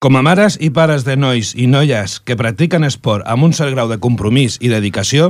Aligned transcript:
Com 0.00 0.16
a 0.16 0.22
mares 0.24 0.54
i 0.64 0.70
pares 0.72 1.02
de 1.04 1.12
nois 1.20 1.50
i 1.60 1.66
noies 1.68 2.14
que 2.24 2.32
practiquen 2.40 2.86
esport 2.88 3.26
amb 3.28 3.44
un 3.44 3.50
cert 3.52 3.74
grau 3.74 3.90
de 3.90 3.98
compromís 4.00 4.54
i 4.64 4.70
dedicació, 4.72 5.26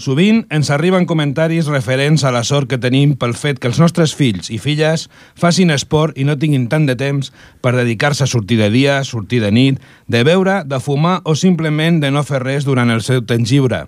sovint 0.00 0.38
ens 0.56 0.70
arriben 0.72 1.04
comentaris 1.10 1.68
referents 1.68 2.24
a 2.24 2.32
la 2.32 2.40
sort 2.40 2.70
que 2.70 2.78
tenim 2.80 3.12
pel 3.20 3.36
fet 3.36 3.60
que 3.60 3.68
els 3.68 3.76
nostres 3.82 4.14
fills 4.16 4.48
i 4.48 4.56
filles 4.56 5.04
facin 5.36 5.74
esport 5.74 6.16
i 6.16 6.24
no 6.24 6.38
tinguin 6.40 6.64
tant 6.72 6.88
de 6.88 6.96
temps 6.96 7.28
per 7.60 7.74
dedicar-se 7.76 8.24
a 8.24 8.30
sortir 8.32 8.56
de 8.62 8.70
dia, 8.72 9.02
sortir 9.04 9.42
de 9.44 9.52
nit, 9.52 9.84
de 10.08 10.24
beure, 10.24 10.62
de 10.64 10.80
fumar 10.80 11.18
o 11.28 11.36
simplement 11.36 12.00
de 12.00 12.08
no 12.08 12.24
fer 12.24 12.40
res 12.40 12.64
durant 12.64 12.88
el 12.88 13.04
seu 13.04 13.20
temps 13.20 13.52
lliure. 13.52 13.84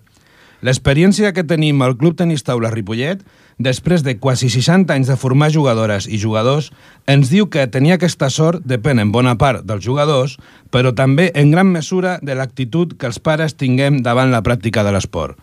L'experiència 0.58 1.30
que 1.30 1.44
tenim 1.46 1.82
al 1.86 1.94
Club 1.98 2.16
Tenis 2.18 2.42
Taula 2.42 2.72
Ripollet 2.72 3.20
després 3.62 4.02
de 4.02 4.16
quasi 4.18 4.48
60 4.50 4.90
anys 4.90 5.10
de 5.10 5.16
formar 5.18 5.52
jugadores 5.54 6.08
i 6.10 6.18
jugadors, 6.18 6.72
ens 7.06 7.30
diu 7.30 7.46
que 7.46 7.66
tenir 7.70 7.94
aquesta 7.94 8.26
sort 8.30 8.64
depèn 8.66 8.98
en 8.98 9.12
bona 9.14 9.36
part 9.38 9.62
dels 9.66 9.84
jugadors, 9.84 10.34
però 10.74 10.90
també 10.94 11.30
en 11.34 11.52
gran 11.54 11.70
mesura 11.70 12.18
de 12.22 12.34
l'actitud 12.34 12.96
que 12.98 13.06
els 13.06 13.22
pares 13.22 13.54
tinguem 13.54 14.02
davant 14.02 14.34
la 14.34 14.42
pràctica 14.42 14.82
de 14.82 14.94
l'esport. 14.94 15.38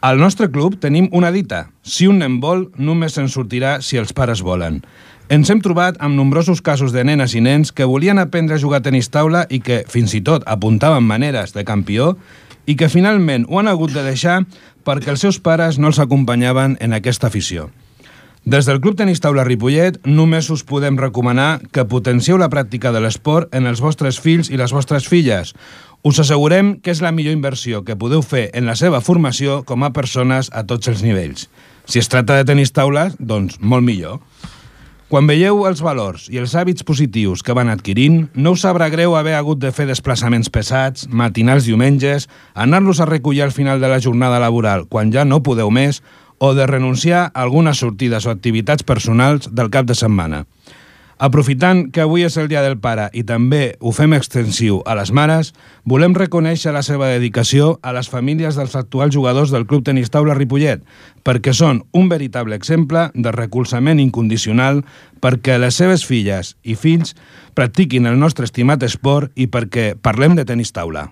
Al 0.00 0.16
nostre 0.16 0.48
club 0.48 0.78
tenim 0.80 1.10
una 1.12 1.28
dita, 1.32 1.66
si 1.84 2.06
un 2.08 2.22
nen 2.24 2.40
vol, 2.40 2.70
només 2.80 3.12
se'n 3.12 3.28
sortirà 3.28 3.80
si 3.84 4.00
els 4.00 4.14
pares 4.16 4.40
volen. 4.40 4.80
Ens 5.28 5.50
hem 5.52 5.60
trobat 5.60 5.98
amb 6.00 6.16
nombrosos 6.16 6.62
casos 6.64 6.94
de 6.96 7.04
nenes 7.04 7.36
i 7.36 7.42
nens 7.44 7.70
que 7.70 7.84
volien 7.84 8.18
aprendre 8.18 8.56
a 8.56 8.62
jugar 8.62 8.80
a 8.80 8.86
tenis 8.88 9.12
taula 9.12 9.44
i 9.52 9.60
que, 9.60 9.84
fins 9.86 10.16
i 10.16 10.22
tot, 10.24 10.42
apuntaven 10.48 11.04
maneres 11.04 11.52
de 11.52 11.66
campió 11.68 12.16
i 12.66 12.76
que 12.76 12.90
finalment 12.92 13.46
ho 13.48 13.60
han 13.60 13.68
hagut 13.68 13.92
de 13.94 14.04
deixar 14.06 14.40
perquè 14.84 15.12
els 15.12 15.22
seus 15.24 15.38
pares 15.38 15.78
no 15.78 15.90
els 15.90 16.00
acompanyaven 16.02 16.76
en 16.80 16.96
aquesta 16.96 17.28
afició. 17.28 17.70
Des 18.44 18.64
del 18.64 18.80
Club 18.80 18.96
Tenis 18.96 19.20
Taula 19.20 19.44
Ripollet 19.44 19.98
només 20.08 20.48
us 20.50 20.62
podem 20.64 20.96
recomanar 20.96 21.60
que 21.76 21.84
potencieu 21.84 22.38
la 22.40 22.48
pràctica 22.48 22.88
de 22.92 23.02
l'esport 23.04 23.52
en 23.54 23.68
els 23.68 23.82
vostres 23.84 24.16
fills 24.20 24.48
i 24.48 24.56
les 24.56 24.72
vostres 24.72 25.08
filles. 25.08 25.52
Us 26.02 26.22
assegurem 26.22 26.78
que 26.80 26.94
és 26.94 27.02
la 27.04 27.12
millor 27.12 27.36
inversió 27.36 27.82
que 27.84 27.98
podeu 28.00 28.24
fer 28.24 28.48
en 28.56 28.64
la 28.64 28.78
seva 28.80 29.02
formació 29.04 29.60
com 29.68 29.84
a 29.84 29.92
persones 29.92 30.48
a 30.56 30.64
tots 30.64 30.88
els 30.88 31.04
nivells. 31.04 31.50
Si 31.84 32.00
es 32.00 32.08
tracta 32.08 32.38
de 32.38 32.46
tenis 32.48 32.72
taula, 32.72 33.10
doncs 33.18 33.60
molt 33.60 33.84
millor. 33.84 34.22
Quan 35.10 35.26
veieu 35.26 35.64
els 35.66 35.80
valors 35.82 36.28
i 36.30 36.38
els 36.38 36.52
hàbits 36.54 36.84
positius 36.86 37.40
que 37.42 37.54
van 37.58 37.66
adquirint, 37.72 38.28
no 38.38 38.52
us 38.54 38.62
sabrà 38.62 38.86
greu 38.92 39.16
haver 39.18 39.32
hagut 39.34 39.58
de 39.58 39.72
fer 39.74 39.88
desplaçaments 39.88 40.46
pesats, 40.54 41.08
matinals 41.10 41.66
diumenges, 41.66 42.28
anar-los 42.54 43.00
a 43.02 43.08
recollir 43.10 43.42
al 43.42 43.50
final 43.50 43.82
de 43.82 43.90
la 43.90 43.98
jornada 43.98 44.38
laboral 44.38 44.84
quan 44.86 45.10
ja 45.10 45.24
no 45.26 45.40
podeu 45.42 45.72
més 45.74 45.98
o 46.38 46.52
de 46.54 46.68
renunciar 46.70 47.24
a 47.24 47.42
algunes 47.42 47.82
sortides 47.82 48.28
o 48.28 48.30
activitats 48.30 48.86
personals 48.86 49.50
del 49.50 49.72
cap 49.74 49.90
de 49.90 49.98
setmana. 49.98 50.44
Aprofitant 51.20 51.90
que 51.92 52.00
avui 52.00 52.22
és 52.24 52.38
el 52.40 52.46
Dia 52.48 52.62
del 52.64 52.78
Pare 52.80 53.10
i 53.12 53.20
també 53.28 53.74
ho 53.84 53.90
fem 53.92 54.14
extensiu 54.16 54.78
a 54.88 54.94
les 54.96 55.10
mares, 55.12 55.50
volem 55.84 56.14
reconèixer 56.16 56.72
la 56.72 56.80
seva 56.80 57.10
dedicació 57.12 57.74
a 57.84 57.92
les 57.92 58.08
famílies 58.08 58.56
dels 58.56 58.72
actuals 58.80 59.12
jugadors 59.12 59.52
del 59.52 59.66
Club 59.68 59.84
Tenis 59.84 60.08
Taula 60.08 60.32
Ripollet, 60.38 60.80
perquè 61.20 61.52
són 61.52 61.82
un 61.92 62.08
veritable 62.08 62.56
exemple 62.56 63.10
de 63.12 63.36
recolzament 63.36 64.00
incondicional 64.00 64.80
perquè 65.20 65.60
les 65.60 65.76
seves 65.76 66.08
filles 66.08 66.54
i 66.64 66.72
fills 66.72 67.12
practiquin 67.52 68.08
el 68.08 68.16
nostre 68.16 68.48
estimat 68.48 68.80
esport 68.88 69.28
i 69.36 69.44
perquè 69.44 69.90
parlem 70.00 70.40
de 70.40 70.48
tenis 70.48 70.72
taula. 70.72 71.10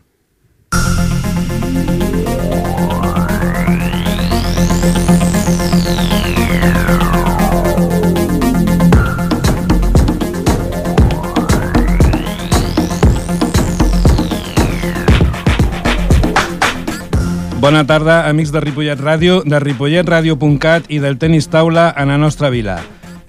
Bona 17.68 17.82
tarda, 17.84 18.22
amics 18.30 18.48
de 18.48 18.62
Ripollet 18.64 18.96
Ràdio, 18.96 19.42
de 19.44 19.58
ripolletradio.cat 19.60 20.86
i 20.88 21.02
del 21.02 21.18
tenis 21.20 21.50
taula 21.52 21.90
en 22.00 22.08
la 22.08 22.16
nostra 22.16 22.48
vila. 22.48 22.78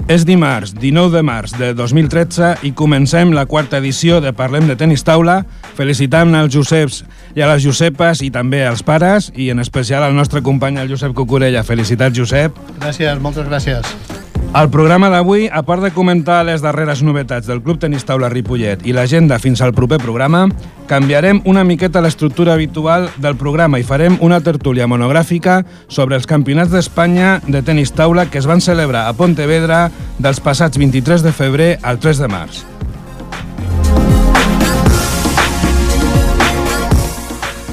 És 0.08 0.24
dimarts, 0.24 0.72
19 0.80 1.12
de 1.12 1.24
març 1.28 1.58
de 1.60 1.74
2013 1.76 2.54
i 2.64 2.72
comencem 2.72 3.34
la 3.36 3.44
quarta 3.52 3.82
edició 3.84 4.22
de 4.24 4.32
Parlem 4.32 4.72
de 4.72 4.78
Tenis 4.80 5.04
Taula, 5.04 5.42
felicitant 5.76 6.32
als 6.40 6.56
Joseps 6.56 7.02
i 7.36 7.44
a 7.44 7.52
les 7.52 7.66
Josepes 7.68 8.24
i 8.24 8.32
també 8.32 8.64
als 8.64 8.80
pares 8.80 9.28
i 9.36 9.50
en 9.52 9.60
especial 9.60 10.08
al 10.08 10.16
nostre 10.16 10.40
company, 10.40 10.80
el 10.80 10.96
Josep 10.96 11.12
Cucurella. 11.20 11.68
Felicitats, 11.68 12.16
Josep. 12.16 12.64
Gràcies, 12.80 13.20
moltes 13.20 13.52
gràcies. 13.52 14.29
Al 14.52 14.72
programa 14.74 15.12
d'avui, 15.14 15.44
a 15.46 15.62
part 15.62 15.84
de 15.86 15.92
comentar 15.94 16.40
les 16.42 16.64
darreres 16.66 17.04
novetats 17.06 17.46
del 17.46 17.60
Club 17.62 17.78
Tenis 17.84 18.02
Taula 18.02 18.32
Ripollet 18.34 18.82
i 18.82 18.96
l'agenda 18.98 19.38
fins 19.38 19.62
al 19.62 19.76
proper 19.78 20.00
programa, 20.02 20.48
canviarem 20.90 21.44
una 21.46 21.62
miqueta 21.64 22.02
l'estructura 22.02 22.56
habitual 22.58 23.06
del 23.22 23.38
programa 23.38 23.78
i 23.78 23.86
farem 23.86 24.18
una 24.26 24.42
tertúlia 24.42 24.90
monogràfica 24.90 25.60
sobre 25.86 26.18
els 26.18 26.26
campionats 26.26 26.74
d'Espanya 26.74 27.38
de 27.46 27.62
tenis 27.62 27.94
taula 27.94 28.26
que 28.26 28.42
es 28.42 28.50
van 28.50 28.66
celebrar 28.66 29.06
a 29.06 29.14
Pontevedra 29.14 29.92
dels 30.18 30.42
passats 30.42 30.82
23 30.82 31.22
de 31.22 31.36
febrer 31.44 31.72
al 31.84 32.02
3 32.02 32.26
de 32.26 32.34
març. 32.34 32.66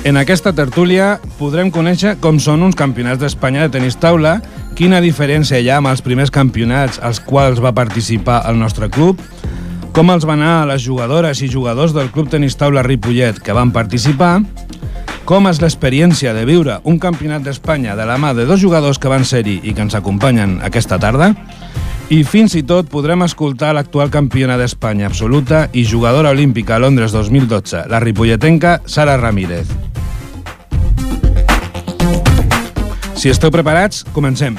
En 0.06 0.14
aquesta 0.14 0.52
tertúlia 0.54 1.16
podrem 1.34 1.66
conèixer 1.74 2.12
com 2.22 2.36
són 2.38 2.60
uns 2.62 2.76
campionats 2.78 3.18
d'Espanya 3.18 3.64
de 3.64 3.72
tenis 3.74 3.96
taula, 3.98 4.36
quina 4.78 5.00
diferència 5.02 5.58
hi 5.58 5.66
ha 5.66 5.80
amb 5.80 5.90
els 5.90 6.04
primers 6.06 6.30
campionats 6.30 7.00
als 7.02 7.18
quals 7.18 7.58
va 7.58 7.72
participar 7.74 8.36
el 8.46 8.54
nostre 8.60 8.86
club, 8.86 9.18
com 9.90 10.12
els 10.14 10.22
va 10.22 10.36
anar 10.38 10.52
a 10.60 10.68
les 10.70 10.84
jugadores 10.84 11.42
i 11.42 11.50
jugadors 11.50 11.90
del 11.96 12.12
Club 12.14 12.30
Tenis 12.30 12.54
Taula 12.54 12.84
Ripollet 12.86 13.40
que 13.42 13.56
van 13.56 13.72
participar, 13.74 14.44
com 15.26 15.50
és 15.50 15.58
l'experiència 15.58 16.36
de 16.38 16.46
viure 16.46 16.78
un 16.86 17.02
campionat 17.02 17.42
d'Espanya 17.42 17.98
de 17.98 18.06
la 18.06 18.14
mà 18.14 18.30
de 18.38 18.46
dos 18.46 18.62
jugadors 18.62 19.02
que 19.02 19.10
van 19.10 19.26
ser-hi 19.26 19.58
i 19.64 19.74
que 19.74 19.88
ens 19.88 19.98
acompanyen 19.98 20.60
aquesta 20.62 21.00
tarda, 21.02 21.32
i 22.14 22.22
fins 22.22 22.54
i 22.54 22.62
tot 22.62 22.86
podrem 22.94 23.26
escoltar 23.26 23.74
l'actual 23.74 24.14
campiona 24.14 24.54
d'Espanya 24.54 25.10
absoluta 25.10 25.66
i 25.74 25.82
jugadora 25.82 26.30
olímpica 26.30 26.78
a 26.78 26.82
Londres 26.86 27.10
2012, 27.10 27.88
la 27.90 28.04
ripolletenca 28.06 28.78
Sara 28.86 29.18
Ramírez. 29.18 29.95
Si 33.16 33.30
esteu 33.32 33.48
preparats, 33.48 34.02
comencem. 34.12 34.58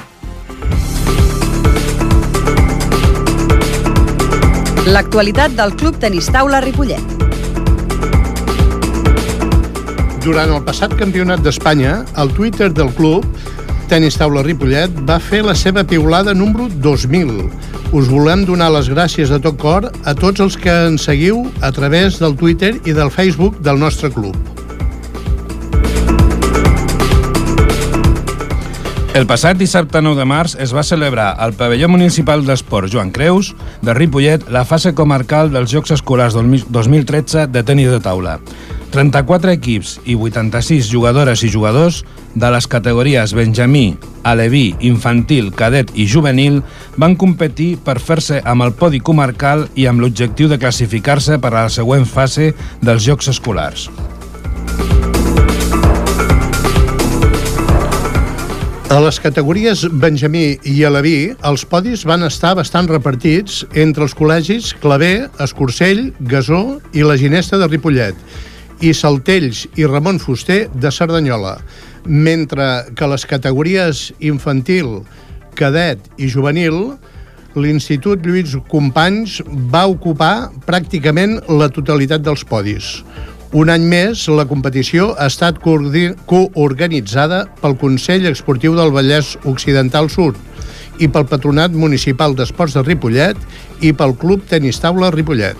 L'actualitat 4.87 5.53
del 5.53 5.75
Club 5.77 5.99
Tenis 6.01 6.31
Taula 6.33 6.63
Ripollet. 6.65 7.13
Durant 10.25 10.55
el 10.55 10.65
passat 10.65 10.97
campionat 10.97 11.45
d'Espanya, 11.45 12.01
el 12.17 12.33
Twitter 12.33 12.71
del 12.73 12.89
club 12.97 13.27
Tenis 13.91 14.17
Taula 14.17 14.41
Ripollet 14.43 14.97
va 15.07 15.21
fer 15.21 15.43
la 15.45 15.53
seva 15.55 15.85
piulada 15.85 16.33
número 16.33 16.65
2000. 16.81 17.45
Us 17.93 18.09
volem 18.09 18.41
donar 18.49 18.73
les 18.73 18.89
gràcies 18.89 19.29
de 19.29 19.37
tot 19.39 19.61
cor 19.61 19.91
a 19.93 20.17
tots 20.17 20.41
els 20.41 20.57
que 20.57 20.73
ens 20.89 21.05
seguiu 21.05 21.45
a 21.61 21.71
través 21.71 22.17
del 22.19 22.35
Twitter 22.35 22.73
i 22.83 22.97
del 22.97 23.13
Facebook 23.13 23.61
del 23.61 23.77
nostre 23.79 24.09
club. 24.11 24.56
El 29.17 29.25
passat 29.25 29.57
dissabte 29.57 29.97
9 29.97 30.19
de 30.19 30.25
març 30.29 30.51
es 30.61 30.69
va 30.77 30.83
celebrar 30.85 31.31
al 31.41 31.55
pavelló 31.57 31.87
municipal 31.89 32.43
d'esport 32.45 32.91
Joan 32.93 33.09
Creus 33.09 33.47
de 33.81 33.95
Ripollet 33.97 34.43
la 34.53 34.61
fase 34.61 34.91
comarcal 34.93 35.49
dels 35.49 35.71
Jocs 35.73 35.95
Escolars 35.95 36.35
2013 36.37 37.47
de 37.49 37.63
tenis 37.65 37.89
de 37.89 37.97
taula. 37.97 38.35
34 38.93 39.55
equips 39.57 39.95
i 40.05 40.13
86 40.13 40.91
jugadores 40.91 41.41
i 41.41 41.49
jugadors 41.49 42.03
de 42.35 42.51
les 42.53 42.67
categories 42.69 43.33
Benjamí, 43.33 43.97
Aleví, 44.21 44.75
Infantil, 44.85 45.49
Cadet 45.49 45.89
i 45.97 46.05
Juvenil 46.05 46.61
van 46.95 47.17
competir 47.17 47.71
per 47.81 47.97
fer-se 47.97 48.43
amb 48.45 48.67
el 48.67 48.75
podi 48.77 49.01
comarcal 49.01 49.65
i 49.73 49.89
amb 49.89 50.05
l'objectiu 50.05 50.45
de 50.45 50.61
classificar-se 50.61 51.41
per 51.41 51.55
a 51.55 51.63
la 51.63 51.73
següent 51.73 52.05
fase 52.05 52.51
dels 52.85 53.09
Jocs 53.09 53.33
Escolars. 53.33 53.89
A 58.87 59.01
les 59.03 59.17
categories 59.19 59.81
Benjamí 59.99 60.53
i 60.63 60.77
Aleví, 60.87 61.33
els 61.49 61.65
podis 61.67 62.05
van 62.07 62.21
estar 62.23 62.53
bastant 62.55 62.87
repartits 62.87 63.65
entre 63.75 64.05
els 64.05 64.13
col·legis 64.15 64.69
Clavé, 64.79 65.27
Escorcell, 65.43 66.13
Gasó 66.31 66.77
i 66.95 67.03
la 67.03 67.17
Ginesta 67.19 67.59
de 67.59 67.67
Ripollet 67.67 68.15
i 68.79 68.93
Saltells 68.95 69.65
i 69.75 69.83
Ramon 69.91 70.21
Fuster 70.23 70.69
de 70.71 70.87
Cerdanyola, 70.87 71.57
mentre 72.07 72.87
que 72.95 73.11
les 73.11 73.27
categories 73.27 74.05
infantil, 74.23 75.01
cadet 75.59 76.07
i 76.15 76.31
juvenil, 76.31 76.93
l'Institut 77.59 78.23
Lluís 78.23 78.55
Companys 78.71 79.41
va 79.67 79.83
ocupar 79.91 80.47
pràcticament 80.63 81.41
la 81.51 81.67
totalitat 81.67 82.23
dels 82.23 82.47
podis. 82.47 83.01
Un 83.55 83.69
any 83.71 83.85
més, 83.87 84.25
la 84.27 84.43
competició 84.43 85.13
ha 85.15 85.29
estat 85.31 85.61
coorganitzada 85.63 87.45
pel 87.61 87.77
Consell 87.79 88.27
Esportiu 88.27 88.75
del 88.75 88.91
Vallès 88.91 89.37
Occidental 89.47 90.11
Sud 90.11 90.35
i 90.99 91.07
pel 91.07 91.29
Patronat 91.31 91.71
Municipal 91.71 92.35
d'Esports 92.35 92.75
de 92.75 92.83
Ripollet 92.83 93.39
i 93.79 93.93
pel 93.95 94.17
Club 94.19 94.43
Tenis 94.51 94.81
Taula 94.83 95.13
Ripollet. 95.15 95.55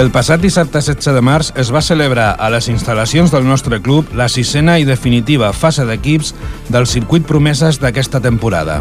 El 0.00 0.08
passat 0.10 0.40
dissabte 0.42 0.80
16 0.80 1.14
de 1.14 1.20
març 1.22 1.52
es 1.60 1.68
va 1.70 1.84
celebrar 1.84 2.32
a 2.34 2.48
les 2.50 2.66
instal·lacions 2.72 3.30
del 3.30 3.44
nostre 3.46 3.78
club 3.84 4.08
la 4.16 4.26
sisena 4.32 4.80
i 4.80 4.88
definitiva 4.88 5.52
fase 5.52 5.84
d'equips 5.86 6.32
del 6.72 6.88
circuit 6.90 7.28
promeses 7.28 7.78
d'aquesta 7.78 8.24
temporada. 8.24 8.80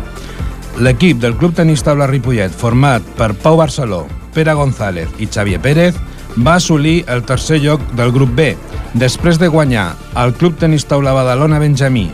L'equip 0.81 1.20
del 1.22 1.36
Club 1.38 1.54
Tenis 1.54 1.84
Taula 1.86 2.08
Ripollet, 2.10 2.50
format 2.50 3.06
per 3.18 3.36
Pau 3.38 3.60
Barceló, 3.60 4.08
Pere 4.34 4.56
González 4.58 5.12
i 5.22 5.28
Xavier 5.30 5.60
Pérez, 5.62 5.98
va 6.42 6.56
assolir 6.58 7.04
el 7.14 7.22
tercer 7.30 7.60
lloc 7.62 7.81
del 7.94 8.12
grup 8.12 8.31
B, 8.34 8.56
després 8.98 9.38
de 9.38 9.52
guanyar 9.54 9.92
el 10.18 10.34
Club 10.34 10.58
Tenis 10.58 10.88
Taula 10.90 11.14
Badalona 11.14 11.60
Benjamí, 11.62 12.08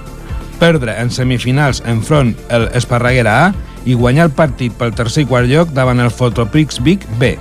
perdre 0.59 0.97
en 0.99 1.07
semifinals 1.07 1.79
enfront 1.87 2.33
el 2.51 2.67
Esparreguera 2.75 3.35
A 3.45 3.53
i 3.87 3.95
guanyar 3.95 4.27
el 4.27 4.35
partit 4.35 4.75
pel 4.75 4.91
tercer 4.91 5.23
i 5.23 5.29
quart 5.29 5.47
lloc 5.47 5.71
davant 5.71 6.03
el 6.03 6.11
Fotoprix 6.11 6.81
Vic 6.83 7.05
B. 7.21 7.37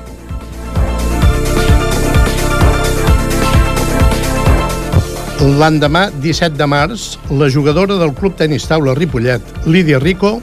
L'endemà, 5.58 6.08
17 6.22 6.54
de 6.58 6.66
març, 6.70 7.16
la 7.30 7.50
jugadora 7.50 7.98
del 7.98 8.14
Club 8.14 8.38
Tenis 8.38 8.66
Taula 8.70 8.94
Ripollet, 8.94 9.42
Lídia 9.66 9.98
Rico, 9.98 10.36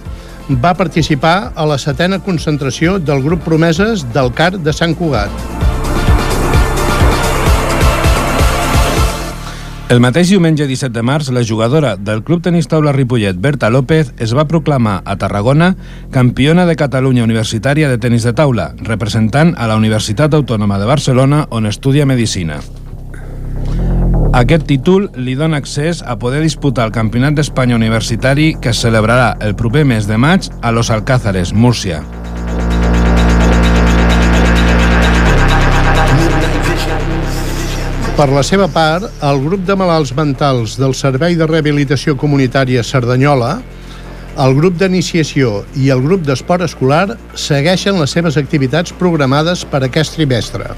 va 0.50 0.75
participar 0.77 1.53
a 1.56 1.65
la 1.65 1.77
setena 1.81 2.19
concentració 2.21 3.00
del 3.00 3.24
grup 3.24 3.44
Promeses 3.44 4.06
del 4.13 4.33
CAR 4.33 4.57
de 4.59 4.74
Sant 4.74 4.95
Cugat. 4.95 5.31
El 9.86 10.00
mateix 10.01 10.31
diumenge 10.33 10.65
17 10.65 10.89
de 10.95 11.03
març, 11.06 11.27
la 11.30 11.44
jugadora 11.45 11.94
del 11.95 12.24
Club 12.25 12.42
Tenis 12.42 12.65
Taula 12.68 12.92
Ripollet, 12.92 13.38
Berta 13.38 13.69
López, 13.69 14.15
es 14.18 14.33
va 14.33 14.47
proclamar 14.50 15.03
a 15.06 15.15
Tarragona 15.21 15.75
campiona 16.12 16.65
de 16.65 16.75
Catalunya 16.75 17.24
Universitària 17.24 17.89
de 17.89 18.00
tenis 18.01 18.25
de 18.25 18.33
taula, 18.33 18.71
representant 18.81 19.53
a 19.57 19.69
la 19.69 19.77
Universitat 19.77 20.33
Autònoma 20.33 20.81
de 20.81 20.89
Barcelona, 20.89 21.45
on 21.51 21.69
estudia 21.69 22.09
Medicina. 22.09 22.57
Aquest 24.36 24.66
títol 24.68 25.06
li 25.16 25.32
dona 25.40 25.62
accés 25.62 26.02
a 26.04 26.18
poder 26.20 26.42
disputar 26.44 26.84
el 26.90 26.92
Campionat 26.92 27.38
d'Espanya 27.38 27.78
Universitari 27.78 28.50
que 28.60 28.74
es 28.74 28.82
celebrarà 28.84 29.30
el 29.40 29.54
proper 29.56 29.86
mes 29.88 30.10
de 30.10 30.18
maig 30.20 30.50
a 30.60 30.74
Los 30.76 30.90
Alcázares, 30.92 31.54
Múrcia. 31.54 32.02
Per 38.18 38.28
la 38.28 38.44
seva 38.44 38.68
part, 38.68 39.08
el 39.24 39.40
grup 39.46 39.64
de 39.64 39.80
malalts 39.80 40.12
mentals 40.20 40.76
del 40.84 40.98
Servei 41.00 41.40
de 41.40 41.48
Rehabilitació 41.48 42.18
Comunitària 42.20 42.84
Cerdanyola, 42.84 43.62
el 44.36 44.58
grup 44.60 44.76
d'iniciació 44.84 45.62
i 45.80 45.88
el 45.96 46.04
grup 46.04 46.28
d'esport 46.28 46.68
escolar 46.68 47.16
segueixen 47.40 48.04
les 48.04 48.12
seves 48.12 48.36
activitats 48.36 48.92
programades 49.00 49.64
per 49.64 49.86
aquest 49.88 50.20
trimestre. 50.20 50.76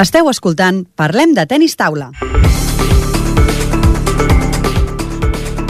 Esteu 0.00 0.30
escoltant 0.30 0.86
Parlem 0.96 1.34
de 1.36 1.42
tennis 1.44 1.74
taula. 1.76 2.06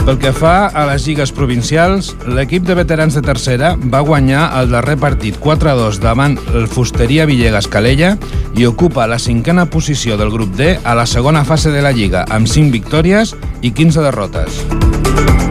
Pel 0.05 0.17
que 0.21 0.31
fa 0.31 0.69
a 0.71 0.85
les 0.87 1.03
lligues 1.03 1.33
provincials, 1.35 2.13
l'equip 2.31 2.63
de 2.63 2.77
veterans 2.79 3.17
de 3.17 3.25
tercera 3.25 3.73
va 3.75 4.01
guanyar 4.07 4.45
el 4.61 4.71
darrer 4.71 4.95
partit 5.03 5.35
4-2 5.43 5.99
davant 5.99 6.39
el 6.55 6.69
Fusteria 6.71 7.27
Villegas 7.27 7.67
Calella 7.67 8.15
i 8.55 8.65
ocupa 8.69 9.09
la 9.11 9.19
cinquena 9.19 9.67
posició 9.67 10.15
del 10.15 10.31
grup 10.31 10.55
D 10.55 10.77
a 10.79 10.95
la 10.95 11.05
segona 11.05 11.43
fase 11.43 11.75
de 11.75 11.83
la 11.83 11.91
Lliga, 11.91 12.23
amb 12.31 12.47
5 12.47 12.71
victòries 12.71 13.35
i 13.61 13.75
15 13.75 14.07
derrotes. 14.07 15.50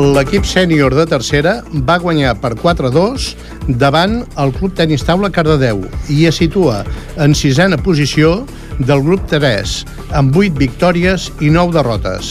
L'equip 0.00 0.46
sènior 0.48 0.94
de 0.96 1.02
tercera 1.04 1.58
va 1.84 1.98
guanyar 2.00 2.30
per 2.40 2.54
4-2 2.56 3.24
davant 3.82 4.14
el 4.40 4.52
Club 4.56 4.72
Tenis 4.78 5.02
Taula 5.04 5.28
Cardedeu 5.34 5.82
i 6.08 6.22
es 6.30 6.38
situa 6.40 6.78
en 7.20 7.34
sisena 7.36 7.76
posició 7.76 8.46
del 8.78 9.02
grup 9.04 9.26
3, 9.28 9.74
amb 10.16 10.38
8 10.40 10.56
victòries 10.56 11.28
i 11.44 11.52
9 11.52 11.76
derrotes. 11.76 12.30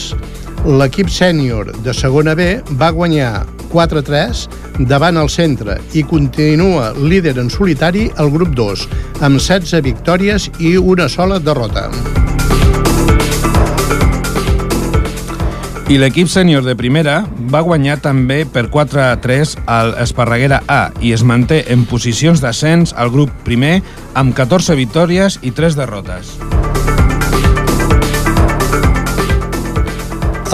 L'equip 0.66 1.12
sènior 1.14 1.70
de 1.84 1.94
segona 1.94 2.34
B 2.34 2.48
va 2.80 2.90
guanyar 2.96 3.46
4-3 3.70 4.48
davant 4.90 5.22
el 5.22 5.30
centre 5.30 5.78
i 5.94 6.02
continua 6.02 6.90
líder 6.98 7.36
en 7.38 7.54
solitari 7.54 8.08
el 8.18 8.34
grup 8.34 8.58
2, 8.58 8.88
amb 9.22 9.38
16 9.38 9.86
victòries 9.86 10.50
i 10.58 10.74
una 10.74 11.06
sola 11.06 11.38
derrota. 11.38 11.86
I 15.90 15.96
l'equip 15.98 16.28
sènior 16.30 16.62
de 16.62 16.76
primera 16.78 17.16
va 17.50 17.64
guanyar 17.66 17.96
també 17.98 18.44
per 18.46 18.68
4 18.70 19.00
a 19.02 19.16
3 19.18 19.56
al 19.74 19.88
Esparreguera 19.98 20.60
A 20.70 20.92
i 21.02 21.10
es 21.16 21.24
manté 21.26 21.64
en 21.74 21.82
posicions 21.90 22.38
d'ascens 22.38 22.92
al 22.94 23.10
grup 23.10 23.32
primer 23.42 23.80
amb 24.14 24.30
14 24.38 24.76
victòries 24.78 25.40
i 25.42 25.50
3 25.50 25.74
derrotes. 25.80 26.30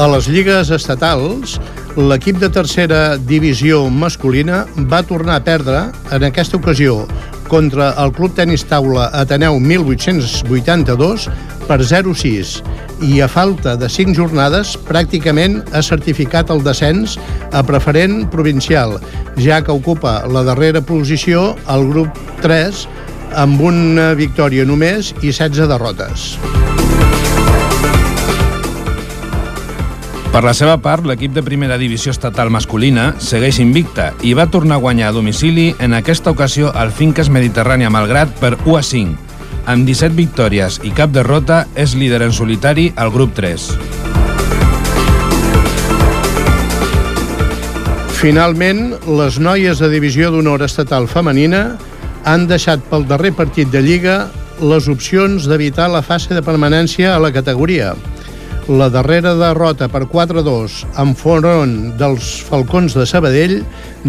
A 0.01 0.09
les 0.15 0.31
lligues 0.33 0.73
estatals, 0.73 1.59
l'equip 2.01 2.41
de 2.41 2.49
tercera 2.49 3.03
divisió 3.21 3.83
masculina 3.93 4.65
va 4.89 5.03
tornar 5.05 5.37
a 5.37 5.45
perdre, 5.45 5.85
en 6.17 6.25
aquesta 6.25 6.57
ocasió, 6.57 7.03
contra 7.53 7.93
el 8.01 8.17
Club 8.17 8.33
Tenis 8.41 8.65
Taula 8.65 9.11
Ateneu 9.13 9.61
1882 9.61 11.29
per 11.69 11.83
0-6 11.85 12.63
i 13.03 13.21
a 13.21 13.29
falta 13.29 13.77
de 13.77 13.89
5 13.93 14.15
jornades 14.17 14.77
pràcticament 14.89 15.61
ha 15.73 15.83
certificat 15.85 16.51
el 16.55 16.63
descens 16.65 17.19
a 17.53 17.63
preferent 17.67 18.25
provincial, 18.33 18.97
ja 19.37 19.63
que 19.63 19.75
ocupa 19.75 20.23
la 20.31 20.45
darrera 20.47 20.81
posició 20.81 21.55
al 21.67 21.87
grup 21.91 22.17
3 22.45 22.87
amb 23.37 23.61
una 23.61 24.13
victòria 24.15 24.65
només 24.65 25.13
i 25.21 25.33
16 25.33 25.69
derrotes. 25.69 26.37
Per 30.37 30.43
la 30.45 30.53
seva 30.53 30.75
part, 30.85 31.07
l'equip 31.09 31.33
de 31.33 31.41
primera 31.41 31.79
divisió 31.81 32.13
estatal 32.13 32.51
masculina 32.53 33.15
segueix 33.25 33.57
invicta 33.63 34.11
i 34.21 34.35
va 34.37 34.51
tornar 34.53 34.77
a 34.77 34.85
guanyar 34.85 35.09
a 35.09 35.17
domicili 35.17 35.71
en 35.81 35.97
aquesta 35.97 36.35
ocasió 36.37 36.75
al 36.77 36.93
Finques 36.93 37.33
Mediterrània 37.33 37.89
Malgrat 37.89 38.37
per 38.43 38.53
1 38.59 38.77
a 38.77 38.83
5. 38.85 39.26
Amb 39.67 39.83
17 39.83 40.15
victòries 40.15 40.77
i 40.87 40.93
cap 40.95 41.11
derrota, 41.11 41.65
és 41.75 41.97
líder 41.99 42.21
en 42.23 42.31
solitari 42.31 42.85
al 42.95 43.11
grup 43.11 43.33
3. 43.35 43.65
Finalment, 48.15 48.93
les 49.19 49.41
noies 49.43 49.83
de 49.83 49.89
divisió 49.91 50.31
d'honor 50.31 50.63
estatal 50.63 51.09
femenina 51.11 51.65
han 52.31 52.47
deixat 52.47 52.85
pel 52.93 53.09
darrer 53.11 53.33
partit 53.35 53.73
de 53.75 53.83
Lliga 53.83 54.15
les 54.63 54.87
opcions 54.87 55.49
d'evitar 55.51 55.89
la 55.91 56.03
fase 56.07 56.31
de 56.35 56.45
permanència 56.47 57.17
a 57.17 57.19
la 57.19 57.33
categoria. 57.35 57.97
La 58.71 58.87
darrera 58.91 59.33
derrota 59.35 59.89
per 59.91 60.05
4-2 60.13 60.77
en 61.03 61.17
front 61.19 61.75
dels 61.99 62.31
Falcons 62.47 62.95
de 62.95 63.07
Sabadell 63.07 63.57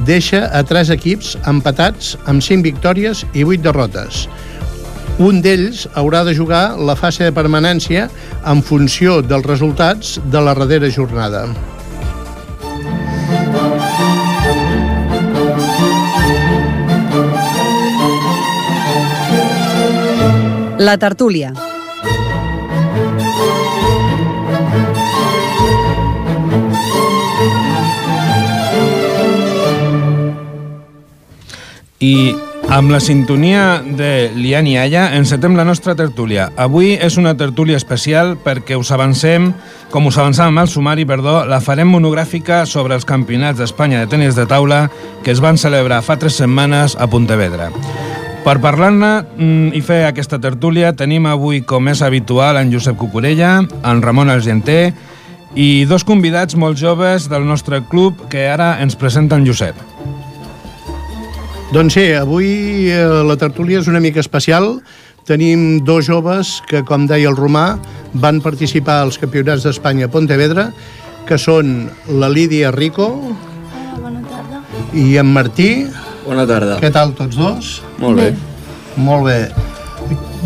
deixa 0.05 0.45
a 0.53 0.61
tres 0.61 0.93
equips 0.93 1.33
empatats 1.49 2.13
amb 2.29 2.45
5 2.45 2.61
victòries 2.61 3.25
i 3.33 3.41
8 3.41 3.65
derrotes. 3.65 4.27
Un 5.17 5.39
d'ells 5.41 5.87
haurà 5.97 6.19
de 6.27 6.33
jugar 6.37 6.77
la 6.77 6.93
fase 6.95 7.25
de 7.25 7.33
permanència 7.33 8.03
en 8.45 8.59
funció 8.61 9.23
dels 9.25 9.47
resultats 9.49 10.19
de 10.21 10.41
la 10.45 10.53
darrera 10.53 10.91
jornada. 10.93 11.47
La 20.77 20.97
tertúlia. 21.01 21.53
I 31.99 32.46
amb 32.69 32.91
la 32.91 32.99
sintonia 32.99 33.81
de 33.81 34.29
Lian 34.35 34.67
i 34.67 34.75
Aya 34.77 35.15
encetem 35.15 35.55
la 35.55 35.63
nostra 35.65 35.95
tertúlia. 35.95 36.49
Avui 36.59 36.93
és 36.93 37.15
una 37.17 37.33
tertúlia 37.37 37.77
especial 37.79 38.35
perquè 38.43 38.75
us 38.77 38.91
avancem, 38.91 39.53
com 39.91 40.09
us 40.09 40.17
avançàvem 40.19 40.59
al 40.59 40.69
sumari, 40.71 41.05
perdó, 41.07 41.39
la 41.47 41.61
farem 41.63 41.89
monogràfica 41.91 42.65
sobre 42.67 42.97
els 42.97 43.07
campionats 43.07 43.61
d'Espanya 43.61 44.03
de 44.03 44.11
tenis 44.11 44.35
de 44.35 44.45
taula 44.45 44.87
que 45.23 45.31
es 45.31 45.41
van 45.43 45.57
celebrar 45.57 46.03
fa 46.03 46.19
tres 46.19 46.39
setmanes 46.41 46.97
a 46.99 47.07
Pontevedra. 47.07 47.71
Per 48.43 48.59
parlar-ne 48.63 49.11
mm, 49.23 49.75
i 49.75 49.81
fer 49.83 50.03
aquesta 50.07 50.39
tertúlia 50.43 50.93
tenim 50.95 51.25
avui, 51.27 51.63
com 51.63 51.87
és 51.87 52.03
habitual, 52.03 52.59
en 52.59 52.71
Josep 52.73 52.99
Cucurella, 52.99 53.61
en 53.63 54.01
Ramon 54.03 54.31
Argenter 54.31 54.93
i 55.55 55.85
dos 55.87 56.03
convidats 56.03 56.59
molt 56.59 56.77
joves 56.77 57.29
del 57.31 57.47
nostre 57.47 57.81
club 57.87 58.27
que 58.31 58.49
ara 58.51 58.75
ens 58.83 58.99
presenten 58.99 59.47
Josep. 59.47 59.86
Doncs 61.73 61.97
sí, 61.97 62.05
avui 62.15 62.87
eh, 62.87 63.01
la 63.27 63.35
tertúlia 63.39 63.81
és 63.81 63.87
una 63.91 63.99
mica 63.99 64.21
especial. 64.23 64.77
Tenim 65.27 65.81
dos 65.83 66.07
joves 66.07 66.61
que, 66.69 66.79
com 66.87 67.03
deia 67.09 67.27
el 67.27 67.35
Romà, 67.35 67.75
van 68.15 68.39
participar 68.41 69.01
als 69.03 69.17
campionats 69.19 69.65
d'Espanya 69.67 70.07
a 70.07 70.11
Pontevedra, 70.13 70.69
que 71.27 71.35
són 71.35 71.89
la 72.07 72.29
Lídia 72.31 72.71
Rico 72.71 73.09
Bona 73.99 74.23
tarda. 74.31 74.61
i 74.95 75.17
en 75.19 75.27
Martí. 75.35 75.71
Bona 76.23 76.47
tarda. 76.47 76.79
Què 76.79 76.91
tal 76.95 77.11
tots 77.19 77.35
dos? 77.35 77.81
Molt 77.99 78.15
bé. 78.21 78.29
Molt 78.95 79.27
bé. 79.27 79.39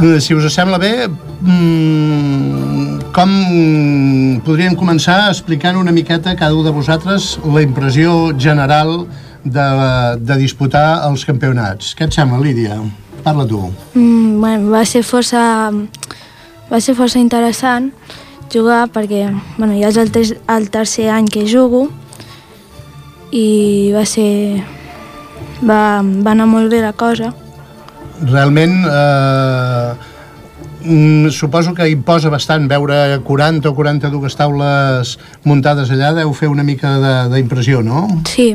Eh, 0.02 0.20
Si 0.20 0.34
us 0.34 0.54
sembla 0.54 0.80
bé, 0.82 1.08
mm, 1.08 3.12
com 3.14 3.30
podríem 4.44 4.76
començar 4.76 5.30
explicant 5.30 5.78
una 5.78 5.92
miqueta 5.92 6.36
cada 6.36 6.56
un 6.56 6.66
de 6.66 6.72
vosaltres 6.72 7.38
la 7.46 7.62
impressió 7.62 8.34
general 8.40 9.06
de, 9.44 9.68
de 10.20 10.38
disputar 10.38 11.02
els 11.10 11.26
campionats. 11.26 11.94
Què 11.98 12.06
et 12.08 12.14
sembla, 12.14 12.40
Lídia? 12.44 12.78
Parla 13.24 13.46
tu. 13.46 13.60
Mm, 13.94 14.40
bueno, 14.42 14.72
va 14.74 14.84
ser 14.86 15.04
força 15.06 15.72
va 16.72 16.80
ser 16.82 16.96
força 16.96 17.20
interessant 17.20 17.92
jugar 18.52 18.86
perquè 18.92 19.26
bueno, 19.58 19.74
ja 19.80 19.90
és 19.92 19.98
el, 19.98 20.10
ter 20.12 20.24
el 20.48 20.70
tercer 20.72 21.10
any 21.12 21.28
que 21.28 21.44
jugo 21.48 21.86
i 23.32 23.92
va 23.96 24.04
ser 24.08 24.62
va, 25.64 26.02
va 26.02 26.32
anar 26.34 26.48
molt 26.52 26.72
bé 26.72 26.82
la 26.84 26.94
cosa 26.94 27.32
Realment, 28.22 28.84
eh, 28.86 29.94
mm, 30.86 31.30
suposo 31.34 31.74
que 31.74 31.88
imposa 31.90 32.30
bastant 32.30 32.68
veure 32.70 33.18
40 33.26 33.72
o 33.72 33.74
42 33.76 34.36
taules 34.38 35.16
muntades 35.44 35.90
allà, 35.90 36.12
deu 36.20 36.34
fer 36.38 36.50
una 36.52 36.62
mica 36.64 36.98
de- 37.02 37.30
d'impressió, 37.36 37.82
no? 37.82 38.08
sí, 38.30 38.52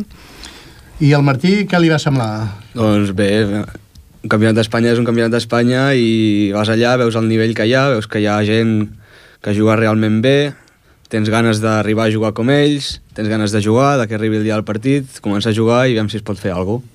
I 0.96 1.10
el 1.12 1.24
Martí, 1.26 1.66
què 1.68 1.76
li 1.76 1.90
va 1.92 1.98
semblar? 2.00 2.46
Doncs 2.72 3.10
bé, 3.16 3.28
un 3.44 4.30
campionat 4.32 4.56
d'Espanya 4.56 4.94
és 4.94 5.00
un 5.00 5.04
campionat 5.04 5.34
d'Espanya 5.34 5.90
i 5.92 6.52
vas 6.54 6.70
allà, 6.72 6.94
veus 7.02 7.18
el 7.20 7.28
nivell 7.28 7.52
que 7.56 7.66
hi 7.68 7.74
ha, 7.76 7.90
veus 7.92 8.08
que 8.08 8.22
hi 8.22 8.28
ha 8.30 8.38
gent 8.48 8.78
que 9.44 9.52
juga 9.52 9.76
realment 9.76 10.22
bé, 10.24 10.54
tens 11.12 11.28
ganes 11.30 11.60
d'arribar 11.60 12.08
a 12.08 12.14
jugar 12.14 12.32
com 12.34 12.48
ells, 12.50 12.96
tens 13.12 13.28
ganes 13.28 13.52
de 13.52 13.60
jugar, 13.62 13.98
de 14.00 14.08
que 14.08 14.16
arribi 14.16 14.40
el 14.40 14.48
dia 14.48 14.56
del 14.56 14.64
partit, 14.64 15.20
començar 15.20 15.52
a 15.52 15.58
jugar 15.58 15.84
i 15.84 15.94
veiem 15.94 16.08
si 16.08 16.16
es 16.22 16.24
pot 16.24 16.40
fer 16.40 16.54
alguna 16.54 16.80
cosa. 16.80 16.92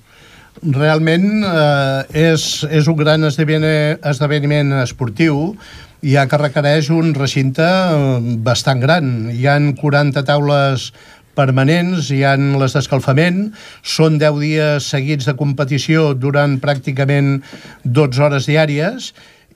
Realment 0.62 1.46
eh, 1.48 2.26
és, 2.34 2.42
és 2.68 2.90
un 2.90 2.98
gran 2.98 3.24
esdeveniment, 3.24 4.74
esportiu, 4.82 5.54
ja 6.02 6.26
que 6.28 6.38
requereix 6.42 6.90
un 6.92 7.14
recinte 7.14 7.64
eh, 7.64 8.36
bastant 8.44 8.82
gran. 8.82 9.30
Hi 9.32 9.46
han 9.48 9.72
40 9.78 10.26
taules 10.28 10.90
permanents, 11.38 12.10
hi 12.12 12.22
han 12.28 12.56
les 12.60 12.76
d'escalfament, 12.76 13.44
són 13.82 14.18
10 14.20 14.40
dies 14.42 14.88
seguits 14.94 15.28
de 15.28 15.36
competició 15.38 16.12
durant 16.14 16.58
pràcticament 16.62 17.38
12 17.84 18.24
hores 18.26 18.48
diàries 18.50 19.12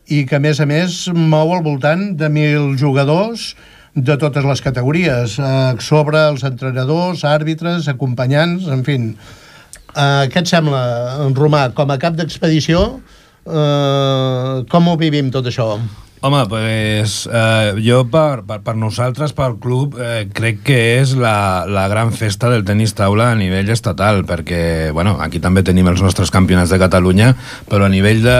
i 0.06 0.24
que, 0.26 0.38
a 0.38 0.42
més 0.42 0.60
a 0.62 0.66
més, 0.68 1.00
mou 1.12 1.54
al 1.54 1.64
voltant 1.66 2.12
de 2.18 2.30
1.000 2.30 2.76
jugadors 2.80 3.54
de 3.96 4.16
totes 4.20 4.44
les 4.44 4.60
categories, 4.60 5.38
eh, 5.40 5.74
sobre 5.80 6.20
els 6.28 6.44
entrenadors, 6.44 7.24
àrbitres, 7.24 7.88
acompanyants, 7.88 8.68
en 8.68 8.84
fi. 8.84 8.98
Uh, 9.96 10.28
què 10.28 10.42
et 10.42 10.50
sembla, 10.50 10.80
Romà? 11.32 11.70
Com 11.72 11.88
a 11.88 11.96
cap 11.96 12.12
d'expedició, 12.18 13.00
uh, 13.46 14.66
com 14.70 14.92
ho 14.92 14.96
vivim 15.00 15.30
tot 15.34 15.48
això? 15.48 15.74
Home, 16.26 16.46
pues, 16.48 17.28
eh, 17.30 17.74
jo 17.84 18.00
per, 18.10 18.40
per, 18.48 18.62
per 18.64 18.72
nosaltres, 18.74 19.34
pel 19.36 19.58
club, 19.62 19.98
eh, 20.00 20.24
crec 20.34 20.62
que 20.64 20.78
és 20.96 21.12
la, 21.14 21.68
la 21.68 21.84
gran 21.92 22.08
festa 22.10 22.48
del 22.50 22.64
tenis 22.66 22.96
taula 22.96 23.28
a 23.30 23.36
nivell 23.36 23.68
estatal, 23.70 24.24
perquè, 24.26 24.90
bueno, 24.96 25.18
aquí 25.20 25.42
també 25.44 25.62
tenim 25.62 25.86
els 25.92 26.00
nostres 26.02 26.32
campionats 26.34 26.72
de 26.72 26.80
Catalunya, 26.80 27.34
però 27.68 27.86
a 27.86 27.92
nivell 27.92 28.24
de 28.24 28.38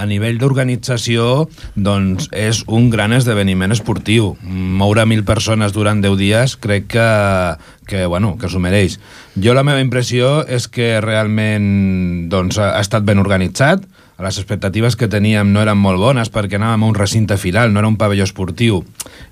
a 0.00 0.06
nivell 0.08 0.38
d'organització, 0.40 1.48
doncs 1.76 2.30
és 2.36 2.62
un 2.72 2.88
gran 2.92 3.12
esdeveniment 3.16 3.74
esportiu. 3.74 4.34
Moure 4.44 5.04
mil 5.08 5.24
persones 5.28 5.74
durant 5.76 6.00
10 6.00 6.16
dies 6.20 6.56
crec 6.62 6.86
que, 6.94 7.08
que, 7.90 8.06
bueno, 8.06 8.36
que 8.40 8.48
s'ho 8.48 8.62
mereix. 8.62 8.96
Jo 9.36 9.56
la 9.56 9.64
meva 9.66 9.82
impressió 9.82 10.40
és 10.48 10.70
que 10.72 10.98
realment 11.04 12.30
doncs, 12.32 12.60
ha 12.60 12.78
estat 12.80 13.04
ben 13.04 13.20
organitzat, 13.20 13.84
les 14.22 14.38
expectatives 14.38 14.96
que 14.96 15.08
teníem 15.10 15.52
no 15.52 15.62
eren 15.62 15.78
molt 15.80 16.00
bones 16.00 16.30
perquè 16.32 16.58
anàvem 16.58 16.84
a 16.84 16.90
un 16.92 16.96
recinte 16.98 17.36
firal, 17.40 17.72
no 17.72 17.80
era 17.80 17.88
un 17.90 17.98
pavelló 18.00 18.26
esportiu. 18.26 18.82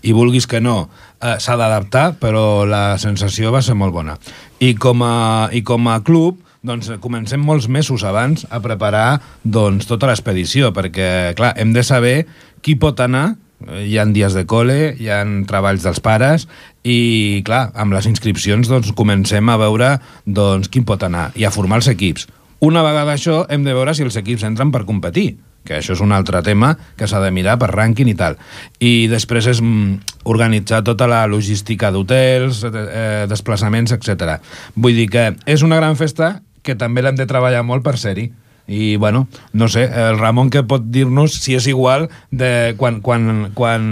I 0.02 0.14
vulguis 0.16 0.46
que 0.46 0.60
no, 0.60 0.88
eh, 1.20 1.36
s'ha 1.38 1.56
d'adaptar 1.60 2.18
però 2.20 2.66
la 2.68 2.98
sensació 2.98 3.52
va 3.54 3.62
ser 3.62 3.76
molt 3.78 3.94
bona. 3.94 4.18
I 4.60 4.74
com 4.74 5.02
a, 5.06 5.48
i 5.52 5.62
com 5.62 5.88
a 5.88 6.00
club 6.04 6.42
doncs 6.62 6.90
comencem 7.00 7.40
molts 7.40 7.68
mesos 7.70 8.02
abans 8.04 8.46
a 8.50 8.60
preparar 8.60 9.20
doncs, 9.44 9.86
tota 9.86 10.08
l'expedició 10.10 10.72
perquè 10.74 11.34
clar, 11.38 11.54
hem 11.56 11.72
de 11.72 11.84
saber 11.86 12.16
qui 12.62 12.76
pot 12.76 13.00
anar. 13.00 13.36
Hi 13.58 13.96
ha 13.98 14.04
dies 14.06 14.36
de 14.38 14.44
col·le, 14.46 14.94
hi 15.02 15.08
ha 15.10 15.24
treballs 15.50 15.82
dels 15.82 15.98
pares 15.98 16.44
i, 16.86 17.42
clar, 17.46 17.72
amb 17.74 17.90
les 17.96 18.06
inscripcions 18.06 18.70
doncs, 18.70 18.92
comencem 18.94 19.50
a 19.50 19.56
veure 19.58 19.96
doncs, 20.24 20.70
qui 20.70 20.84
pot 20.86 21.02
anar 21.02 21.32
i 21.34 21.42
a 21.42 21.50
formar 21.50 21.80
els 21.80 21.90
equips. 21.90 22.28
Una 22.60 22.82
vegada 22.82 23.14
això, 23.14 23.44
hem 23.48 23.62
de 23.62 23.74
veure 23.74 23.94
si 23.94 24.02
els 24.02 24.16
equips 24.18 24.42
entren 24.48 24.72
per 24.74 24.82
competir, 24.86 25.36
que 25.68 25.76
això 25.78 25.94
és 25.94 26.00
un 26.02 26.14
altre 26.16 26.40
tema 26.42 26.72
que 26.96 27.06
s'ha 27.06 27.20
de 27.22 27.30
mirar 27.34 27.58
per 27.60 27.68
rànquing 27.70 28.10
i 28.10 28.16
tal. 28.18 28.38
I 28.80 29.06
després 29.10 29.46
és 29.52 29.60
mm, 29.62 30.24
organitzar 30.32 30.82
tota 30.86 31.06
la 31.10 31.22
logística 31.30 31.92
d'hotels, 31.94 32.64
eh, 32.66 33.26
desplaçaments, 33.30 33.94
etc. 33.94 34.40
Vull 34.74 34.98
dir 34.98 35.08
que 35.12 35.30
és 35.46 35.62
una 35.62 35.78
gran 35.78 35.98
festa 36.00 36.38
que 36.66 36.74
també 36.74 37.04
l'hem 37.04 37.18
de 37.18 37.28
treballar 37.30 37.62
molt 37.62 37.86
per 37.86 37.96
ser-hi. 38.00 38.30
I, 38.68 38.96
bueno, 39.00 39.22
no 39.56 39.64
sé, 39.72 39.86
el 39.88 40.18
Ramon 40.18 40.50
que 40.52 40.60
pot 40.60 40.82
dir-nos 40.92 41.38
si 41.40 41.54
és 41.56 41.64
igual 41.70 42.10
de 42.28 42.74
quan, 42.76 42.98
quan, 43.00 43.46
quan, 43.56 43.86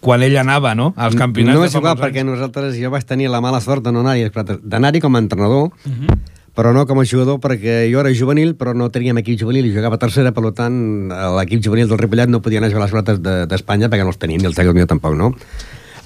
quan 0.00 0.24
ell 0.24 0.38
anava, 0.40 0.72
no?, 0.78 0.94
als 0.96 1.18
campionats. 1.20 1.58
No 1.58 1.66
és 1.66 1.76
igual, 1.76 1.98
perquè 2.00 2.24
nosaltres, 2.24 2.78
jo 2.80 2.88
vaig 2.94 3.04
tenir 3.04 3.28
la 3.28 3.42
mala 3.44 3.60
sort 3.60 3.84
de 3.84 3.92
no 3.92 4.00
anar-hi, 4.00 4.30
d'anar-hi 4.64 5.04
com 5.04 5.16
a 5.16 5.20
entrenador, 5.20 5.68
Uh 5.84 5.92
-huh. 5.92 6.16
Però 6.56 6.72
no 6.72 6.86
com 6.88 7.02
a 7.02 7.04
jugador, 7.04 7.36
perquè 7.44 7.84
jo 7.92 8.00
era 8.00 8.12
juvenil, 8.16 8.54
però 8.56 8.72
no 8.72 8.88
teníem 8.90 9.20
equip 9.20 9.38
juvenil 9.42 9.68
i 9.68 9.74
jugava 9.74 9.98
a 10.00 10.02
tercera, 10.02 10.32
per 10.32 10.54
tant, 10.56 10.76
l'equip 11.36 11.60
juvenil 11.62 11.90
del 11.90 12.00
Ripollet 12.00 12.32
no 12.32 12.40
podia 12.40 12.62
anar 12.62 12.70
a 12.70 12.72
jugar 12.72 12.86
a 12.86 12.86
les 12.86 12.94
flotes 12.94 13.20
d'Espanya 13.50 13.90
perquè 13.92 14.06
no 14.06 14.14
els 14.14 14.20
tenien, 14.22 14.40
ni 14.40 14.48
el 14.48 14.72
millor 14.72 14.88
tampoc, 14.88 15.18
no? 15.20 15.34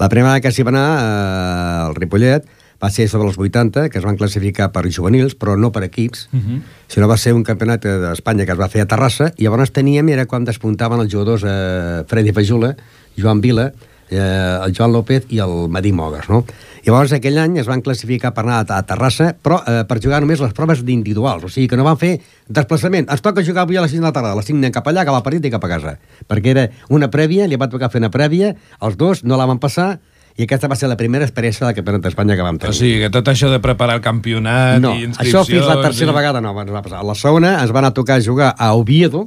La 0.00 0.08
primera 0.08 0.34
vegada 0.34 0.42
que 0.42 0.50
s'hi 0.50 0.64
va 0.66 0.72
anar 0.74 0.88
eh, 0.96 1.86
al 1.86 1.94
Ripollet 1.94 2.48
va 2.82 2.88
ser 2.90 3.06
sobre 3.12 3.28
els 3.28 3.38
80, 3.38 3.90
que 3.92 4.00
es 4.00 4.04
van 4.04 4.16
classificar 4.16 4.70
per 4.72 4.86
juvenils, 4.88 5.36
però 5.36 5.54
no 5.60 5.70
per 5.70 5.84
equips, 5.84 6.28
uh 6.32 6.38
-huh. 6.40 6.60
sinó 6.88 7.06
va 7.06 7.16
ser 7.16 7.34
un 7.34 7.44
campionat 7.44 7.84
d'Espanya 7.84 8.46
que 8.46 8.52
es 8.52 8.58
va 8.58 8.68
fer 8.68 8.80
a 8.80 8.86
Terrassa, 8.86 9.32
i 9.36 9.44
llavors 9.44 9.70
teníem, 9.70 10.08
era 10.08 10.26
quan 10.26 10.44
despuntaven 10.44 10.98
els 10.98 11.12
jugadors 11.12 11.44
eh, 11.44 12.02
Freddy 12.08 12.32
Fajula, 12.32 12.74
Joan 13.16 13.40
Vila, 13.40 13.72
eh, 14.10 14.58
el 14.66 14.74
Joan 14.76 14.92
López 14.92 15.30
i 15.30 15.40
el 15.40 15.68
Madí 15.72 15.92
Mogues, 15.92 16.28
no? 16.28 16.42
Llavors, 16.84 17.12
aquell 17.12 17.38
any 17.38 17.58
es 17.60 17.68
van 17.68 17.82
classificar 17.84 18.32
per 18.36 18.44
anar 18.46 18.62
a, 18.62 18.78
a 18.78 18.84
Terrassa, 18.88 19.32
però 19.36 19.60
eh, 19.68 19.82
per 19.88 20.00
jugar 20.02 20.22
només 20.24 20.40
les 20.40 20.54
proves 20.56 20.84
d'individuals, 20.86 21.44
o 21.44 21.50
sigui 21.52 21.68
que 21.68 21.78
no 21.78 21.86
van 21.86 21.98
fer 22.00 22.14
desplaçament. 22.48 23.10
Ens 23.12 23.24
toca 23.24 23.44
jugar 23.46 23.66
avui 23.66 23.76
a 23.76 23.84
les 23.84 23.92
5 23.92 24.00
de 24.00 24.08
la 24.08 24.14
tarda, 24.16 24.32
a 24.32 24.38
les 24.38 24.48
5 24.48 24.58
anem 24.60 24.74
cap 24.74 24.88
allà, 24.88 25.04
cap 25.08 25.18
al 25.18 25.26
partit 25.26 25.44
i 25.44 25.52
cap 25.52 25.64
a 25.66 25.70
casa. 25.70 25.96
Perquè 26.28 26.54
era 26.54 26.68
una 26.88 27.10
prèvia, 27.12 27.48
li 27.48 27.60
va 27.60 27.68
tocar 27.72 27.90
fer 27.92 28.00
una 28.02 28.12
prèvia, 28.12 28.54
els 28.80 28.96
dos 29.00 29.24
no 29.24 29.38
la 29.40 29.48
van 29.50 29.60
passar, 29.62 29.98
i 30.40 30.46
aquesta 30.46 30.70
va 30.70 30.76
ser 30.78 30.88
la 30.88 30.96
primera 30.96 31.26
experiència 31.26 31.66
del 31.66 31.74
Campionat 31.76 32.06
d'Espanya 32.06 32.36
que 32.38 32.44
vam 32.46 32.60
tenir. 32.60 32.72
O 32.72 32.78
sigui, 32.78 33.00
que 33.02 33.10
tot 33.12 33.28
això 33.28 33.50
de 33.52 33.58
preparar 33.60 33.98
el 33.98 34.04
campionat 34.04 34.80
no, 34.80 34.94
i 34.96 35.10
això 35.20 35.42
fins 35.44 35.66
la 35.68 35.80
tercera 35.82 36.14
i... 36.14 36.16
vegada 36.16 36.40
no 36.40 36.54
ens 36.54 36.72
va 36.72 36.80
passar. 36.86 37.02
A 37.02 37.06
la 37.06 37.16
segona 37.18 37.58
ens 37.60 37.74
van 37.76 37.88
a 37.88 37.92
tocar 37.92 38.20
jugar 38.24 38.54
a 38.56 38.70
Oviedo, 38.78 39.26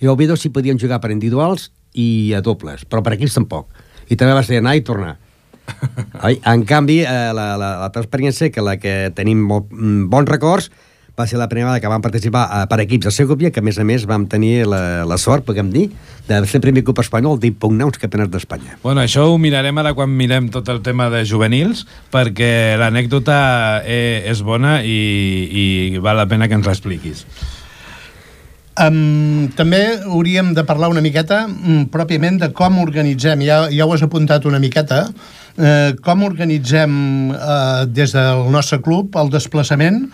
i 0.00 0.08
a 0.08 0.14
Oviedo 0.16 0.34
sí 0.40 0.50
podien 0.50 0.80
jugar 0.80 0.98
per 0.98 1.12
individuals 1.14 1.70
i 1.94 2.32
a 2.34 2.40
dobles, 2.42 2.82
però 2.88 3.04
per 3.04 3.14
equips 3.14 3.36
tampoc. 3.36 3.68
I 4.10 4.18
també 4.18 4.34
va 4.36 4.44
ser 4.46 4.60
anar 4.60 4.76
i 4.76 4.84
tornar. 4.86 5.16
Oi? 6.26 6.40
En 6.50 6.66
canvi, 6.66 7.00
eh, 7.06 7.32
la, 7.36 7.54
la, 7.56 7.74
l'altra 7.84 8.02
experiència, 8.02 8.50
que 8.50 8.64
la 8.64 8.76
que 8.82 9.12
tenim 9.16 9.42
molt, 9.46 9.70
mm, 9.70 10.08
bons 10.12 10.30
records, 10.30 10.70
va 11.20 11.26
ser 11.28 11.38
la 11.38 11.48
primera 11.50 11.68
vegada 11.68 11.82
que 11.82 11.90
vam 11.92 12.02
participar 12.02 12.46
eh, 12.48 12.64
per 12.70 12.80
equips 12.84 13.10
a 13.10 13.12
Segovia, 13.14 13.50
que 13.52 13.60
a 13.60 13.66
més 13.66 13.78
a 13.78 13.84
més 13.86 14.06
vam 14.08 14.26
tenir 14.30 14.64
la, 14.68 15.04
la 15.08 15.18
sort, 15.20 15.44
podem 15.46 15.70
dir, 15.72 15.88
de 16.28 16.40
ser 16.46 16.60
el 16.60 16.64
primer 16.64 16.84
club 16.86 17.02
espanyol 17.02 17.38
d'impugnar 17.42 17.90
uns 17.90 18.00
campionats 18.00 18.32
d'Espanya. 18.32 18.78
Bueno, 18.82 19.04
això 19.04 19.26
ho 19.28 19.38
mirarem 19.38 19.78
ara 19.82 19.94
quan 19.94 20.12
mirem 20.16 20.50
tot 20.54 20.68
el 20.72 20.82
tema 20.86 21.10
de 21.12 21.22
juvenils, 21.28 21.84
perquè 22.14 22.76
l'anècdota 22.80 23.38
eh, 23.84 24.26
és 24.30 24.42
bona 24.46 24.80
i, 24.82 25.00
i 25.50 25.64
val 26.02 26.20
la 26.20 26.28
pena 26.30 26.48
que 26.48 26.58
ens 26.58 26.68
l'expliquis. 26.68 27.26
Um, 28.80 29.50
també 29.58 29.80
hauríem 30.08 30.54
de 30.56 30.62
parlar 30.64 30.88
una 30.88 31.02
miqueta 31.04 31.42
um, 31.50 31.82
pròpiament 31.92 32.38
de 32.40 32.48
com 32.56 32.78
organitzem, 32.80 33.42
ja, 33.44 33.66
ja 33.68 33.84
ho 33.84 33.92
has 33.92 34.04
apuntat 34.06 34.46
una 34.48 34.60
miqueta, 34.62 35.02
uh, 35.10 35.90
com 36.00 36.24
organitzem 36.24 36.94
uh, 37.34 37.84
des 37.84 38.14
del 38.16 38.46
nostre 38.54 38.80
club 38.80 39.18
el 39.20 39.32
desplaçament? 39.34 40.06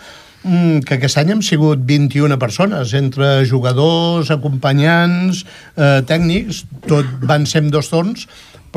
Um, 0.43 0.81
que 0.83 0.97
aquest 0.97 1.21
any 1.21 1.31
hem 1.37 1.45
sigut 1.45 1.79
21 1.87 2.35
persones, 2.41 2.91
entre 2.97 3.45
jugadors, 3.47 4.33
acompanyants, 4.35 5.45
uh, 5.77 6.03
tècnics, 6.09 6.65
tot 6.91 7.07
van 7.23 7.47
ser 7.47 7.63
en 7.63 7.71
dos 7.71 7.87
torns, 7.93 8.27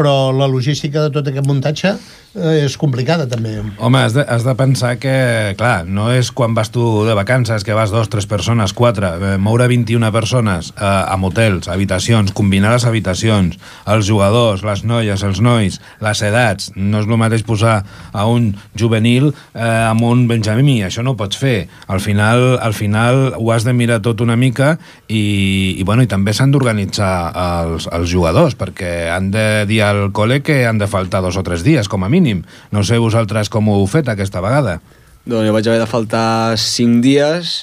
però 0.00 0.32
la 0.32 0.48
logística 0.48 1.04
de 1.04 1.12
tot 1.12 1.28
aquest 1.28 1.46
muntatge 1.48 1.92
eh, 1.92 2.64
és 2.64 2.76
complicada, 2.80 3.26
també. 3.28 3.58
Home, 3.78 4.00
has 4.00 4.14
de, 4.16 4.24
has 4.24 4.46
de 4.46 4.54
pensar 4.56 4.94
que, 5.02 5.12
clar, 5.60 5.84
no 5.84 6.08
és 6.14 6.30
quan 6.32 6.54
vas 6.56 6.70
tu 6.72 7.04
de 7.06 7.14
vacances, 7.18 7.64
que 7.66 7.76
vas 7.76 7.92
dos, 7.92 8.08
tres 8.12 8.28
persones, 8.30 8.72
quatre, 8.76 9.10
eh, 9.18 9.34
moure 9.36 9.66
21 9.70 10.12
persones 10.14 10.72
eh, 10.76 10.84
amb 10.86 11.28
hotels, 11.28 11.68
habitacions, 11.68 12.32
combinar 12.36 12.72
les 12.76 12.86
habitacions, 12.88 13.58
els 13.90 14.08
jugadors, 14.08 14.64
les 14.66 14.84
noies, 14.88 15.24
els 15.26 15.42
nois, 15.44 15.80
les 16.00 16.24
edats, 16.26 16.72
no 16.76 17.02
és 17.02 17.10
el 17.10 17.20
mateix 17.20 17.44
posar 17.46 17.80
a 18.12 18.26
un 18.30 18.54
juvenil 18.78 19.30
eh, 19.30 19.66
amb 19.90 20.06
un 20.08 20.24
benjamí, 20.30 20.80
això 20.86 21.04
no 21.04 21.14
ho 21.14 21.20
pots 21.20 21.36
fer. 21.40 21.66
Al 21.92 22.00
final, 22.00 22.56
al 22.62 22.76
final 22.76 23.34
ho 23.36 23.52
has 23.52 23.68
de 23.68 23.76
mirar 23.76 24.00
tot 24.04 24.24
una 24.24 24.38
mica 24.40 24.76
i, 25.08 25.76
i, 25.76 25.84
bueno, 25.84 26.06
i 26.06 26.10
també 26.10 26.32
s'han 26.36 26.54
d'organitzar 26.54 27.12
els, 27.44 27.90
els 27.92 28.08
jugadors, 28.10 28.56
perquè 28.56 29.10
han 29.12 29.30
de 29.34 29.46
dir 29.68 29.82
al 29.90 30.12
col·le 30.16 30.40
que 30.46 30.62
han 30.66 30.78
de 30.78 30.88
faltar 30.90 31.22
dos 31.24 31.36
o 31.36 31.44
tres 31.46 31.64
dies, 31.66 31.88
com 31.90 32.04
a 32.06 32.10
mínim. 32.12 32.44
No 32.70 32.84
sé 32.86 32.98
vosaltres 33.02 33.50
com 33.52 33.68
ho 33.68 33.80
heu 33.80 33.88
fet 33.90 34.08
aquesta 34.08 34.42
vegada. 34.44 34.78
Doncs 35.26 35.48
jo 35.48 35.54
vaig 35.54 35.68
haver 35.68 35.82
de 35.82 35.90
faltar 35.90 36.56
5 36.58 37.02
dies 37.04 37.56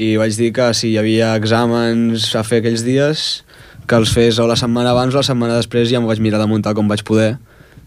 i 0.00 0.14
vaig 0.18 0.34
dir 0.38 0.52
que 0.56 0.72
si 0.74 0.92
hi 0.92 0.98
havia 0.98 1.34
exàmens 1.38 2.30
a 2.34 2.42
fer 2.46 2.62
aquells 2.62 2.82
dies 2.86 3.44
que 3.86 3.98
els 4.00 4.10
fes 4.14 4.40
o 4.40 4.46
la 4.48 4.56
setmana 4.56 4.94
abans 4.94 5.14
o 5.14 5.20
la 5.20 5.26
setmana 5.26 5.58
després 5.60 5.90
ja 5.90 6.00
m'ho 6.00 6.08
vaig 6.08 6.22
mirar 6.24 6.40
de 6.40 6.48
muntar 6.50 6.72
com 6.74 6.88
vaig 6.88 7.04
poder 7.04 7.34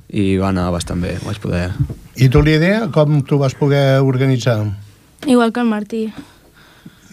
i 0.07 0.37
va 0.39 0.51
anar 0.53 0.69
bastant 0.71 1.01
bé, 1.03 1.17
vaig 1.25 1.39
poder. 1.43 1.71
I 2.15 2.29
tu, 2.31 2.41
l'idea, 2.41 2.87
com 2.93 3.19
tu 3.27 3.39
vas 3.41 3.57
poder 3.57 3.99
organitzar? 3.99 4.61
Igual 5.25 5.51
que 5.51 5.59
el 5.59 5.67
Martí. 5.67 6.03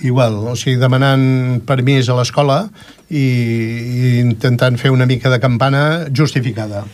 Igual, 0.05 0.37
o 0.51 0.55
sigui, 0.59 0.77
demanant 0.79 1.63
permís 1.67 2.09
a 2.11 2.19
l'escola 2.19 2.69
i, 3.11 3.25
i 3.25 4.13
intentant 4.21 4.79
fer 4.81 4.93
una 4.95 5.07
mica 5.07 5.33
de 5.33 5.41
campana 5.43 6.07
justificada. 6.13 6.85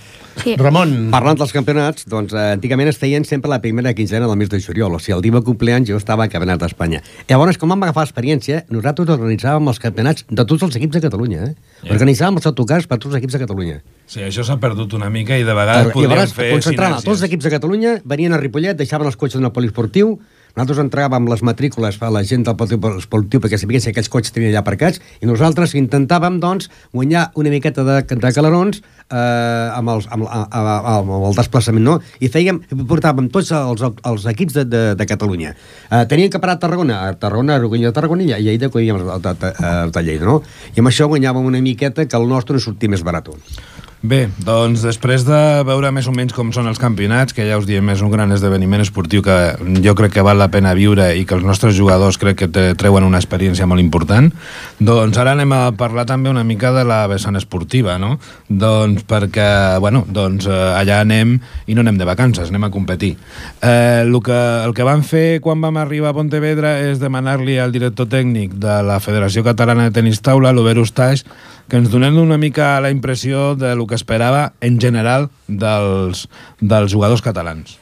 Sí. 0.40 0.54
Ramon, 0.56 1.10
Parlant 1.12 1.38
dels 1.40 1.52
campionats, 1.52 2.06
doncs 2.08 2.32
eh, 2.32 2.44
antigament 2.54 2.88
es 2.88 2.98
feien 3.00 3.26
sempre 3.28 3.50
la 3.50 3.58
primera 3.60 3.92
quinzena 3.96 4.28
del 4.28 4.38
mes 4.40 4.48
de 4.48 4.60
juliol, 4.62 4.94
o 4.96 5.00
sigui, 5.02 5.16
el 5.16 5.24
dia 5.26 5.34
de 5.36 5.42
compleanys 5.44 5.90
jo 5.90 5.98
estava 6.00 6.24
a 6.24 6.32
Campionat 6.32 6.62
d'Espanya. 6.62 7.02
Llavors, 7.28 7.58
com 7.60 7.72
vam 7.72 7.84
agafar 7.84 8.06
experiència, 8.06 8.62
nosaltres 8.72 9.10
organitzàvem 9.12 9.68
els 9.72 9.82
campionats 9.82 10.24
de 10.30 10.46
tots 10.46 10.64
els 10.64 10.80
equips 10.80 10.96
de 10.96 11.04
Catalunya, 11.04 11.50
eh? 11.50 11.54
Ja. 11.82 11.92
Organitzàvem 11.96 12.40
els 12.40 12.48
autocars 12.48 12.88
per 12.88 13.00
tots 13.00 13.12
els 13.12 13.20
equips 13.20 13.36
de 13.36 13.42
Catalunya. 13.44 13.80
Sí, 14.10 14.24
això 14.26 14.46
s'ha 14.46 14.56
perdut 14.62 14.96
una 14.96 15.10
mica 15.12 15.36
i 15.38 15.44
de 15.46 15.56
vegades 15.56 15.90
I 15.90 15.94
podríem 15.94 16.16
llavors, 16.16 16.36
fer 16.36 16.50
concentràvem 16.54 17.00
tots 17.02 17.16
els 17.18 17.26
equips 17.28 17.46
de 17.46 17.56
Catalunya, 17.58 17.96
venien 18.08 18.32
a 18.36 18.40
Ripollet, 18.40 18.78
deixaven 18.78 19.10
els 19.10 19.20
cotxes 19.20 19.42
en 19.42 19.50
el 19.50 19.54
polisportiu, 19.56 20.16
nosaltres 20.56 20.82
entregàvem 20.84 21.28
les 21.30 21.42
matrícules 21.46 21.98
a 22.02 22.10
la 22.12 22.22
gent 22.26 22.44
del 22.46 22.56
polisportiu 22.58 23.42
perquè 23.42 23.58
sabien 23.60 23.82
si 23.82 23.90
aquells 23.92 24.10
cotxes 24.12 24.34
tenien 24.34 24.52
allà 24.52 24.64
aparcats 24.64 25.00
i 25.20 25.28
nosaltres 25.28 25.76
intentàvem, 25.78 26.40
doncs, 26.42 26.70
guanyar 26.92 27.30
una 27.40 27.52
miqueta 27.52 27.84
de, 27.86 28.00
de 28.02 28.32
calarons 28.34 28.80
eh, 29.10 29.68
amb, 29.76 29.92
els, 29.94 30.08
amb, 30.10 30.26
amb, 30.26 30.46
amb, 30.60 31.12
amb 31.16 31.28
el 31.30 31.38
desplaçament, 31.38 31.84
no? 31.86 31.98
I 32.20 32.30
fèiem, 32.32 32.62
portàvem 32.90 33.30
tots 33.32 33.52
els, 33.56 33.82
els 33.82 34.28
equips 34.34 34.60
de, 34.60 34.66
de, 34.68 34.84
de 34.98 35.08
Catalunya. 35.08 35.54
Eh, 35.90 36.04
tenien 36.10 36.32
que 36.32 36.42
parar 36.42 36.58
a 36.58 36.62
Tarragona, 36.62 37.02
a 37.08 37.18
Tarragona, 37.18 37.56
a 37.56 37.62
Rogunya 37.62 37.90
de 37.90 37.96
Tarragona 37.96 38.26
i 38.26 38.34
a 38.36 38.40
Lleida, 38.42 38.70
que 38.70 38.84
el 38.86 39.04
de, 39.22 39.34
de, 39.42 39.52
de 39.94 40.06
Lleida, 40.06 40.26
no? 40.26 40.40
I 40.74 40.82
amb 40.82 40.92
això 40.92 41.10
guanyàvem 41.10 41.50
una 41.52 41.62
miqueta 41.64 42.06
que 42.06 42.18
el 42.18 42.28
nostre 42.30 42.56
no 42.56 42.62
sortia 42.62 42.92
més 42.92 43.04
barat. 43.06 43.30
Bé, 44.00 44.30
doncs 44.40 44.80
després 44.80 45.26
de 45.28 45.38
veure 45.68 45.90
més 45.92 46.06
o 46.08 46.12
menys 46.16 46.32
com 46.32 46.48
són 46.56 46.70
els 46.70 46.78
campionats, 46.80 47.34
que 47.36 47.44
ja 47.44 47.58
us 47.60 47.66
diem 47.68 47.90
és 47.92 48.00
un 48.00 48.08
gran 48.08 48.30
esdeveniment 48.32 48.80
esportiu 48.80 49.20
que 49.20 49.34
jo 49.84 49.92
crec 49.98 50.14
que 50.14 50.24
val 50.24 50.40
la 50.40 50.48
pena 50.48 50.72
viure 50.72 51.10
i 51.20 51.26
que 51.28 51.36
els 51.36 51.44
nostres 51.44 51.74
jugadors 51.76 52.16
crec 52.16 52.38
que 52.40 52.62
treuen 52.80 53.04
una 53.04 53.20
experiència 53.20 53.68
molt 53.68 53.84
important, 53.84 54.30
doncs 54.80 55.20
ara 55.20 55.34
anem 55.36 55.52
a 55.52 55.60
parlar 55.76 56.06
també 56.08 56.32
una 56.32 56.46
mica 56.48 56.72
de 56.72 56.86
la 56.88 57.02
vessant 57.12 57.36
esportiva, 57.36 57.98
no? 58.00 58.14
Doncs 58.48 59.04
perquè, 59.04 59.76
bueno, 59.84 60.06
doncs 60.08 60.48
eh, 60.48 60.56
allà 60.80 61.02
anem 61.04 61.36
i 61.68 61.76
no 61.76 61.84
anem 61.84 62.00
de 62.00 62.08
vacances, 62.08 62.48
anem 62.48 62.70
a 62.70 62.72
competir. 62.72 63.12
Eh, 63.60 64.00
el, 64.06 64.16
que, 64.24 64.40
el 64.64 64.72
que 64.72 64.88
vam 64.88 65.04
fer 65.04 65.42
quan 65.44 65.60
vam 65.60 65.76
arribar 65.76 66.14
a 66.14 66.16
Pontevedra 66.16 66.78
és 66.88 67.04
demanar-li 67.04 67.60
al 67.60 67.76
director 67.76 68.08
tècnic 68.08 68.56
de 68.64 68.80
la 68.80 68.96
Federació 69.04 69.44
Catalana 69.44 69.90
de 69.90 69.98
Tenis 70.00 70.24
Taula, 70.24 70.56
l'Ober 70.56 70.78
Ustaix, 70.80 71.28
que 71.70 71.78
ens 71.78 71.90
donem 71.90 72.18
una 72.18 72.36
mica 72.36 72.80
la 72.82 72.90
impressió 72.90 73.54
de 73.54 73.76
lo 73.78 73.86
que 73.86 73.94
esperava 73.94 74.52
en 74.60 74.80
general 74.82 75.30
dels, 75.46 76.26
dels 76.58 76.92
jugadors 76.92 77.22
catalans. 77.22 77.78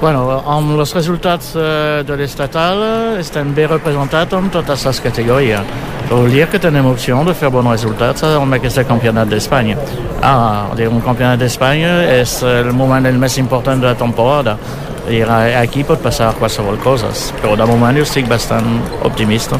Bueno, 0.00 0.26
amb 0.44 0.74
els 0.74 0.92
resultats 0.92 1.54
eh, 1.56 2.02
de 2.04 2.16
l'estatal 2.18 2.82
eh, 2.84 3.20
estem 3.22 3.54
bé 3.56 3.64
representats 3.70 4.34
en 4.36 4.50
totes 4.52 4.84
les 4.84 5.00
categories. 5.00 5.70
Vol 6.10 6.28
dir 6.34 6.44
que 6.50 6.60
tenim 6.62 6.90
opció 6.90 7.22
de 7.24 7.32
fer 7.34 7.48
bons 7.50 7.70
resultats 7.70 8.26
en 8.26 8.52
aquest 8.58 8.82
campionat 8.90 9.30
d'Espanya. 9.30 9.78
Ah, 10.20 10.68
un 10.76 11.00
campionat 11.00 11.40
d'Espanya 11.40 11.94
és 12.18 12.42
el 12.42 12.74
moment 12.76 13.06
el 13.06 13.18
més 13.18 13.38
important 13.38 13.80
de 13.80 13.88
la 13.88 13.96
temporada. 13.96 14.58
I 15.08 15.22
aquí 15.54 15.84
pot 15.86 16.02
passar 16.02 16.34
qualsevol 16.34 16.78
cosa, 16.82 17.12
però 17.40 17.56
de 17.56 17.66
moment 17.66 17.96
jo 17.96 18.02
estic 18.02 18.28
bastant 18.28 18.82
optimista. 19.06 19.58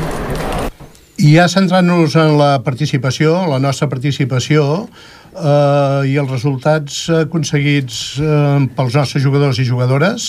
I 1.17 1.31
ja 1.33 1.47
centrant-nos 1.49 2.13
en 2.21 2.35
la 2.37 2.59
participació, 2.61 3.39
la 3.49 3.57
nostra 3.57 3.87
participació, 3.89 4.85
eh, 5.33 6.03
i 6.13 6.17
els 6.21 6.29
resultats 6.29 7.07
aconseguits 7.23 8.01
eh, 8.21 8.67
pels 8.77 8.99
nostres 8.99 9.25
jugadors 9.25 9.57
i 9.57 9.65
jugadores, 9.65 10.27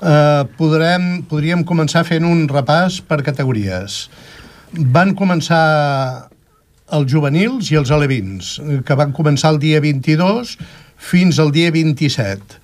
eh, 0.00 0.44
podrem, 0.56 1.26
podríem 1.28 1.66
començar 1.68 2.06
fent 2.08 2.24
un 2.24 2.46
repàs 2.48 3.02
per 3.04 3.20
categories. 3.26 4.06
Van 4.72 5.12
començar 5.12 6.30
els 6.96 7.12
juvenils 7.12 7.68
i 7.68 7.76
els 7.76 7.92
alevins, 7.92 8.54
que 8.88 8.96
van 8.96 9.12
començar 9.12 9.52
el 9.52 9.60
dia 9.60 9.82
22 9.84 10.56
fins 10.96 11.42
al 11.44 11.52
dia 11.52 11.68
27. 11.76 12.56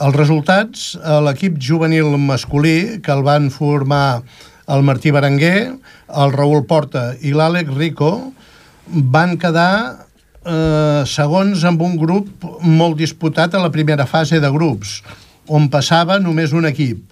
Els 0.00 0.14
resultats, 0.14 0.94
a 1.02 1.18
l'equip 1.26 1.58
juvenil 1.58 2.14
masculí, 2.22 3.00
que 3.02 3.10
el 3.10 3.26
van 3.26 3.50
formar 3.50 4.22
el 4.70 4.82
Martí 4.86 5.10
Berenguer, 5.10 5.72
el 6.22 6.32
Raül 6.32 6.64
Porta 6.68 7.14
i 7.20 7.32
l'Àlex 7.34 7.72
Rico, 7.76 8.10
van 8.86 9.36
quedar 9.38 10.06
eh, 10.44 11.02
segons 11.06 11.64
amb 11.68 11.82
un 11.82 11.96
grup 12.00 12.46
molt 12.62 12.96
disputat 12.98 13.54
a 13.54 13.62
la 13.62 13.70
primera 13.74 14.06
fase 14.06 14.40
de 14.42 14.50
grups, 14.50 15.00
on 15.50 15.68
passava 15.72 16.18
només 16.22 16.52
un 16.54 16.66
equip. 16.68 17.02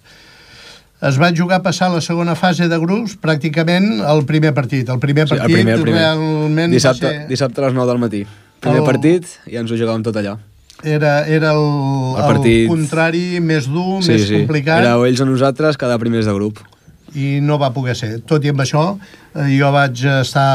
Es 0.99 1.15
va 1.23 1.29
jugar 1.31 1.61
a 1.61 1.63
passar 1.63 1.93
la 1.93 2.01
segona 2.03 2.35
fase 2.35 2.67
de 2.67 2.79
grups 2.83 3.15
pràcticament 3.23 4.01
el 4.03 4.25
primer 4.27 4.51
partit. 4.55 4.89
El 4.91 4.99
primer 4.99 5.29
Sí, 5.29 5.35
el 5.37 5.41
partit 5.45 5.57
primer, 5.61 5.75
el 5.77 5.83
primer. 5.85 6.01
realment 6.01 6.73
Dissabte, 6.75 7.07
va 7.07 7.13
ser... 7.21 7.29
dissabte 7.31 7.61
a 7.63 7.67
les 7.69 7.75
9 7.77 7.91
del 7.93 8.01
matí. 8.03 8.23
Primer 8.59 8.81
El- 8.83 8.87
partit 8.89 9.29
i 9.47 9.61
ens 9.61 9.71
ho 9.71 9.79
jugàvem 9.79 10.03
tot 10.03 10.17
allà. 10.19 10.37
Era, 10.83 11.21
era 11.27 11.53
el, 11.55 11.63
El 11.63 12.19
el, 12.19 12.27
partit- 12.27 12.67
contrari 12.71 13.23
més 13.43 13.67
dur, 13.71 14.01
més 14.07 14.27
complicat. 14.31 14.83
Era 14.83 14.97
ells 15.07 15.23
o 15.23 15.27
nosaltres, 15.27 15.79
cada 15.79 15.99
primers 16.03 16.27
de 16.27 16.35
grup. 16.35 16.59
I 17.17 17.39
no 17.41 17.59
va 17.61 17.73
poder 17.73 17.95
ser. 17.97 18.11
Tot 18.29 18.45
i 18.45 18.53
amb 18.53 18.61
això, 18.65 18.85
eh, 19.35 19.49
jo 19.57 19.71
vaig 19.73 20.05
estar 20.19 20.49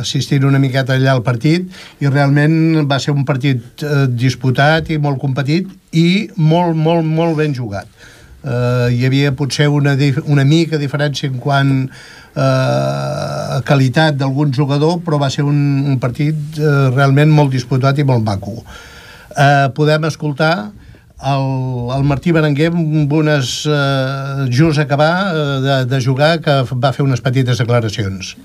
assistint 0.00 0.46
una 0.48 0.60
miqueta 0.62 0.96
allà 0.96 1.12
al 1.12 1.24
partit 1.26 1.68
i 2.00 2.08
realment 2.08 2.86
va 2.88 3.00
ser 3.02 3.12
un 3.12 3.24
partit 3.28 3.84
eh, 3.84 4.06
disputat 4.08 4.90
i 4.90 4.98
molt 4.98 5.20
competit 5.20 5.68
i 5.92 6.28
molt, 6.36 6.76
molt, 6.76 7.04
molt 7.04 7.36
ben 7.36 7.54
jugat. 7.54 7.88
Eh, 8.46 8.94
hi 8.94 9.04
havia 9.08 9.32
potser 9.34 9.68
una, 9.68 9.96
una 10.26 10.44
mica 10.44 10.78
diferència 10.78 11.28
en 11.28 11.40
quant 11.42 11.74
a 12.36 13.62
qualitat 13.64 14.18
d'algun 14.20 14.50
jugador, 14.52 14.98
però 15.00 15.16
va 15.16 15.30
ser 15.32 15.46
un, 15.48 15.56
un 15.88 15.96
partit 15.98 16.58
eh, 16.60 16.90
realment 16.92 17.32
molt 17.32 17.54
disputat 17.54 17.96
i 17.98 18.04
molt 18.04 18.24
maco. 18.26 18.58
Eh, 19.32 19.68
podem 19.76 20.04
escoltar 20.08 20.68
el, 21.22 21.46
el 21.96 22.04
Martí 22.04 22.32
Berenguer 22.32 22.68
amb 22.72 23.12
unes, 23.12 23.64
eh, 23.66 24.46
just 24.52 24.78
acabar 24.78 25.32
eh, 25.32 25.60
de, 25.64 25.76
de 25.88 26.00
jugar 26.04 26.36
que 26.44 26.60
va 26.76 26.92
fer 26.92 27.06
unes 27.06 27.24
petites 27.24 27.58
declaracions 27.62 28.36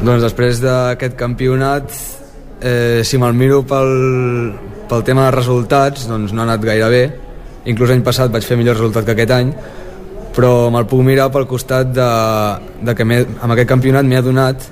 Doncs 0.00 0.22
després 0.24 0.62
d'aquest 0.64 1.12
campionat, 1.20 1.92
eh, 2.64 3.02
si 3.04 3.18
me'l 3.20 3.36
miro 3.36 3.60
pel, 3.68 3.90
pel 4.88 5.02
tema 5.04 5.26
de 5.26 5.34
resultats, 5.34 6.06
doncs 6.08 6.32
no 6.32 6.40
ha 6.40 6.46
anat 6.46 6.64
gaire 6.64 6.88
bé. 6.88 7.02
Inclús 7.68 7.92
l'any 7.92 8.00
passat 8.06 8.32
vaig 8.32 8.46
fer 8.48 8.56
millor 8.56 8.78
resultat 8.78 9.04
que 9.04 9.12
aquest 9.12 9.34
any, 9.36 9.50
però 10.32 10.70
me'l 10.72 10.88
puc 10.88 11.04
mirar 11.04 11.28
pel 11.34 11.44
costat 11.50 11.92
de, 11.92 12.08
de 12.80 12.94
que 12.96 13.04
amb 13.04 13.52
aquest 13.52 13.68
campionat 13.68 14.08
m'he 14.08 14.22
adonat 14.22 14.64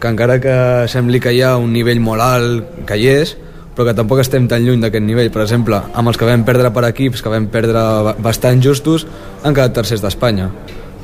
que 0.00 0.10
encara 0.10 0.40
que 0.42 0.56
sembli 0.90 1.22
que 1.22 1.30
hi 1.32 1.44
ha 1.46 1.54
un 1.62 1.70
nivell 1.72 2.02
molt 2.02 2.26
alt, 2.26 2.82
que 2.90 2.98
hi 2.98 3.06
és, 3.12 3.36
però 3.76 3.90
que 3.90 3.94
tampoc 3.94 4.22
estem 4.22 4.46
tan 4.48 4.64
lluny 4.64 4.80
d'aquest 4.80 5.04
nivell. 5.04 5.28
Per 5.30 5.42
exemple, 5.44 5.78
amb 5.92 6.08
els 6.08 6.16
que 6.16 6.28
vam 6.28 6.46
perdre 6.48 6.72
per 6.72 6.86
equips, 6.88 7.22
que 7.22 7.32
vam 7.32 7.50
perdre 7.52 7.82
ba- 8.06 8.14
bastant 8.24 8.62
justos, 8.64 9.04
han 9.44 9.52
quedat 9.52 9.76
tercers 9.76 10.00
d'Espanya. 10.00 10.48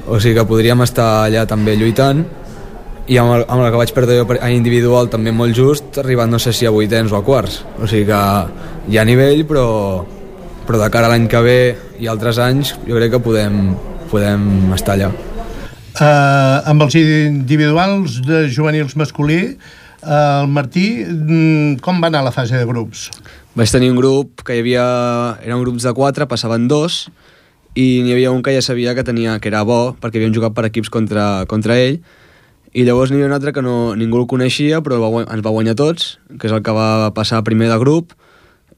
O 0.09 0.19
sigui 0.19 0.39
que 0.41 0.47
podríem 0.49 0.81
estar 0.83 1.27
allà 1.27 1.45
també 1.47 1.77
lluitant, 1.77 2.25
i 3.13 3.19
amb 3.19 3.35
el, 3.35 3.45
amb 3.51 3.65
el 3.65 3.71
que 3.73 3.81
vaig 3.81 3.93
perdre 3.93 4.17
jo 4.21 4.27
a 4.39 4.51
individual 4.55 5.11
també 5.11 5.33
molt 5.35 5.55
just, 5.59 5.99
arribant 6.01 6.31
no 6.31 6.39
sé 6.41 6.53
si 6.55 6.67
a 6.67 6.73
vuitens 6.73 7.13
o 7.13 7.19
a 7.19 7.23
quarts. 7.27 7.61
O 7.83 7.89
sigui 7.91 8.07
que 8.09 8.23
hi 8.89 8.99
ha 8.99 9.05
nivell, 9.05 9.45
però, 9.49 9.67
però 10.67 10.81
de 10.81 10.89
cara 10.95 11.11
a 11.11 11.13
l'any 11.13 11.29
que 11.29 11.43
ve 11.45 11.59
i 12.01 12.09
altres 12.09 12.39
anys 12.39 12.77
jo 12.87 12.97
crec 12.97 13.13
que 13.17 13.23
podem, 13.23 13.75
podem 14.11 14.73
estar 14.79 14.97
allà. 14.97 15.13
Uh, 15.93 16.63
amb 16.71 16.87
els 16.87 16.95
individuals 16.97 18.23
de 18.25 18.47
juvenils 18.49 18.95
masculí 18.97 19.59
El 20.03 20.49
Martí, 20.51 21.05
mm, 21.07 21.81
com 21.81 22.01
va 22.03 22.09
anar 22.11 22.25
la 22.27 22.33
fase 22.35 22.57
de 22.59 22.65
grups? 22.67 23.11
Vaig 23.55 23.71
tenir 23.71 23.91
un 23.93 23.99
grup 24.01 24.43
que 24.43 24.57
hi 24.57 24.63
havia... 24.65 24.87
Eren 25.45 25.61
grups 25.63 25.85
de 25.87 25.93
quatre, 25.95 26.27
passaven 26.27 26.67
dos, 26.69 27.05
i 27.79 28.03
n'hi 28.03 28.13
havia 28.17 28.33
un 28.33 28.43
que 28.43 28.55
ja 28.55 28.63
sabia 28.65 28.95
que 28.97 29.05
tenia 29.05 29.39
que 29.41 29.49
era 29.53 29.63
bo, 29.63 29.95
perquè 30.01 30.19
havien 30.19 30.35
jugat 30.35 30.57
per 30.57 30.67
equips 30.69 30.91
contra, 30.91 31.45
contra 31.47 31.79
ell, 31.79 32.01
i 32.73 32.87
llavors 32.89 33.13
n'hi 33.13 33.21
havia 33.21 33.29
un 33.31 33.37
altre 33.37 33.53
que 33.53 33.63
no, 33.63 33.95
ningú 33.97 34.23
el 34.23 34.27
coneixia, 34.27 34.81
però 34.83 34.99
va, 34.99 35.11
ens 35.23 35.45
va 35.45 35.55
guanyar 35.55 35.77
tots, 35.79 36.19
que 36.39 36.49
és 36.49 36.53
el 36.57 36.65
que 36.65 36.75
va 36.75 37.13
passar 37.15 37.45
primer 37.47 37.69
de 37.71 37.79
grup, 37.79 38.17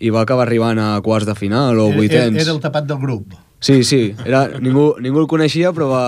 i 0.02 0.10
va 0.10 0.24
acabar 0.26 0.44
arribant 0.48 0.78
a 0.82 0.98
quarts 1.00 1.26
de 1.26 1.34
final 1.38 1.78
o 1.78 1.88
Era, 1.88 1.96
vuitens. 1.96 2.40
era 2.42 2.52
el 2.52 2.60
tapat 2.60 2.84
del 2.90 2.98
grup. 2.98 3.32
Sí, 3.64 3.82
sí, 3.86 4.14
era, 4.26 4.48
ningú, 4.60 4.96
ningú 5.00 5.22
el 5.22 5.30
coneixia, 5.30 5.70
però 5.72 5.88
va, 5.88 6.02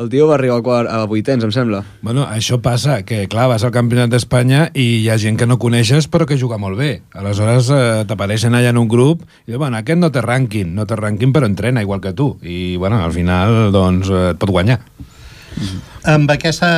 el 0.00 0.08
tio 0.08 0.26
va 0.28 0.36
arribar 0.38 0.58
a, 0.60 0.64
quart, 0.64 0.88
a 0.88 1.04
vuitens, 1.10 1.44
em 1.44 1.52
sembla. 1.52 1.82
Bueno, 2.00 2.24
això 2.24 2.58
passa, 2.64 3.02
que 3.04 3.26
clar, 3.32 3.48
vas 3.50 3.64
al 3.66 3.74
Campionat 3.74 4.12
d'Espanya 4.12 4.70
i 4.72 4.86
hi 5.02 5.08
ha 5.12 5.18
gent 5.20 5.36
que 5.40 5.48
no 5.48 5.58
coneixes 5.60 6.08
però 6.08 6.26
que 6.28 6.38
juga 6.40 6.58
molt 6.60 6.80
bé. 6.80 6.92
Aleshores 7.18 7.68
eh, 7.74 7.82
t'apareixen 8.08 8.56
allà 8.56 8.72
en 8.72 8.80
un 8.80 8.88
grup 8.88 9.26
i 9.44 9.52
diuen, 9.52 9.66
bueno, 9.66 9.80
aquest 9.82 10.00
no 10.00 10.12
té 10.14 10.24
rànquing, 10.24 10.72
no 10.76 10.88
té 10.88 10.96
rànquing 10.98 11.34
però 11.36 11.50
entrena 11.50 11.84
igual 11.84 12.00
que 12.00 12.14
tu. 12.16 12.32
I 12.40 12.76
bueno, 12.80 13.02
al 13.04 13.12
final 13.12 13.72
doncs, 13.74 14.08
eh, 14.08 14.30
et 14.32 14.40
pot 14.40 14.54
guanyar. 14.54 14.80
Amb, 16.08 16.30
aquesta, 16.32 16.72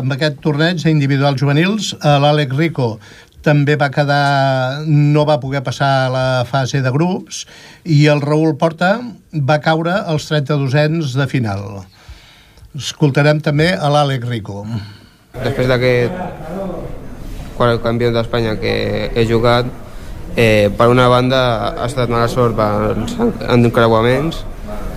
amb 0.00 0.16
aquest 0.16 0.40
torneig 0.42 0.80
individuals 0.88 1.40
juvenils, 1.40 1.92
eh, 2.00 2.16
l'Àlex 2.24 2.56
Rico 2.56 2.94
també 3.44 3.76
va 3.76 3.90
quedar, 3.92 4.84
no 4.88 5.26
va 5.28 5.36
poder 5.42 5.60
passar 5.62 5.90
a 6.06 6.12
la 6.12 6.28
fase 6.48 6.80
de 6.80 6.92
grups 6.94 7.44
i 7.84 8.06
el 8.08 8.24
Raül 8.24 8.56
Porta 8.56 8.96
va 9.36 9.60
caure 9.60 9.92
als 10.00 10.30
32ens 10.30 11.12
de 11.18 11.28
final. 11.28 11.84
Escoltarem 12.74 13.38
també 13.38 13.68
a 13.70 13.86
l'Àlex 13.86 14.26
Rico. 14.26 14.64
Després 15.34 15.68
d'aquest 15.70 16.10
quart 17.54 17.78
campió 17.84 18.10
d'Espanya 18.10 18.56
que 18.58 18.72
he 19.14 19.24
jugat, 19.28 19.68
eh, 20.34 20.70
per 20.76 20.88
una 20.90 21.06
banda 21.08 21.70
ha 21.70 21.86
estat 21.86 22.10
mala 22.10 22.26
sort 22.26 22.56
pels 22.58 23.14
encreuaments, 23.46 24.42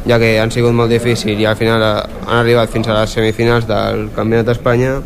ja 0.09 0.17
que 0.17 0.39
han 0.39 0.49
sigut 0.49 0.73
molt 0.73 0.89
difícils 0.89 1.37
i 1.39 1.45
al 1.45 1.55
final 1.55 1.83
han 1.83 2.39
arribat 2.39 2.73
fins 2.73 2.87
a 2.87 2.97
les 2.97 3.13
semifinals 3.13 3.67
del 3.69 4.09
Campionat 4.15 4.49
d'Espanya, 4.49 4.97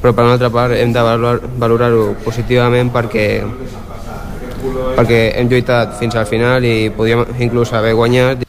però 0.00 0.14
per 0.14 0.24
una 0.28 0.34
altra 0.38 0.50
part 0.50 0.78
hem 0.78 0.92
de 0.92 1.02
valorar- 1.02 1.42
valorar-ho 1.58 2.14
positivament 2.22 2.92
perquè 2.92 3.42
perquè 4.94 5.34
hem 5.40 5.48
lluitat 5.48 5.98
fins 5.98 6.14
al 6.14 6.26
final 6.26 6.64
i 6.64 6.90
podíem 6.90 7.24
inclús 7.40 7.72
haver 7.72 7.94
guanyat 7.94 8.43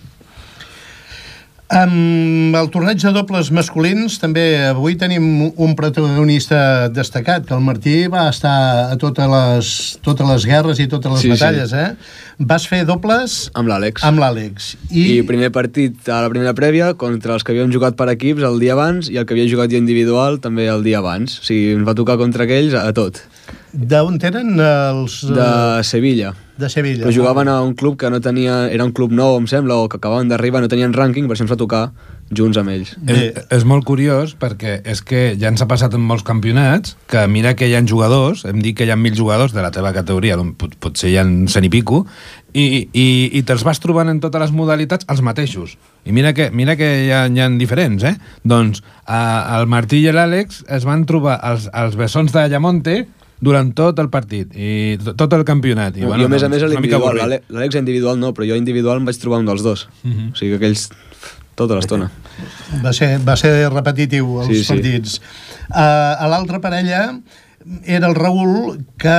Amb 1.74 2.54
el 2.60 2.68
torneig 2.70 3.02
de 3.02 3.10
dobles 3.10 3.48
masculins 3.50 4.20
també 4.22 4.44
avui 4.68 4.94
tenim 5.02 5.24
un 5.50 5.72
protagonista 5.74 6.90
destacat, 6.94 7.48
que 7.50 7.56
el 7.58 7.64
Martí 7.66 7.96
va 8.12 8.28
estar 8.30 8.92
a 8.94 8.98
totes 9.02 9.26
les, 9.32 9.72
totes 10.06 10.30
les 10.30 10.46
guerres 10.46 10.78
i 10.84 10.86
totes 10.92 11.12
les 11.16 11.24
Sí, 11.24 11.32
sí. 11.32 11.34
batalles, 11.34 11.74
eh? 11.74 11.96
Vas 12.38 12.68
fer 12.70 12.84
dobles 12.86 13.50
Amb 13.58 13.72
l'Àlex. 13.72 14.04
amb 14.06 14.22
l'Àlex. 14.22 14.76
I... 14.92 15.08
I 15.18 15.22
primer 15.26 15.50
partit 15.56 16.06
a 16.08 16.22
la 16.22 16.30
primera 16.30 16.54
prèvia 16.54 16.94
contra 16.94 17.34
els 17.34 17.44
que 17.44 17.56
havíem 17.56 17.74
jugat 17.74 17.98
per 17.98 18.12
equips 18.14 18.46
el 18.46 18.60
dia 18.62 18.78
abans 18.78 19.10
i 19.10 19.18
el 19.18 19.26
que 19.26 19.34
havia 19.34 19.50
jugat 19.50 19.74
jo 19.74 19.82
individual 19.82 20.38
també 20.44 20.68
el 20.70 20.86
dia 20.86 21.02
abans. 21.02 21.40
O 21.42 21.48
sigui, 21.50 21.74
ens 21.80 21.88
va 21.88 21.98
tocar 21.98 22.20
contra 22.22 22.46
aquells 22.46 22.78
a 22.78 22.92
tot. 22.94 23.24
D'on 23.76 24.18
tenen 24.22 24.56
els... 24.60 25.22
eh, 25.28 25.36
De 25.36 25.84
Sevilla. 25.84 26.34
de 26.58 26.70
Sevilla. 26.72 27.04
Però 27.04 27.12
jugaven 27.12 27.50
a 27.52 27.62
un 27.62 27.74
club 27.76 27.98
que 28.00 28.10
no 28.10 28.22
tenia... 28.24 28.70
Era 28.72 28.86
un 28.88 28.94
club 28.96 29.12
nou, 29.12 29.36
em 29.38 29.48
sembla, 29.52 29.76
o 29.76 29.90
que 29.90 29.98
acabaven 30.00 30.30
d'arribar, 30.32 30.62
no 30.64 30.72
tenien 30.72 30.94
rànquing, 30.96 31.28
per 31.28 31.36
això 31.36 31.44
ens 31.44 31.52
va 31.52 31.60
tocar 31.60 31.90
junts 32.32 32.58
amb 32.58 32.72
ells. 32.74 32.96
És, 33.06 33.36
és 33.54 33.66
molt 33.68 33.86
curiós 33.86 34.32
perquè 34.40 34.80
és 34.88 35.02
que 35.06 35.36
ja 35.38 35.52
ens 35.52 35.62
ha 35.62 35.68
passat 35.70 35.94
en 35.94 36.02
molts 36.02 36.24
campionats 36.26 36.96
que 37.12 37.22
mira 37.30 37.54
que 37.54 37.68
hi 37.70 37.76
ha 37.78 37.84
jugadors, 37.86 38.46
hem 38.50 38.64
dit 38.64 38.74
que 38.78 38.88
hi 38.88 38.90
ha 38.90 38.98
mil 38.98 39.14
jugadors 39.14 39.54
de 39.54 39.62
la 39.62 39.70
teva 39.76 39.92
categoria, 39.94 40.38
doncs 40.40 40.56
pot, 40.58 40.74
potser 40.82 41.12
hi 41.12 41.20
ha 41.22 41.26
cent 41.52 41.68
i 41.68 41.70
pico, 41.70 42.06
i, 42.56 42.88
i, 42.96 43.06
i 43.36 43.44
te'ls 43.46 43.66
vas 43.68 43.82
trobant 43.84 44.10
en 44.10 44.24
totes 44.24 44.42
les 44.42 44.56
modalitats 44.56 45.06
els 45.12 45.22
mateixos. 45.22 45.76
I 46.08 46.16
mira 46.16 46.32
que, 46.34 46.50
mira 46.50 46.78
que 46.80 46.88
hi 47.04 47.12
ha, 47.14 47.26
hi 47.28 47.44
ha 47.44 47.50
diferents, 47.60 48.08
eh? 48.08 48.16
Doncs 48.48 48.82
a, 49.06 49.60
el 49.60 49.68
Martí 49.70 50.00
i 50.02 50.16
l'Àlex 50.16 50.64
es 50.72 50.88
van 50.88 51.06
trobar 51.06 51.38
els, 51.52 51.70
els 51.76 52.00
bessons 52.00 52.34
de 52.34 52.48
Llamonte 52.50 53.04
durant 53.42 53.74
tot 53.76 54.00
el 54.00 54.10
partit 54.10 54.52
i 54.56 54.98
to- 55.04 55.14
tot 55.16 55.34
el 55.34 55.44
campionat. 55.46 55.98
I, 55.98 56.02
I, 56.02 56.04
jo, 56.06 56.14
a 56.14 56.28
més 56.28 56.44
a 56.44 56.50
més, 56.50 56.64
a 56.64 56.68
l'individual. 56.68 57.18
l'Àlex- 57.50 57.76
individual 57.80 58.20
no, 58.20 58.34
però 58.34 58.48
jo 58.48 58.56
individual 58.56 58.98
em 59.02 59.06
vaig 59.06 59.18
trobar 59.20 59.40
un 59.40 59.46
dels 59.46 59.62
dos. 59.64 59.88
Mhm. 60.04 60.32
O 60.32 60.36
sigui 60.36 60.52
que 60.52 60.62
aquells 60.64 60.90
tota 61.56 61.76
l'estona. 61.76 62.10
Va 62.84 62.92
ser, 62.94 63.20
va 63.24 63.36
ser 63.40 63.70
repetitiu, 63.72 64.42
els 64.42 64.48
Sí, 64.50 64.64
sí. 64.64 64.74
partits. 64.74 65.20
Uh, 65.70 66.16
a 66.20 66.28
l'altra 66.28 66.60
parella 66.60 67.20
era 67.84 68.08
el 68.08 68.14
Raül, 68.14 68.84
que 69.02 69.10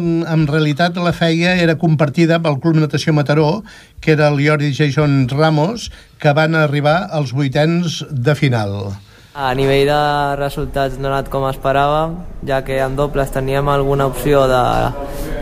mm, 0.00 0.24
en 0.26 0.46
realitat 0.48 0.96
la 0.96 1.12
feia 1.12 1.52
era 1.62 1.76
compartida 1.78 2.40
pel 2.42 2.58
Club 2.60 2.76
Natació 2.80 3.12
Mataró, 3.12 3.62
que 4.00 4.12
era 4.16 4.28
el 4.28 4.40
Jordi 4.44 4.72
Jason 4.74 5.28
Ramos, 5.28 5.92
que 6.18 6.32
van 6.32 6.54
arribar 6.56 7.08
als 7.12 7.32
vuitens 7.32 8.04
de 8.10 8.34
final. 8.34 8.96
A 9.34 9.54
nivell 9.56 9.86
de 9.88 10.36
resultats 10.36 10.98
no 11.00 11.08
ha 11.08 11.12
anat 11.14 11.30
com 11.32 11.46
esperava, 11.48 12.02
ja 12.44 12.58
que 12.66 12.76
en 12.84 12.98
dobles 12.98 13.30
teníem 13.32 13.68
alguna 13.72 14.04
opció 14.10 14.42
de 14.44 14.60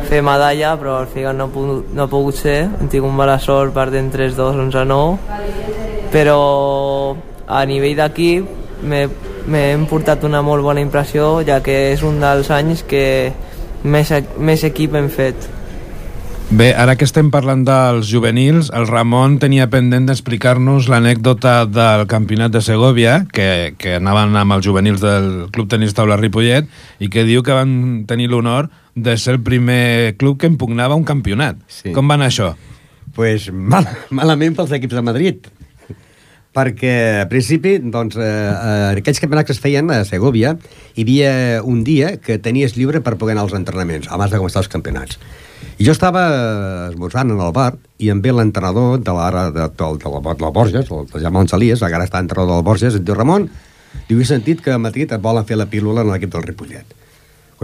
fer 0.06 0.20
medalla, 0.22 0.76
però 0.78 1.00
al 1.00 1.08
final 1.10 1.34
no 1.36 1.48
no 1.50 2.04
ha 2.04 2.06
pogut 2.06 2.38
ser. 2.38 2.68
Hem 2.78 2.86
tingut 2.86 3.10
mala 3.10 3.40
sort 3.42 3.74
perdent 3.74 4.14
3-2, 4.14 4.60
11-9, 4.62 5.18
però 6.12 7.16
a 7.48 7.64
nivell 7.66 7.98
d'equip 7.98 8.46
m'he 8.86 9.64
portat 9.90 10.22
una 10.22 10.40
molt 10.40 10.62
bona 10.62 10.80
impressió, 10.80 11.40
ja 11.42 11.58
que 11.60 11.90
és 11.90 12.04
un 12.06 12.20
dels 12.22 12.50
anys 12.54 12.84
que 12.86 13.32
més, 13.82 14.12
e- 14.12 14.38
més 14.38 14.62
equip 14.62 14.94
hem 14.94 15.10
fet. 15.10 15.50
Bé, 16.50 16.72
ara 16.74 16.96
que 16.98 17.06
estem 17.06 17.28
parlant 17.30 17.62
dels 17.62 18.08
juvenils, 18.10 18.72
el 18.74 18.88
Ramon 18.90 19.36
tenia 19.38 19.68
pendent 19.70 20.08
d'explicar-nos 20.08 20.88
l'anècdota 20.90 21.60
del 21.70 22.08
campionat 22.10 22.50
de 22.50 22.62
Segovia, 22.66 23.20
que, 23.30 23.76
que 23.78 23.94
anaven 24.00 24.34
amb 24.34 24.56
els 24.56 24.66
juvenils 24.66 24.98
del 25.04 25.30
Club 25.54 25.70
Tenis 25.70 25.94
Taula 25.94 26.18
Ripollet, 26.18 26.66
i 26.98 27.06
que 27.08 27.22
diu 27.28 27.44
que 27.46 27.54
van 27.54 28.02
tenir 28.10 28.26
l'honor 28.32 28.66
de 28.98 29.14
ser 29.14 29.36
el 29.38 29.44
primer 29.46 30.16
club 30.18 30.40
que 30.42 30.50
impugnava 30.50 30.98
un 30.98 31.06
campionat. 31.06 31.62
Sí. 31.70 31.94
Com 31.94 32.10
va 32.10 32.18
anar 32.18 32.32
això? 32.32 32.56
pues, 33.14 33.50
mal, 33.52 33.88
malament 34.10 34.56
pels 34.56 34.72
equips 34.76 34.96
de 34.96 35.02
Madrid 35.04 35.50
perquè 36.56 36.94
a 37.22 37.26
principi 37.30 37.76
doncs, 37.78 38.16
eh, 38.18 38.26
eh, 38.26 38.98
aquells 38.98 39.20
campionats 39.22 39.46
que 39.46 39.54
es 39.54 39.60
feien 39.62 39.90
a 39.94 40.00
Segovia 40.08 40.56
hi 40.96 41.04
havia 41.04 41.32
un 41.62 41.84
dia 41.86 42.16
que 42.18 42.40
tenies 42.42 42.74
lliure 42.74 43.04
per 43.06 43.14
poder 43.20 43.36
anar 43.36 43.46
als 43.46 43.54
entrenaments 43.58 44.10
abans 44.10 44.34
de 44.34 44.40
començar 44.40 44.64
els 44.64 44.72
campionats 44.72 45.20
i 45.80 45.86
jo 45.88 45.94
estava 45.96 46.22
esmorzant 46.90 47.30
en 47.32 47.38
el 47.40 47.52
bar 47.56 47.70
i 48.04 48.10
em 48.12 48.18
ve 48.20 48.34
l'entrenador 48.36 48.98
de 49.00 49.12
l'ara 49.16 49.46
de, 49.48 49.64
de, 49.64 49.86
de, 50.02 50.10
la, 50.12 50.34
de 50.36 50.44
la 50.44 50.50
Borges, 50.52 50.90
el, 50.92 51.06
el 51.08 51.22
Jaume 51.22 51.40
González, 51.40 51.80
que 51.80 51.96
ara 51.96 52.04
està 52.04 52.20
entrenador 52.20 52.58
del 52.58 52.66
Borges, 52.66 52.98
et 52.98 53.06
diu 53.06 53.16
Ramon, 53.16 53.46
diu, 54.10 54.20
he 54.20 54.26
sentit 54.28 54.60
que 54.60 54.74
a 54.74 54.82
Madrid 54.82 55.14
et 55.16 55.22
volen 55.24 55.48
fer 55.48 55.56
la 55.56 55.70
pílula 55.72 56.04
en 56.04 56.12
l'equip 56.12 56.34
del 56.34 56.44
Ripollet. 56.44 56.92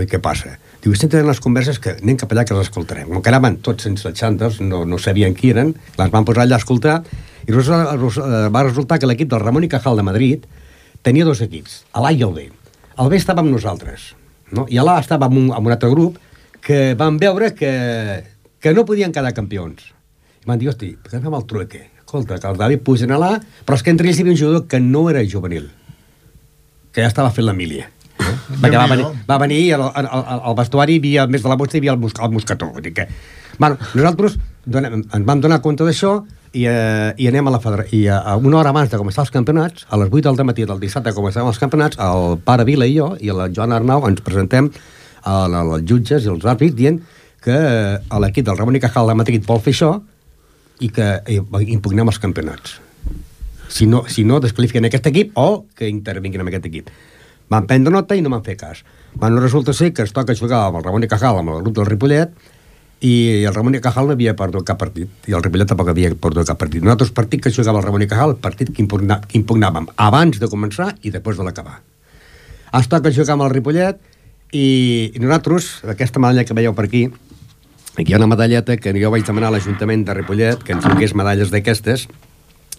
Oi, 0.00 0.08
què 0.08 0.20
passa? 0.24 0.54
Diu, 0.80 0.94
estem 0.96 1.12
tenint 1.12 1.28
les 1.28 1.42
converses 1.44 1.76
que 1.80 1.92
anem 2.00 2.16
cap 2.20 2.32
allà 2.32 2.46
que 2.48 2.56
les 2.56 2.70
escoltarem. 2.70 3.12
Com 3.12 3.20
que 3.20 3.32
anaven 3.32 3.60
tots 3.64 3.84
sense 3.84 4.12
xantes, 4.16 4.62
no, 4.64 4.84
no 4.88 4.96
sabien 5.00 5.36
qui 5.36 5.52
eren, 5.52 5.74
les 6.00 6.12
van 6.12 6.24
posar 6.24 6.46
allà 6.46 6.56
a 6.56 6.64
escoltar, 6.64 6.98
i 7.44 7.52
eh, 7.52 8.36
va 8.52 8.64
resultar 8.64 8.96
que 9.00 9.08
l'equip 9.08 9.28
del 9.32 9.44
Ramon 9.44 9.68
i 9.68 9.72
Cajal 9.72 10.00
de 10.00 10.08
Madrid 10.08 10.48
tenia 11.04 11.28
dos 11.28 11.44
equips, 11.44 11.82
l'A 11.92 12.16
i 12.16 12.24
el 12.24 12.32
B. 12.32 12.48
El 12.96 13.12
B 13.12 13.20
estava 13.20 13.44
amb 13.44 13.52
nosaltres, 13.52 14.14
no? 14.56 14.64
i 14.72 14.80
l'A 14.80 15.02
estava 15.04 15.28
amb 15.28 15.36
un, 15.36 15.52
amb 15.52 15.68
un 15.68 15.76
altre 15.76 15.92
grup 15.92 16.16
que 16.66 16.96
van 16.98 17.18
veure 17.22 17.54
que, 17.54 18.24
que 18.58 18.74
no 18.74 18.82
podien 18.84 19.12
quedar 19.14 19.30
campions. 19.36 19.92
I 20.42 20.48
van 20.50 20.58
dir, 20.58 20.72
hosti, 20.72 20.96
per 20.98 21.12
què 21.12 21.20
fem 21.22 21.34
el 21.38 21.44
trueque? 21.46 21.82
Escolta, 22.00 22.40
que 22.42 22.50
el 22.50 22.58
David 22.58 22.82
pugen 22.86 23.14
a 23.14 23.18
l'A, 23.22 23.36
però 23.66 23.78
és 23.78 23.84
que 23.86 23.92
entre 23.94 24.08
ells 24.10 24.18
hi 24.18 24.24
havia 24.24 24.34
un 24.34 24.40
jugador 24.40 24.64
que 24.70 24.80
no 24.82 25.04
era 25.10 25.22
juvenil, 25.22 25.68
que 26.90 27.04
ja 27.04 27.10
estava 27.12 27.30
fent 27.34 27.46
la 27.46 27.54
mília. 27.54 27.86
Perquè 28.16 28.74
va 28.74 28.86
venir, 28.90 29.06
va 29.28 29.38
venir 29.42 29.60
al, 29.76 29.84
al, 29.92 30.08
al, 30.40 30.56
vestuari 30.58 30.96
hi 30.96 31.02
havia, 31.02 31.26
més 31.30 31.44
de 31.44 31.52
la 31.52 31.58
bosta, 31.60 31.76
hi 31.76 31.84
havia 31.84 31.94
el, 31.94 32.00
mus, 32.02 32.16
el 32.18 32.34
mosquetó. 32.34 32.72
Vull 32.74 32.86
dir 32.88 32.94
que... 32.96 33.06
Bueno, 33.58 33.78
nosaltres 33.94 34.36
donem, 34.66 35.04
ens 35.04 35.26
vam 35.28 35.42
donar 35.44 35.60
compte 35.64 35.86
d'això 35.86 36.16
i, 36.50 36.66
eh, 36.66 37.14
i 37.14 37.30
anem 37.30 37.46
a 37.46 37.54
la 37.54 37.62
federació. 37.62 38.00
I 38.00 38.10
a, 38.10 38.18
a 38.32 38.36
una 38.42 38.58
hora 38.58 38.74
abans 38.74 38.90
de 38.90 38.98
començar 39.00 39.22
els 39.26 39.34
campionats, 39.34 39.86
a 39.86 40.02
les 40.02 40.10
8 40.10 40.34
del 40.34 40.50
matí 40.50 40.66
del 40.66 40.82
dissabte 40.82 41.14
començàvem 41.14 41.54
els 41.54 41.62
campionats, 41.62 42.02
el 42.02 42.38
pare 42.42 42.66
Vila 42.66 42.90
i 42.90 42.98
jo 42.98 43.12
i 43.22 43.30
la 43.34 43.50
Joan 43.54 43.74
Arnau 43.76 44.06
ens 44.10 44.22
presentem 44.26 44.72
als 45.26 45.84
jutges 45.88 46.24
i 46.26 46.30
als 46.32 46.46
àrbits 46.46 46.76
dient 46.78 47.00
que 47.42 47.54
eh, 47.54 48.18
l'equip 48.22 48.46
del 48.46 48.58
Ramon 48.58 48.78
i 48.78 48.82
Cajal 48.82 49.10
de 49.10 49.18
Madrid 49.18 49.44
vol 49.46 49.62
fer 49.62 49.74
això 49.74 49.92
i 50.82 50.90
que 50.90 51.06
eh, 51.20 51.40
impugnem 51.74 52.08
els 52.10 52.18
campionats. 52.22 52.80
Si 53.68 53.86
no, 53.90 54.04
si 54.10 54.24
no 54.24 54.40
desqualifiquen 54.42 54.86
aquest 54.88 55.08
equip 55.10 55.36
o 55.38 55.66
que 55.74 55.90
intervinguin 55.90 56.44
en 56.44 56.50
aquest 56.50 56.66
equip. 56.70 56.90
Van 57.50 57.66
prendre 57.70 57.92
nota 57.94 58.16
i 58.18 58.22
no 58.22 58.30
m'han 58.32 58.44
fet 58.46 58.58
cas. 58.58 58.82
Bueno, 59.14 59.40
resulta 59.42 59.72
ser 59.72 59.92
que 59.94 60.02
es 60.02 60.12
toca 60.14 60.34
jugar 60.34 60.64
amb 60.66 60.80
el 60.80 60.86
Ramon 60.86 61.06
i 61.06 61.10
Cajal, 61.10 61.38
amb 61.40 61.54
el 61.54 61.62
grup 61.62 61.76
del 61.78 61.86
Ripollet, 61.86 62.32
i 63.06 63.44
el 63.44 63.54
Ramon 63.54 63.76
i 63.76 63.82
Cajal 63.84 64.08
no 64.08 64.16
havia 64.16 64.34
perdut 64.38 64.66
cap 64.66 64.80
partit, 64.80 65.10
i 65.28 65.34
el 65.36 65.44
Ripollet 65.44 65.70
tampoc 65.70 65.92
havia 65.92 66.10
perdut 66.18 66.48
cap 66.48 66.58
partit. 66.58 66.82
Nosaltres 66.82 67.14
partit 67.14 67.44
que 67.44 67.52
jugava 67.54 67.82
el 67.82 67.86
Ramon 67.86 68.06
i 68.06 68.10
Cajal, 68.10 68.34
partit 68.42 68.72
que, 68.72 68.82
impugna, 68.82 69.20
que 69.22 69.38
impugnàvem 69.38 69.86
abans 70.08 70.40
de 70.42 70.50
començar 70.50 70.90
i 71.02 71.14
després 71.14 71.38
de 71.38 71.46
l'acabar. 71.46 71.78
Es 72.74 72.90
toca 72.90 73.14
jugar 73.14 73.36
amb 73.36 73.46
el 73.46 73.54
Ripollet 73.54 74.02
I, 74.52 75.12
I 75.14 75.18
nosaltres, 75.20 75.82
aquesta 75.90 76.20
medalla 76.22 76.44
que 76.46 76.54
veieu 76.54 76.74
per 76.76 76.86
aquí, 76.86 77.06
aquí 77.96 78.12
hi 78.12 78.14
ha 78.14 78.20
una 78.20 78.28
medalleta 78.30 78.76
que 78.78 78.92
jo 78.94 79.10
vaig 79.10 79.24
demanar 79.26 79.48
a 79.50 79.56
l'Ajuntament 79.56 80.04
de 80.06 80.14
Ripollet, 80.14 80.62
que 80.62 80.72
ens 80.76 80.84
donés 80.86 81.14
medalles 81.18 81.50
d'aquestes, 81.50 82.06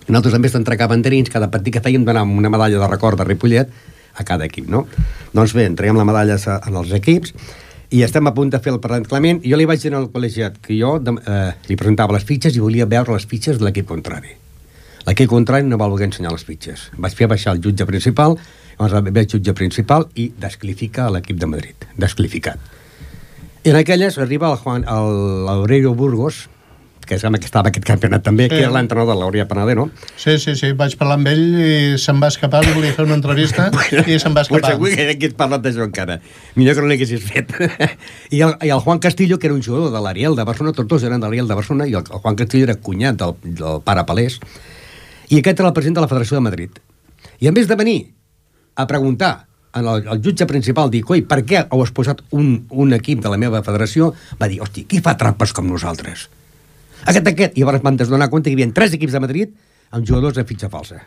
nosaltres, 0.08 0.34
en 0.38 0.42
vez 0.46 0.54
d'entrar 0.56 0.78
cap 0.80 0.94
enterins, 0.96 1.30
cada 1.30 1.50
partit 1.52 1.74
que 1.76 1.84
fèiem 1.84 2.06
donàvem 2.08 2.38
una 2.40 2.50
medalla 2.54 2.80
de 2.80 2.88
record 2.88 3.20
de 3.20 3.26
Ripollet 3.28 3.70
a 4.18 4.24
cada 4.26 4.48
equip, 4.48 4.70
no? 4.72 4.86
Doncs 5.36 5.54
bé, 5.54 5.66
entreguem 5.68 5.98
la 6.00 6.06
medalla 6.08 6.38
a- 6.40 6.62
en 6.70 6.76
els 6.80 6.94
equips 6.96 7.34
i 7.92 8.02
estem 8.04 8.26
a 8.28 8.34
punt 8.34 8.50
de 8.52 8.60
fer 8.60 8.72
el 8.74 8.80
parlament 8.80 9.44
i 9.44 9.52
jo 9.52 9.58
li 9.60 9.66
vaig 9.68 9.80
dir 9.84 9.94
al 9.96 10.08
col·legiat 10.12 10.58
que 10.64 10.76
jo 10.80 10.96
eh, 11.00 11.52
li 11.68 11.76
presentava 11.76 12.14
les 12.16 12.24
fitxes 12.28 12.56
i 12.56 12.60
volia 12.64 12.86
veure 12.88 13.14
les 13.14 13.26
fitxes 13.28 13.60
de 13.60 13.66
l'equip 13.68 13.86
contrari. 13.88 14.32
L'equip 15.08 15.30
contrari 15.30 15.64
no 15.68 15.78
va 15.80 15.88
voler 15.88 16.08
ensenyar 16.10 16.32
les 16.34 16.44
fitxes. 16.44 16.90
Vaig 16.98 17.14
fer 17.16 17.28
baixar 17.32 17.54
el 17.56 17.62
jutge 17.64 17.86
principal, 17.88 18.36
llavors 18.80 19.12
ve 19.12 19.20
el 19.26 19.28
jutge 19.32 19.54
principal 19.58 20.08
i 20.16 20.30
desclifica 20.40 21.10
l'equip 21.14 21.40
de 21.42 21.48
Madrid. 21.50 21.88
Desclificat. 21.98 22.60
I 23.66 23.72
en 23.74 23.76
aquelles 23.82 24.18
arriba 24.18 24.52
el 24.52 24.58
Juan, 24.62 24.86
el 24.88 25.46
l'Aurelio 25.46 25.94
Burgos, 25.98 26.48
que 27.08 27.16
és 27.16 27.24
amb 27.24 27.38
que 27.40 27.48
estava 27.48 27.70
aquest 27.72 27.86
campionat 27.88 28.22
també, 28.24 28.50
que 28.52 28.58
Sí. 28.58 28.64
era 28.64 28.72
l'entrenador 28.76 29.16
de 29.16 29.20
l'Auria 29.22 29.46
Panadero, 29.48 29.90
Sí, 30.20 30.38
sí, 30.40 30.56
sí, 30.60 30.74
vaig 30.74 30.98
parlar 31.00 31.16
amb 31.16 31.28
ell 31.32 31.56
i 31.56 31.98
se'n 31.98 32.20
va 32.22 32.28
escapar, 32.28 32.66
li 32.66 32.74
volia 32.76 32.92
fer 32.94 33.06
una 33.06 33.16
entrevista 33.16 33.70
i 34.08 34.18
se'n 34.20 34.36
va 34.36 34.42
escapar. 34.44 34.74
avui 34.74 34.92
que 34.96 35.06
hagués 35.14 35.34
parlat 35.34 35.62
d'això 35.64 35.86
encara. 35.88 36.20
Millor 36.56 36.76
que 36.76 36.82
no 36.84 36.88
l'haguessis 36.92 37.24
fet. 37.24 37.54
I, 38.36 38.42
el, 38.42 38.56
I 38.62 38.70
el 38.76 38.80
Juan 38.84 39.00
Castillo, 39.00 39.40
que 39.40 39.48
era 39.48 39.56
un 39.56 39.64
jugador 39.64 39.92
de 39.96 40.02
l'Ariel 40.04 40.36
de 40.36 40.44
Barcelona, 40.44 40.76
tots 40.76 40.88
dos 40.90 41.04
eren 41.08 41.20
de 41.24 41.28
l'Ariel 41.28 41.48
de 41.48 41.56
Barcelona, 41.56 41.88
i 41.88 41.94
el, 41.96 42.04
el 42.12 42.20
Juan 42.20 42.36
Castillo 42.36 42.68
era 42.68 42.76
cunyat 42.76 43.16
del, 43.24 43.36
del 43.56 43.82
pare 43.88 44.04
Palés, 44.06 44.40
i 45.30 45.40
aquest 45.40 45.60
era 45.64 45.70
el 45.70 45.74
president 45.74 45.96
de 45.96 46.02
la 46.02 46.12
Federació 46.12 46.36
de 46.38 46.42
Madrid. 46.44 46.72
I 47.40 47.48
en 47.48 47.54
vez 47.56 47.68
de 47.72 47.76
venir 47.80 47.98
a 48.78 48.86
preguntar 48.90 49.34
al, 49.78 49.88
al 49.90 50.22
jutge 50.24 50.48
principal, 50.50 50.92
dir, 50.94 51.04
coi, 51.06 51.24
per 51.28 51.42
què 51.48 51.66
heu 51.66 51.84
exposat 51.84 52.24
un, 52.38 52.64
un 52.70 52.96
equip 52.98 53.22
de 53.24 53.32
la 53.34 53.40
meva 53.42 53.62
federació? 53.66 54.14
Va 54.40 54.50
dir, 54.50 54.62
hosti, 54.64 54.86
qui 54.90 55.02
fa 55.04 55.18
trampes 55.20 55.54
com 55.54 55.68
nosaltres? 55.70 56.28
Aquest, 57.06 57.28
aquest. 57.34 57.58
I 57.58 57.64
llavors 57.64 57.84
van 57.86 58.00
donar 58.00 58.30
compte 58.32 58.50
que 58.50 58.56
hi 58.56 58.60
havia 58.62 58.74
tres 58.76 58.96
equips 58.98 59.16
de 59.18 59.24
Madrid 59.24 59.54
amb 59.96 60.08
jugadors 60.08 60.36
de 60.36 60.44
fitxa 60.48 60.70
falsa. 60.70 61.00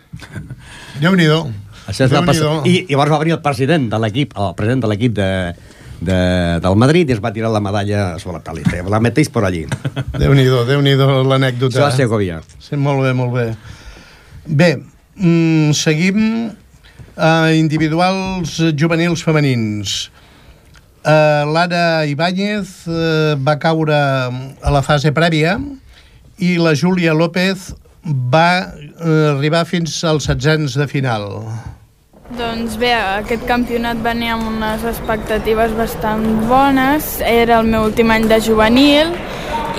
Déu-n'hi-do. 1.03 1.43
Això 1.91 2.09
passa... 2.25 2.55
I, 2.65 2.87
I 2.87 2.95
llavors 2.95 3.13
va 3.13 3.21
venir 3.25 3.37
el 3.37 3.43
president 3.45 3.91
de 3.93 4.01
l'equip, 4.01 4.37
el 4.39 4.55
president 4.57 4.87
de 4.87 4.93
l'equip 4.93 5.17
de, 5.19 5.31
de, 6.01 6.21
del 6.63 6.79
Madrid 6.81 7.11
i 7.11 7.17
es 7.17 7.21
va 7.23 7.33
tirar 7.35 7.51
la 7.53 7.61
medalla 7.65 8.15
sobre 8.23 8.39
la 8.39 8.45
taula. 8.47 8.87
La 8.89 9.03
metéis 9.03 9.29
por 9.33 9.45
allí. 9.49 9.67
Déu-n'hi-do, 10.23 10.65
Déu-n'hi-do 10.69 11.11
l'anècdota. 11.29 11.77
Això 11.77 11.91
a 11.91 11.97
Segovia. 11.97 12.41
Sí, 12.63 12.79
molt 12.81 13.05
bé, 13.05 13.13
molt 13.17 13.37
bé. 13.37 13.47
Bé, 14.47 14.71
mm, 15.21 15.77
seguim 15.77 16.25
a 17.21 17.53
individuals 17.53 18.57
juvenils 18.73 19.21
femenins. 19.21 20.09
Uh, 21.05 21.45
L'Ara 21.53 22.07
Ibáñez 22.09 22.89
uh, 22.89 23.37
va 23.37 23.57
caure 23.61 23.97
a 23.97 24.73
la 24.73 24.83
fase 24.85 25.13
prèvia 25.17 25.59
i 26.41 26.57
la 26.61 26.73
Júlia 26.77 27.13
López 27.17 27.71
va 28.05 28.73
uh, 28.73 29.37
arribar 29.37 29.67
fins 29.69 29.99
als 30.05 30.29
setzents 30.29 30.77
de 30.81 30.89
final. 30.89 31.29
Doncs 32.39 32.77
bé, 32.79 32.93
aquest 32.95 33.43
campionat 33.49 34.01
venia 34.05 34.37
amb 34.37 34.47
unes 34.53 34.85
expectatives 34.87 35.73
bastant 35.77 36.25
bones. 36.49 37.17
Era 37.27 37.59
el 37.61 37.73
meu 37.73 37.89
últim 37.89 38.13
any 38.15 38.29
de 38.31 38.39
juvenil 38.45 39.11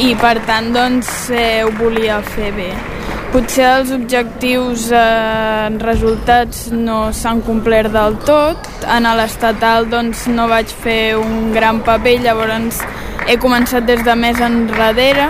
i 0.02 0.12
per 0.20 0.36
tant 0.48 0.74
doncs 0.76 1.30
eh, 1.32 1.62
ho 1.64 1.72
volia 1.80 2.20
fer 2.34 2.52
bé. 2.58 2.72
Potser 3.32 3.64
els 3.64 3.92
objectius 3.96 4.90
eh, 4.92 5.02
en 5.70 5.78
resultats 5.80 6.66
no 6.76 7.14
s'han 7.16 7.40
complert 7.48 7.94
del 7.94 8.18
tot. 8.28 8.68
En 8.84 9.08
l'estatal 9.16 9.88
doncs 9.92 10.26
no 10.28 10.50
vaig 10.52 10.72
fer 10.84 11.16
un 11.16 11.54
gran 11.56 11.80
paper, 11.86 12.18
llavors 12.26 12.82
he 13.32 13.38
començat 13.40 13.88
des 13.88 14.04
de 14.04 14.16
més 14.20 14.40
enrere 14.44 15.30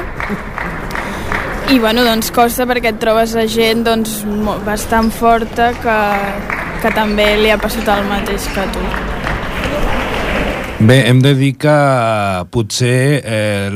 i 1.72 1.78
bueno, 1.80 2.04
doncs 2.04 2.32
costa 2.36 2.66
perquè 2.68 2.92
et 2.92 2.98
trobes 3.00 3.36
a 3.38 3.46
gent 3.48 3.86
doncs, 3.86 4.22
bastant 4.66 5.12
forta 5.14 5.70
que, 5.80 6.00
que 6.82 6.92
també 6.96 7.28
li 7.40 7.52
ha 7.54 7.60
passat 7.62 7.88
el 7.94 8.04
mateix 8.10 8.48
que 8.52 8.66
tu. 8.74 8.84
Bé, 10.82 10.98
hem 11.06 11.22
de 11.22 11.36
dir 11.38 11.54
que 11.62 11.78
potser 12.52 13.22
eh, 13.22 13.70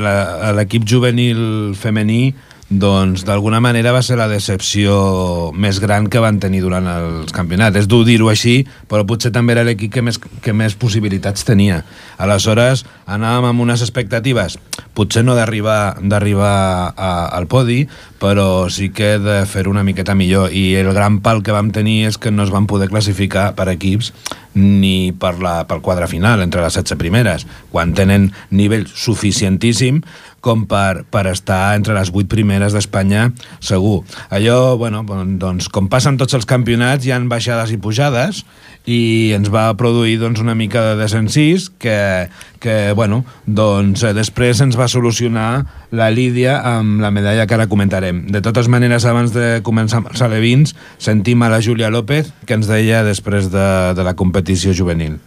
l'equip 0.58 0.84
juvenil 0.90 1.38
femení 1.78 2.34
doncs 2.68 3.22
d'alguna 3.22 3.60
manera 3.62 3.92
va 3.94 4.00
ser 4.02 4.16
la 4.18 4.26
decepció 4.26 5.52
més 5.54 5.78
gran 5.78 6.08
que 6.10 6.18
van 6.22 6.40
tenir 6.42 6.64
durant 6.64 6.88
els 6.90 7.30
campionats. 7.34 7.78
És 7.78 7.86
dur 7.86 8.02
dir-ho 8.06 8.26
així, 8.32 8.64
però 8.90 9.06
potser 9.06 9.30
també 9.30 9.54
era 9.54 9.62
l'equip 9.66 9.92
que 9.94 10.02
més, 10.02 10.18
que 10.18 10.54
més 10.56 10.74
possibilitats 10.74 11.46
tenia. 11.46 11.84
Aleshores, 12.18 12.82
anàvem 13.06 13.52
amb 13.52 13.62
unes 13.62 13.84
expectatives, 13.86 14.58
potser 14.98 15.22
no 15.22 15.36
d'arribar 15.38 16.00
d'arribar 16.02 16.56
al 16.96 17.46
podi, 17.46 17.84
però 18.18 18.66
sí 18.72 18.90
que 18.90 19.16
de 19.22 19.44
fer 19.46 19.68
una 19.70 19.84
miqueta 19.86 20.16
millor. 20.18 20.50
I 20.50 20.74
el 20.80 20.90
gran 20.96 21.20
pal 21.22 21.44
que 21.46 21.54
vam 21.54 21.70
tenir 21.70 22.06
és 22.10 22.18
que 22.18 22.34
no 22.34 22.42
es 22.42 22.50
van 22.50 22.66
poder 22.66 22.90
classificar 22.90 23.52
per 23.54 23.68
equips 23.70 24.10
ni 24.56 25.12
per 25.12 25.36
la, 25.38 25.66
pel 25.68 25.82
quadre 25.84 26.08
final, 26.08 26.40
entre 26.40 26.64
les 26.64 26.74
16 26.74 26.98
primeres, 26.98 27.44
quan 27.70 27.92
tenen 27.94 28.30
nivell 28.50 28.88
suficientíssim 28.88 30.00
com 30.46 30.64
per, 30.70 31.04
per 31.10 31.26
estar 31.32 31.74
entre 31.76 31.96
les 31.96 32.12
8 32.14 32.30
primeres 32.30 32.76
d'Espanya 32.76 33.32
segur. 33.58 34.04
Allò, 34.30 34.76
bueno, 34.78 35.02
doncs, 35.40 35.66
com 35.72 35.90
passen 35.90 36.18
tots 36.20 36.38
els 36.38 36.46
campionats, 36.46 37.06
hi 37.06 37.14
han 37.14 37.28
baixades 37.32 37.74
i 37.74 37.80
pujades, 37.82 38.44
i 38.86 39.34
ens 39.34 39.50
va 39.50 39.66
produir 39.78 40.16
doncs, 40.22 40.40
una 40.40 40.54
mica 40.54 40.84
de 40.86 40.94
desencís 41.00 41.68
que, 41.82 42.28
que 42.62 42.92
bueno, 42.94 43.24
doncs, 43.46 44.06
eh, 44.06 44.14
després 44.16 44.62
ens 44.62 44.78
va 44.78 44.88
solucionar 44.88 45.66
la 45.90 46.10
Lídia 46.14 46.60
amb 46.76 47.02
la 47.02 47.10
medalla 47.10 47.46
que 47.46 47.58
ara 47.58 47.68
comentarem. 47.70 48.24
De 48.30 48.42
totes 48.44 48.70
maneres, 48.70 49.04
abans 49.04 49.34
de 49.34 49.60
començar 49.66 50.02
amb 50.02 50.12
els 50.14 50.22
alevins, 50.22 50.76
sentim 51.02 51.42
a 51.42 51.50
la 51.52 51.62
Júlia 51.62 51.90
López 51.90 52.30
que 52.46 52.58
ens 52.58 52.70
deia 52.70 53.02
després 53.06 53.50
de, 53.50 53.70
de 53.98 54.06
la 54.06 54.14
competició 54.14 54.74
juvenil. 54.76 55.18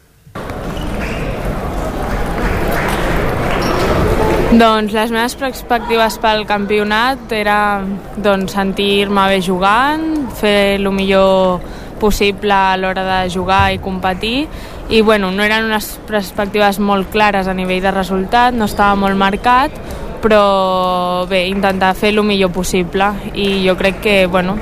Doncs 4.49 4.95
les 4.95 5.11
meves 5.13 5.35
perspectives 5.37 6.15
pel 6.17 6.39
campionat 6.49 7.29
era 7.37 7.83
doncs, 8.17 8.55
sentir-me 8.55 9.27
bé 9.29 9.43
jugant, 9.45 10.07
fer 10.39 10.79
el 10.79 10.89
millor 10.89 11.61
possible 12.01 12.55
a 12.57 12.73
l'hora 12.81 13.03
de 13.05 13.19
jugar 13.29 13.75
i 13.75 13.77
competir. 13.77 14.47
I 14.89 15.03
bueno, 15.05 15.29
no 15.29 15.45
eren 15.45 15.69
unes 15.69 15.91
perspectives 16.09 16.79
molt 16.81 17.11
clares 17.13 17.45
a 17.45 17.53
nivell 17.53 17.83
de 17.85 17.93
resultat, 17.93 18.57
no 18.57 18.65
estava 18.65 18.97
molt 18.97 19.21
marcat 19.21 19.77
però 20.19 21.27
bé, 21.29 21.45
intentar 21.47 21.93
fer 21.95 22.09
el 22.15 22.23
millor 22.25 22.49
possible. 22.51 23.13
I 23.37 23.61
jo 23.67 23.77
crec 23.77 24.01
que 24.01 24.17
bueno, 24.25 24.57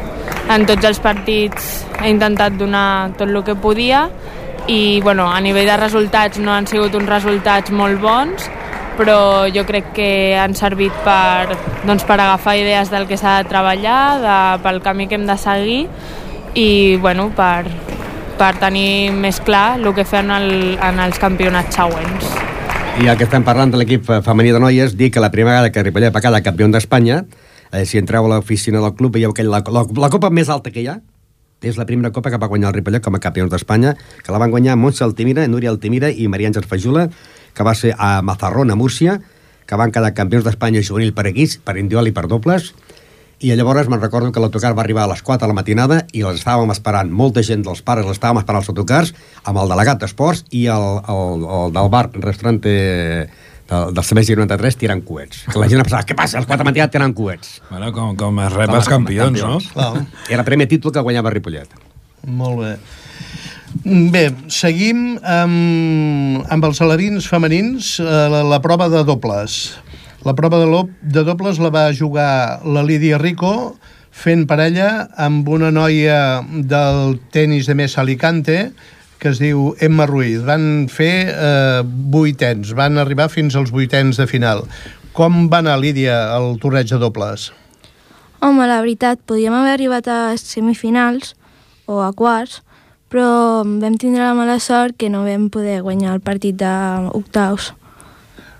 en 0.52 0.68
tots 0.68 0.84
els 0.84 1.00
partits 1.00 1.86
he 2.04 2.12
intentat 2.12 2.60
donar 2.60 3.16
tot 3.16 3.32
el 3.32 3.40
que 3.40 3.56
podia 3.56 4.10
i 4.68 5.00
bueno, 5.00 5.32
a 5.32 5.40
nivell 5.40 5.72
de 5.72 5.80
resultats 5.80 6.44
no 6.44 6.52
han 6.52 6.68
sigut 6.68 6.96
uns 7.00 7.08
resultats 7.08 7.72
molt 7.72 8.04
bons 8.04 8.52
però 8.98 9.48
jo 9.54 9.64
crec 9.68 9.92
que 9.96 10.10
han 10.38 10.56
servit 10.58 10.96
per, 11.06 11.56
doncs, 11.86 12.04
per 12.08 12.18
agafar 12.20 12.58
idees 12.60 12.92
del 12.92 13.08
que 13.08 13.18
s'ha 13.20 13.40
de 13.42 13.50
treballar, 13.52 14.02
de, 14.24 14.38
pel 14.64 14.82
camí 14.86 15.08
que 15.08 15.16
hem 15.16 15.28
de 15.30 15.38
seguir 15.38 15.84
i 16.58 16.98
bueno, 17.02 17.30
per, 17.38 17.68
per 18.38 18.54
tenir 18.62 19.14
més 19.14 19.40
clar 19.42 19.78
el 19.80 19.94
que 19.94 20.06
en, 20.20 20.32
el, 20.32 20.78
en 20.82 21.00
els 21.00 21.20
campionats 21.22 21.78
següents. 21.78 22.32
I 22.98 23.06
el 23.06 23.18
que 23.18 23.28
estem 23.28 23.44
parlant 23.46 23.70
de 23.70 23.78
l'equip 23.78 24.08
femení 24.26 24.52
de 24.56 24.60
noies, 24.60 24.98
dir 24.98 25.12
que 25.14 25.22
la 25.22 25.30
primera 25.30 25.60
vegada 25.60 25.72
que 25.72 25.84
Ripollet 25.86 26.16
va 26.16 26.22
quedar 26.22 26.42
campió 26.42 26.68
d'Espanya, 26.74 27.24
eh, 27.72 27.86
si 27.86 28.00
entreu 28.02 28.26
a 28.26 28.32
l'oficina 28.32 28.82
del 28.82 28.96
club, 28.98 29.14
veieu 29.14 29.34
que 29.38 29.46
la, 29.46 29.62
la, 29.62 29.86
la 29.86 30.10
copa 30.10 30.32
més 30.34 30.50
alta 30.50 30.74
que 30.74 30.82
hi 30.82 30.88
ha, 30.90 30.98
és 31.62 31.78
la 31.78 31.86
primera 31.90 32.12
copa 32.14 32.30
que 32.30 32.38
va 32.38 32.50
guanyar 32.50 32.70
el 32.70 32.78
Ripollet 32.78 33.04
com 33.04 33.16
a 33.18 33.22
campions 33.24 33.50
d'Espanya, 33.52 33.96
que 34.24 34.34
la 34.34 34.42
van 34.42 34.52
guanyar 34.54 34.78
Montse 34.78 35.04
Altimira, 35.04 35.48
Núria 35.48 35.72
Altimira 35.74 36.12
i 36.12 36.28
Maria 36.28 36.52
Àngels 36.52 36.70
Fajula, 36.70 37.08
que 37.54 37.66
va 37.66 37.74
ser 37.74 37.96
a 37.98 38.22
Mazarrón, 38.22 38.72
a 38.72 38.78
Múrcia, 38.78 39.20
que 39.66 39.80
van 39.80 39.92
quedar 39.92 40.14
campions 40.14 40.46
d'Espanya 40.46 40.86
juvenil 40.86 41.16
per 41.18 41.26
equips, 41.32 41.58
per 41.58 41.78
individual 41.78 42.12
i 42.12 42.14
per 42.14 42.28
dobles, 42.30 42.74
i 43.38 43.52
llavors 43.54 43.90
me'n 43.90 44.02
recordo 44.02 44.32
que 44.34 44.42
l'autocar 44.42 44.72
va 44.74 44.82
arribar 44.82 45.04
a 45.06 45.12
les 45.12 45.22
4 45.22 45.46
de 45.46 45.50
la 45.52 45.58
matinada 45.58 46.00
i 46.10 46.24
les 46.26 46.40
estàvem 46.40 46.72
esperant, 46.74 47.12
molta 47.14 47.44
gent 47.46 47.62
dels 47.66 47.84
pares 47.86 48.08
l'estàvem 48.08 48.40
esperant 48.42 48.64
als 48.64 48.72
autocars, 48.74 49.12
amb 49.46 49.62
el 49.62 49.70
delegat 49.70 50.02
d'esports 50.02 50.46
i 50.58 50.66
el, 50.74 50.88
el, 51.06 51.46
el 51.60 51.76
del 51.76 51.92
bar 51.94 52.08
restaurante 52.16 52.74
del, 53.70 53.94
del 53.98 54.04
CBG 54.08 54.38
93 54.40 54.78
tirant 54.84 55.04
coets. 55.08 55.44
La 55.60 55.68
gent 55.72 55.82
pensava, 55.84 56.04
què 56.08 56.16
passa? 56.18 56.40
Els 56.42 56.48
4 56.48 56.64
de 56.64 56.70
matinada 56.70 56.92
tirant 56.94 57.14
coets. 57.18 57.58
Bueno, 57.70 57.92
com, 57.96 58.16
com 58.20 58.40
es 58.46 58.54
rep 58.56 58.72
Com- 58.72 58.80
els 58.82 58.90
campions, 58.92 59.42
com- 59.42 59.58
no? 59.58 59.60
Clar. 59.74 60.06
Era 60.30 60.42
el 60.44 60.48
primer 60.48 60.68
títol 60.72 60.94
que 60.96 61.04
guanyava 61.04 61.34
Ripollet. 61.34 61.76
Molt 62.28 62.64
bé. 62.64 62.72
Bé, 64.12 64.24
seguim 64.52 65.18
amb, 65.22 66.46
amb 66.50 66.66
els 66.66 66.80
alevins 66.82 67.28
femenins, 67.30 67.98
eh, 68.00 68.08
la, 68.32 68.42
la 68.48 68.62
prova 68.64 68.88
de 68.90 69.04
dobles. 69.08 69.76
La 70.26 70.34
prova 70.36 70.58
de, 70.64 70.68
de 71.14 71.24
dobles 71.28 71.60
la 71.62 71.70
va 71.72 71.86
jugar 71.96 72.62
la 72.66 72.82
Lídia 72.84 73.20
Rico 73.22 73.78
fent 74.18 74.48
parella 74.50 75.08
amb 75.22 75.48
una 75.54 75.70
noia 75.72 76.42
del 76.48 77.20
tennis 77.32 77.68
de 77.70 77.76
Mesa 77.78 78.02
Alicante 78.02 78.72
que 79.20 79.32
es 79.34 79.42
diu 79.42 79.74
Emma 79.84 80.06
Ruiz. 80.10 80.44
Van 80.46 80.88
fer 80.92 81.30
eh, 81.32 81.82
vuitens, 81.86 82.74
van 82.78 82.98
arribar 83.02 83.30
fins 83.34 83.58
als 83.58 83.74
vuitens 83.74 84.20
de 84.22 84.28
final. 84.30 84.66
Com 85.18 85.48
va 85.50 85.64
anar, 85.64 85.80
Lídia, 85.82 86.18
el 86.38 86.60
torneig 86.62 86.92
de 86.92 87.00
dobles? 87.02 87.50
Home, 88.40 88.68
la 88.70 88.82
veritat, 88.84 89.24
podíem 89.26 89.56
haver 89.58 89.74
arribat 89.74 90.08
a 90.14 90.20
semifinals 90.38 91.34
o 91.90 92.04
a 92.06 92.12
quarts, 92.14 92.62
però 93.10 93.64
vam 93.66 93.98
tindre 93.98 94.22
la 94.22 94.36
mala 94.38 94.60
sort 94.62 94.98
que 95.00 95.10
no 95.10 95.24
vam 95.26 95.50
poder 95.50 95.80
guanyar 95.82 96.14
el 96.14 96.22
partit 96.22 96.60
d'octaus. 96.62 97.72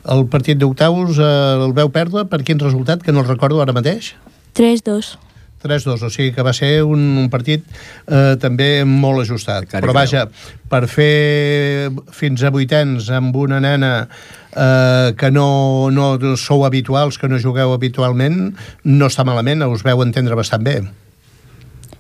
El 0.08 0.26
partit 0.32 0.58
d'octaus 0.58 1.20
eh, 1.20 1.30
el 1.68 1.76
veu 1.78 1.92
perdre 1.94 2.26
per 2.32 2.42
quin 2.48 2.60
resultat, 2.64 3.04
que 3.04 3.14
no 3.14 3.22
el 3.22 3.30
recordo 3.30 3.62
ara 3.62 3.76
mateix? 3.76 4.16
3-2. 4.58 5.18
3-2, 5.64 6.04
o 6.06 6.10
sigui 6.14 6.34
que 6.36 6.46
va 6.46 6.54
ser 6.54 6.84
un, 6.86 7.04
un 7.24 7.30
partit 7.34 7.66
eh, 8.06 8.36
també 8.42 8.86
molt 8.88 9.24
ajustat. 9.26 9.68
Cari 9.72 9.86
Però 9.86 9.96
vaja, 9.96 10.28
per 10.70 10.84
fer 10.92 11.90
fins 12.14 12.44
a 12.44 12.52
vuitens 12.54 13.10
amb 13.14 13.36
una 13.40 13.62
nena 13.64 13.94
eh, 14.06 15.14
que 15.18 15.32
no, 15.32 15.90
no 15.92 16.36
sou 16.38 16.66
habituals, 16.68 17.18
que 17.18 17.30
no 17.32 17.42
jugueu 17.42 17.74
habitualment, 17.74 18.54
no 18.86 19.10
està 19.10 19.26
malament, 19.28 19.66
us 19.66 19.86
veu 19.86 20.06
entendre 20.06 20.38
bastant 20.38 20.66
bé. 20.66 20.80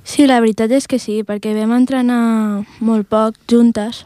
Sí, 0.08 0.24
la 0.24 0.39
veritat 0.39 0.72
és 0.72 0.88
que 0.88 1.02
sí, 1.04 1.20
perquè 1.28 1.52
vam 1.58 1.74
entrenar 1.76 2.63
molt 2.80 3.10
poc 3.12 3.36
juntes. 3.52 4.06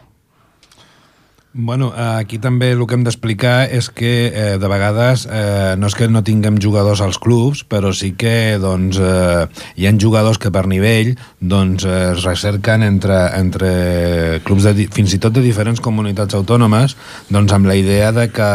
Bueno, 1.53 1.91
aquí 1.91 2.37
també 2.39 2.69
el 2.71 2.85
que 2.87 2.95
hem 2.95 3.01
d'explicar 3.03 3.65
és 3.75 3.89
que 3.91 4.11
eh, 4.29 4.43
de 4.55 4.67
vegades 4.71 5.25
eh, 5.27 5.73
no 5.75 5.89
és 5.91 5.95
que 5.99 6.07
no 6.07 6.21
tinguem 6.23 6.55
jugadors 6.63 7.01
als 7.03 7.17
clubs, 7.19 7.65
però 7.67 7.89
sí 7.91 8.13
que 8.15 8.55
doncs, 8.55 8.95
eh, 8.95 9.49
hi 9.75 9.89
ha 9.89 9.91
jugadors 9.99 10.39
que 10.39 10.47
per 10.47 10.63
nivell 10.71 11.09
doncs, 11.41 11.83
eh, 11.83 12.13
es 12.13 12.23
recerquen 12.23 12.85
entre, 12.87 13.17
entre 13.35 14.39
clubs 14.47 14.63
de, 14.63 14.87
fins 14.95 15.11
i 15.11 15.19
tot 15.19 15.35
de 15.35 15.43
diferents 15.43 15.83
comunitats 15.83 16.37
autònomes 16.39 16.95
doncs, 17.27 17.51
amb 17.51 17.67
la 17.67 17.75
idea 17.75 18.13
de 18.15 18.29
que, 18.31 18.47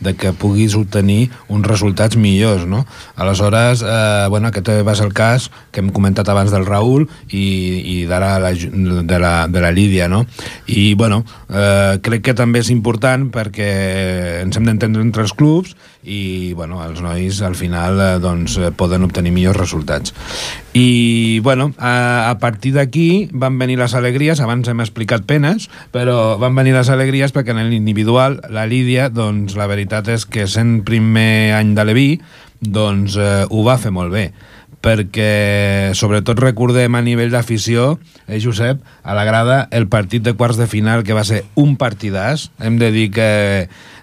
de 0.00 0.16
que 0.16 0.32
puguis 0.32 0.78
obtenir 0.80 1.28
uns 1.52 1.68
resultats 1.68 2.16
millors. 2.16 2.64
No? 2.64 2.86
Aleshores, 3.20 3.84
eh, 3.84 4.24
bueno, 4.32 4.48
aquest 4.48 4.72
va 4.88 4.96
ser 4.96 5.10
el 5.10 5.12
cas 5.12 5.50
que 5.74 5.84
hem 5.84 5.92
comentat 5.92 6.32
abans 6.32 6.56
del 6.56 6.64
Raül 6.64 7.04
i, 7.28 7.44
i 7.84 8.00
d'ara 8.08 8.38
la, 8.40 8.56
de, 8.56 9.20
la, 9.20 9.36
de 9.44 9.60
la 9.60 9.76
Lídia. 9.76 10.08
No? 10.08 10.24
I 10.72 10.94
bueno, 10.96 11.26
eh, 11.52 12.00
crec 12.00 12.29
que 12.29 12.29
també 12.36 12.60
és 12.62 12.70
important 12.72 13.28
perquè 13.32 13.70
ens 14.42 14.56
hem 14.56 14.66
d'entendre 14.68 15.02
entre 15.04 15.24
els 15.26 15.32
clubs 15.36 15.74
i 16.02 16.52
bueno, 16.56 16.80
els 16.84 17.02
nois 17.04 17.40
al 17.44 17.56
final 17.58 18.00
eh, 18.00 18.10
doncs, 18.22 18.56
eh, 18.58 18.70
poden 18.72 19.04
obtenir 19.04 19.32
millors 19.34 19.58
resultats. 19.58 20.14
I 20.72 21.40
bueno, 21.44 21.70
a, 21.78 22.30
a 22.30 22.36
partir 22.40 22.74
d'aquí 22.76 23.28
van 23.32 23.58
venir 23.60 23.78
les 23.80 23.94
alegries, 23.98 24.40
abans 24.40 24.68
hem 24.68 24.80
explicat 24.80 25.26
penes, 25.28 25.68
però 25.92 26.36
van 26.40 26.54
venir 26.56 26.76
les 26.76 26.92
alegries 26.92 27.34
perquè 27.36 27.56
en 27.56 27.64
l'individual 27.68 28.40
la 28.50 28.68
Lídia, 28.70 29.10
doncs 29.10 29.58
la 29.58 29.68
veritat 29.70 30.08
és 30.14 30.24
que 30.24 30.46
sent 30.48 30.80
primer 30.86 31.56
any 31.58 31.74
de 31.76 31.88
Leví, 31.88 32.08
doncs 32.60 33.16
eh, 33.20 33.44
ho 33.48 33.66
va 33.66 33.80
fer 33.80 33.92
molt 33.94 34.14
bé 34.14 34.30
perquè 34.80 35.92
sobretot 35.96 36.40
recordem 36.40 36.96
a 36.96 37.04
nivell 37.04 37.32
d'afició, 37.32 37.98
eh, 38.26 38.40
Josep, 38.40 38.80
a 39.02 39.14
la 39.14 39.24
grada, 39.28 39.68
el 39.70 39.88
partit 39.92 40.24
de 40.24 40.34
quarts 40.34 40.56
de 40.56 40.66
final, 40.66 41.04
que 41.04 41.16
va 41.16 41.24
ser 41.24 41.44
un 41.54 41.76
partidàs. 41.76 42.48
Hem 42.60 42.78
de 42.80 42.90
dir 42.94 43.10
que 43.12 43.30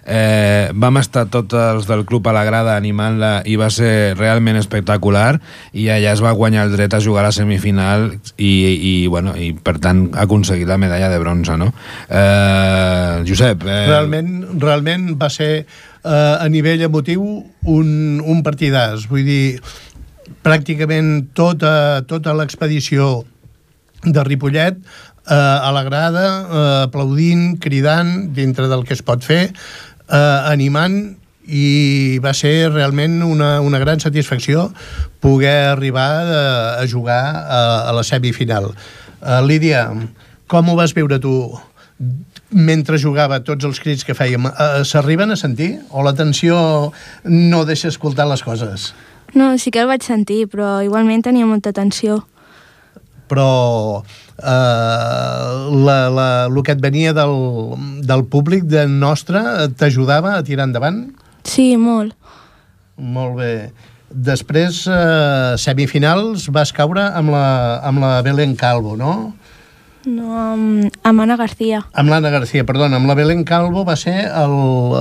eh, 0.08 0.70
vam 0.74 0.96
estar 1.02 1.26
tots 1.30 1.54
els 1.58 1.88
del 1.90 2.04
club 2.08 2.26
a 2.30 2.34
la 2.36 2.44
grada 2.46 2.76
animant-la 2.78 3.42
i 3.44 3.58
va 3.60 3.68
ser 3.74 4.14
realment 4.16 4.56
espectacular 4.58 5.40
i 5.76 5.88
allà 5.92 6.14
es 6.14 6.22
va 6.24 6.32
guanyar 6.32 6.64
el 6.66 6.72
dret 6.74 6.94
a 6.96 7.02
jugar 7.04 7.26
a 7.26 7.28
la 7.28 7.34
semifinal 7.36 8.08
i, 8.36 8.48
i, 8.48 8.94
bueno, 9.10 9.36
i 9.36 9.52
per 9.52 9.76
tant 9.82 10.08
aconseguir 10.16 10.66
la 10.70 10.78
medalla 10.80 11.10
de 11.12 11.20
bronze, 11.20 11.58
no? 11.60 11.72
Eh, 12.08 13.22
Josep... 13.28 13.66
Eh, 13.66 13.84
Realment, 13.88 14.32
realment 14.62 15.12
va 15.20 15.28
ser 15.32 15.52
eh, 16.08 16.36
a 16.40 16.48
nivell 16.48 16.82
emotiu 16.86 17.24
un, 17.68 17.88
un 18.24 18.42
partidàs. 18.46 19.08
Vull 19.10 19.26
dir, 19.28 19.58
pràcticament 20.46 21.30
tota, 21.36 22.02
tota 22.08 22.34
l'expedició 22.36 23.24
de 24.04 24.24
Ripollet 24.24 24.78
eh, 24.78 25.34
a 25.34 25.70
la 25.74 25.84
grada, 25.84 26.26
eh, 26.28 26.82
aplaudint, 26.88 27.56
cridant, 27.60 28.32
dintre 28.34 28.68
del 28.70 28.84
que 28.86 28.94
es 28.96 29.02
pot 29.02 29.24
fer, 29.24 29.48
eh, 30.08 30.52
animant 30.52 31.00
i 31.48 32.18
va 32.20 32.34
ser 32.36 32.68
realment 32.70 33.22
una, 33.24 33.58
una 33.64 33.80
gran 33.80 34.00
satisfacció 34.00 34.68
poder 35.24 35.72
arribar 35.72 36.10
a, 36.20 36.42
a 36.82 36.86
jugar 36.86 37.22
a, 37.24 37.60
a 37.88 37.94
la 37.96 38.04
semifinal. 38.04 38.74
Uh, 39.18 39.40
Lídia, 39.42 39.88
com 40.46 40.68
ho 40.68 40.76
vas 40.78 40.92
veure 40.94 41.18
tu 41.18 41.32
mentre 42.54 43.00
jugava 43.00 43.40
tots 43.44 43.66
els 43.66 43.80
crits 43.82 44.04
que 44.06 44.14
fèiem? 44.14 44.44
Uh, 44.46 44.84
S'arriben 44.86 45.32
a 45.32 45.40
sentir? 45.40 45.78
O 45.90 46.04
la 46.06 46.14
tensió 46.14 46.58
no 47.24 47.64
deixa 47.66 47.88
escoltar 47.90 48.28
les 48.28 48.44
coses? 48.44 48.92
No, 49.34 49.56
sí 49.58 49.70
que 49.70 49.82
el 49.82 49.90
vaig 49.90 50.04
sentir, 50.06 50.46
però 50.48 50.78
igualment 50.84 51.24
tenia 51.26 51.48
molta 51.48 51.72
tensió. 51.76 52.22
Però 53.28 53.48
eh, 54.00 55.48
la, 55.84 55.98
la, 56.08 56.28
el 56.48 56.62
que 56.64 56.72
et 56.72 56.80
venia 56.80 57.12
del, 57.16 57.36
del 58.08 58.24
públic 58.32 58.64
de 58.70 58.86
nostre 58.88 59.42
t'ajudava 59.76 60.38
a 60.38 60.44
tirar 60.46 60.68
endavant? 60.68 61.04
Sí, 61.44 61.74
molt. 61.76 62.16
Molt 62.98 63.36
bé. 63.38 63.52
Després, 64.08 64.86
eh, 64.88 65.54
semifinals, 65.60 66.48
vas 66.54 66.72
caure 66.72 67.04
amb 67.12 67.34
la, 67.34 67.44
amb 67.84 68.00
la 68.00 68.14
Belén 68.24 68.56
Calvo, 68.56 68.96
no? 68.96 69.34
No, 70.08 70.32
amb, 70.40 70.94
amb 71.04 71.20
Anna 71.20 71.36
García. 71.36 71.82
Amb 71.92 72.08
l'Anna 72.08 72.30
García, 72.32 72.64
perdona. 72.64 72.96
Amb 72.96 73.10
la 73.10 73.16
Belén 73.18 73.42
Calvo 73.44 73.84
va 73.84 73.96
ser 74.00 74.16
el, 74.24 74.54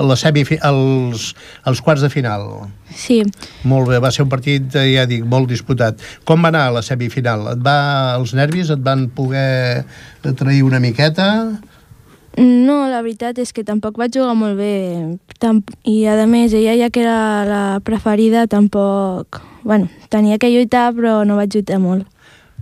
la 0.09 0.17
semifi, 0.19 0.57
els, 0.67 1.29
els 1.69 1.81
quarts 1.85 2.03
de 2.03 2.09
final. 2.11 2.43
Sí, 2.91 3.21
Molt 3.67 3.87
bé, 3.87 4.01
va 4.03 4.11
ser 4.11 4.25
un 4.25 4.31
partit, 4.31 4.67
eh, 4.75 4.89
ja 4.97 5.05
dic, 5.07 5.23
molt 5.23 5.47
disputat. 5.51 6.03
Com 6.27 6.43
va 6.43 6.51
anar 6.51 6.65
la 6.75 6.83
semifinal? 6.83 7.45
Et 7.53 7.63
va, 7.63 7.77
els 8.17 8.35
nervis 8.35 8.73
et 8.73 8.83
van 8.83 9.07
poder 9.15 9.85
trair 10.35 10.63
una 10.67 10.83
miqueta? 10.83 11.29
no, 12.37 12.83
la 12.85 12.99
veritat 13.01 13.39
és 13.41 13.49
que 13.49 13.63
tampoc 13.65 13.95
vaig 13.97 14.13
jugar 14.13 14.35
molt 14.37 14.59
bé. 14.59 15.17
Tam 15.41 15.63
I, 15.89 16.05
a 16.05 16.27
més, 16.29 16.53
ella 16.53 16.75
ja 16.77 16.91
que 16.93 17.01
era 17.01 17.45
la 17.49 17.63
preferida, 17.83 18.45
tampoc... 18.45 19.41
Bueno, 19.63 19.89
tenia 20.13 20.37
que 20.37 20.51
lluitar, 20.53 20.91
però 20.95 21.23
no 21.25 21.35
vaig 21.35 21.55
lluitar 21.55 21.79
molt. 21.81 22.05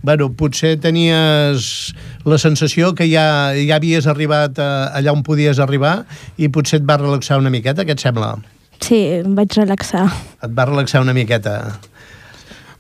Bueno, 0.03 0.29
potser 0.37 0.75
tenies 0.81 1.93
la 2.25 2.37
sensació 2.41 2.93
que 2.97 3.07
ja, 3.09 3.55
ja 3.57 3.79
havies 3.79 4.09
arribat 4.11 4.59
a, 4.61 4.69
allà 4.97 5.15
on 5.15 5.23
podies 5.25 5.61
arribar 5.63 6.03
i 6.37 6.49
potser 6.49 6.81
et 6.81 6.85
va 6.87 6.99
relaxar 7.01 7.39
una 7.41 7.53
miqueta, 7.53 7.87
què 7.87 7.95
et 7.95 8.03
sembla? 8.03 8.35
Sí, 8.83 9.01
em 9.23 9.35
vaig 9.37 9.55
relaxar. 9.57 10.05
Et 10.43 10.53
va 10.53 10.67
relaxar 10.69 11.01
una 11.01 11.15
miqueta. 11.15 11.57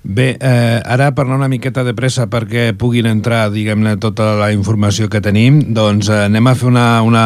Bé, 0.07 0.37
eh, 0.39 0.81
ara 0.85 1.15
parlar 1.15 1.39
una 1.39 1.47
miqueta 1.49 1.81
de 1.83 1.95
pressa 1.97 2.27
perquè 2.29 2.75
puguin 2.77 3.07
entrar, 3.09 3.47
diguem-ne, 3.49 3.95
tota 3.97 4.35
la 4.37 4.51
informació 4.53 5.07
que 5.09 5.17
tenim, 5.17 5.57
doncs 5.73 6.11
eh, 6.13 6.27
anem 6.27 6.45
a 6.45 6.53
fer 6.53 6.67
una, 6.69 7.01
una, 7.01 7.23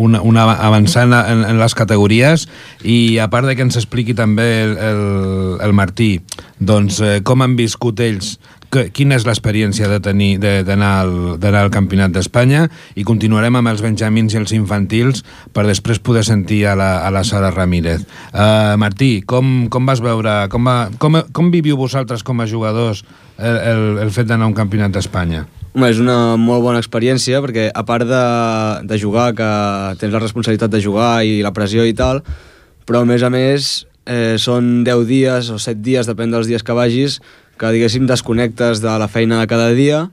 una, 0.00 0.22
una 0.24 0.46
avançant 0.54 1.12
en, 1.12 1.44
en 1.44 1.60
les 1.60 1.76
categories 1.76 2.46
i 2.88 3.18
a 3.20 3.28
part 3.28 3.44
de 3.44 3.52
que 3.52 3.66
ens 3.68 3.76
expliqui 3.76 4.16
també 4.16 4.48
el, 4.62 4.72
el, 4.80 5.02
el 5.68 5.76
Martí, 5.76 6.14
doncs 6.56 7.02
eh, 7.04 7.18
com 7.20 7.44
han 7.44 7.52
viscut 7.60 8.00
ells 8.00 8.38
que, 8.72 8.86
quina 8.94 9.16
és 9.18 9.26
l'experiència 9.26 9.88
de 9.90 9.98
tenir 10.02 10.36
d'anar 10.40 10.92
al, 11.02 11.12
al 11.38 11.72
Campionat 11.74 12.14
d'Espanya 12.14 12.66
i 12.96 13.04
continuarem 13.06 13.58
amb 13.60 13.72
els 13.72 13.82
benjamins 13.84 14.34
i 14.34 14.40
els 14.40 14.54
infantils 14.56 15.22
per 15.56 15.66
després 15.68 16.00
poder 16.02 16.24
sentir 16.26 16.64
a 16.66 16.76
la, 16.78 16.90
a 17.06 17.12
la 17.14 17.24
Sara 17.24 17.50
Ramírez. 17.54 18.06
Uh, 18.32 18.74
Martí, 18.80 19.20
com, 19.26 19.68
com 19.72 19.86
vas 19.88 20.02
veure, 20.04 20.38
com, 20.52 20.66
va, 20.66 20.90
com, 21.02 21.20
com 21.32 21.52
viviu 21.54 21.78
vosaltres 21.80 22.26
com 22.26 22.40
a 22.40 22.48
jugadors 22.50 23.04
el, 23.38 23.56
el, 23.56 23.84
el 24.06 24.12
fet 24.14 24.28
d'anar 24.30 24.48
a 24.48 24.52
un 24.52 24.58
Campionat 24.58 24.94
d'Espanya? 24.94 25.46
Home, 25.76 25.90
és 25.92 25.98
una 26.00 26.38
molt 26.40 26.64
bona 26.64 26.80
experiència 26.80 27.42
perquè 27.44 27.66
a 27.68 27.82
part 27.84 28.08
de, 28.08 28.22
de 28.88 28.96
jugar, 28.96 29.32
que 29.36 29.48
tens 30.00 30.14
la 30.14 30.22
responsabilitat 30.22 30.72
de 30.72 30.80
jugar 30.80 31.20
i 31.28 31.42
la 31.44 31.52
pressió 31.52 31.84
i 31.84 31.92
tal, 31.92 32.22
però 32.88 33.02
a 33.04 33.08
més 33.08 33.20
a 33.20 33.28
més 33.28 33.84
eh, 34.08 34.38
són 34.40 34.86
10 34.86 35.04
dies 35.04 35.50
o 35.52 35.58
7 35.60 35.82
dies, 35.84 36.08
depèn 36.08 36.32
dels 36.32 36.48
dies 36.48 36.64
que 36.64 36.76
vagis, 36.76 37.18
que 37.56 37.72
diguéssim 37.72 38.06
desconnectes 38.08 38.82
de 38.84 38.92
la 39.00 39.08
feina 39.08 39.40
de 39.40 39.48
cada 39.50 39.72
dia 39.76 40.06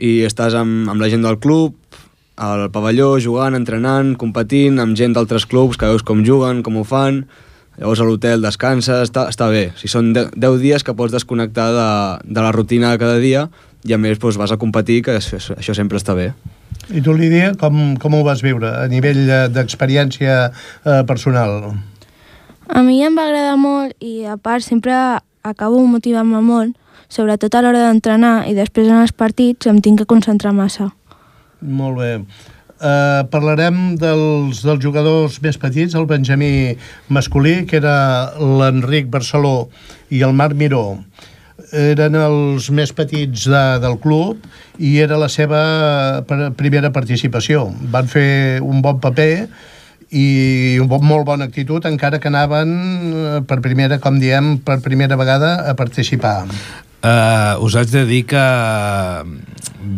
i 0.00 0.22
estàs 0.26 0.56
amb, 0.58 0.88
amb 0.90 1.00
la 1.02 1.10
gent 1.12 1.24
del 1.24 1.38
club, 1.38 1.76
al 2.42 2.68
pavelló, 2.72 3.14
jugant, 3.20 3.54
entrenant, 3.54 4.14
competint, 4.18 4.80
amb 4.80 4.96
gent 4.98 5.14
d'altres 5.14 5.46
clubs 5.46 5.78
que 5.78 5.90
veus 5.90 6.04
com 6.06 6.24
juguen, 6.24 6.62
com 6.64 6.78
ho 6.80 6.84
fan, 6.88 7.22
llavors 7.78 8.00
a 8.00 8.06
l'hotel 8.08 8.42
descanses, 8.44 9.08
està, 9.08 9.26
està 9.30 9.48
bé. 9.52 9.68
Sigui, 9.76 9.92
són 9.92 10.10
10 10.16 10.58
dies 10.62 10.84
que 10.84 10.96
pots 10.96 11.12
desconnectar 11.14 11.68
de, 11.76 11.90
de 12.24 12.40
la 12.44 12.52
rutina 12.56 12.92
de 12.92 13.02
cada 13.02 13.20
dia 13.22 13.46
i 13.84 13.94
a 13.94 13.98
més 13.98 14.18
doncs, 14.18 14.38
vas 14.38 14.52
a 14.54 14.58
competir, 14.60 15.02
que 15.06 15.18
això, 15.18 15.38
això 15.58 15.74
sempre 15.76 16.00
està 16.00 16.16
bé. 16.18 16.32
I 16.92 17.02
tu, 17.02 17.14
Lídia, 17.14 17.52
com, 17.58 17.94
com 18.00 18.14
ho 18.18 18.22
vas 18.26 18.42
viure 18.42 18.70
a 18.80 18.86
nivell 18.90 19.22
eh, 19.28 19.46
d'experiència 19.52 20.36
eh, 20.50 21.02
personal? 21.08 21.72
A 22.72 22.82
mi 22.86 23.02
em 23.04 23.14
va 23.18 23.26
agradar 23.28 23.58
molt 23.60 23.94
i, 24.00 24.24
a 24.26 24.38
part, 24.40 24.64
sempre 24.64 24.94
acabo 25.42 25.82
motivant-me 25.86 26.40
molt, 26.44 26.74
sobretot 27.12 27.54
a 27.54 27.62
l'hora 27.62 27.84
d'entrenar 27.88 28.48
i 28.48 28.56
després 28.56 28.88
en 28.88 29.02
els 29.02 29.12
partits 29.12 29.68
em 29.70 29.80
tinc 29.84 30.02
que 30.02 30.08
concentrar 30.08 30.54
massa. 30.56 30.90
Molt 31.62 32.00
bé. 32.00 32.12
Uh, 32.82 33.22
parlarem 33.30 33.92
dels, 33.94 34.64
dels 34.66 34.80
jugadors 34.82 35.36
més 35.44 35.58
petits, 35.60 35.94
el 35.94 36.08
Benjamí 36.10 36.74
masculí, 37.14 37.60
que 37.70 37.78
era 37.78 38.32
l'Enric 38.40 39.06
Barceló 39.12 39.68
i 40.10 40.24
el 40.26 40.34
Marc 40.34 40.58
Miró. 40.58 40.98
Eren 41.78 42.16
els 42.18 42.66
més 42.74 42.90
petits 42.90 43.46
de, 43.46 43.62
del 43.84 43.94
club 44.02 44.42
i 44.82 44.96
era 45.04 45.20
la 45.20 45.28
seva 45.30 45.60
primera 46.58 46.90
participació. 46.90 47.68
Van 47.94 48.10
fer 48.10 48.58
un 48.66 48.82
bon 48.82 48.98
paper 49.04 49.46
i 50.12 50.78
un 50.82 50.90
molt 51.08 51.26
bona 51.26 51.48
actitud, 51.48 51.84
encara 51.88 52.20
que 52.20 52.28
anaven 52.28 52.72
eh, 52.76 53.40
per 53.48 53.62
primera, 53.64 53.98
com 54.02 54.20
diem, 54.20 54.58
per 54.60 54.82
primera 54.84 55.16
vegada 55.16 55.56
a 55.70 55.74
participar. 55.78 56.44
Uh, 57.02 57.58
us 57.64 57.74
haig 57.74 57.90
de 57.90 58.04
dir 58.06 58.20
que 58.30 58.42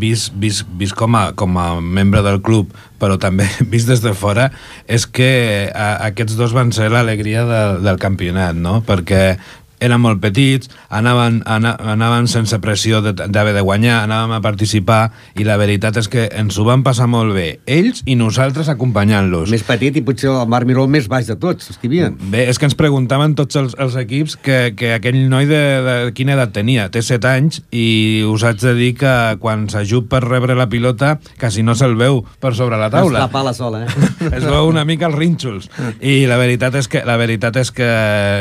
vist, 0.01 0.33
vist, 0.41 0.65
vist 0.79 0.95
com, 0.97 1.13
a, 1.19 1.35
com 1.37 1.59
a 1.61 1.67
membre 1.83 2.23
del 2.25 2.39
club 2.41 2.71
però 2.97 3.19
també 3.21 3.45
vist 3.75 3.91
des 3.91 4.01
de 4.01 4.15
fora 4.17 4.47
és 4.89 5.05
que 5.05 5.69
a, 5.69 6.07
aquests 6.07 6.39
dos 6.39 6.55
van 6.57 6.73
ser 6.73 6.89
l'alegria 6.95 7.45
del, 7.45 7.83
del 7.85 8.01
campionat 8.01 8.57
no? 8.57 8.79
perquè 8.89 9.35
eren 9.81 10.01
molt 10.01 10.21
petits, 10.23 10.71
anaven, 10.89 11.43
ana, 11.47 11.75
anaven 11.79 12.29
sense 12.29 12.59
pressió 12.63 13.01
de- 13.03 13.13
d'haver 13.15 13.55
de 13.55 13.61
guanyar, 13.65 14.03
anàvem 14.05 14.33
a 14.37 14.41
participar 14.45 15.11
i 15.39 15.45
la 15.45 15.57
veritat 15.57 15.97
és 15.97 16.09
que 16.09 16.29
ens 16.33 16.57
ho 16.59 16.65
van 16.65 16.83
passar 16.83 17.07
molt 17.11 17.35
bé, 17.35 17.61
ells 17.67 18.03
i 18.07 18.15
nosaltres 18.17 18.69
acompanyant-los. 18.69 19.51
Més 19.51 19.65
petit 19.67 19.97
i 19.97 20.03
potser 20.07 20.31
el 20.31 20.49
Marc 20.49 20.67
Miró 20.69 20.87
més 20.89 21.09
baix 21.09 21.27
de 21.27 21.37
tots, 21.37 21.71
els 21.71 21.79
que 21.79 21.87
hi 21.89 21.91
havia. 21.91 22.11
Bé, 22.31 22.47
és 22.49 22.59
que 22.59 22.67
ens 22.69 22.75
preguntaven 22.79 23.35
tots 23.35 23.57
els, 23.57 23.75
els 23.79 23.97
equips 24.01 24.37
que, 24.37 24.75
que 24.77 24.95
aquell 24.95 25.19
noi 25.29 25.47
de, 25.51 25.61
de 25.85 25.97
quina 26.17 26.35
edat 26.39 26.53
tenia. 26.57 26.89
Té 26.95 27.03
7 27.03 27.29
anys 27.29 27.63
i 27.75 28.23
us 28.29 28.45
haig 28.47 28.61
de 28.63 28.75
dir 28.79 28.93
que 28.99 29.15
quan 29.43 29.67
s'ajup 29.73 30.09
per 30.13 30.23
rebre 30.25 30.55
la 30.57 30.69
pilota 30.69 31.19
quasi 31.41 31.63
no 31.63 31.75
se'l 31.75 31.97
veu 31.99 32.23
per 32.41 32.55
sobre 32.55 32.79
la 32.81 32.91
taula. 32.91 33.19
La 33.27 33.31
pala 33.33 33.53
sola, 33.55 33.85
eh? 33.85 34.11
es 34.39 34.45
veu 34.45 34.69
una 34.69 34.85
mica 34.85 35.07
els 35.11 35.17
rínxols. 35.19 35.69
I 36.01 36.25
la 36.31 36.39
veritat 36.41 36.75
és 36.81 36.89
que 36.89 37.05
la 37.07 37.17
veritat 37.21 37.57
és 37.61 37.71
que 37.75 37.89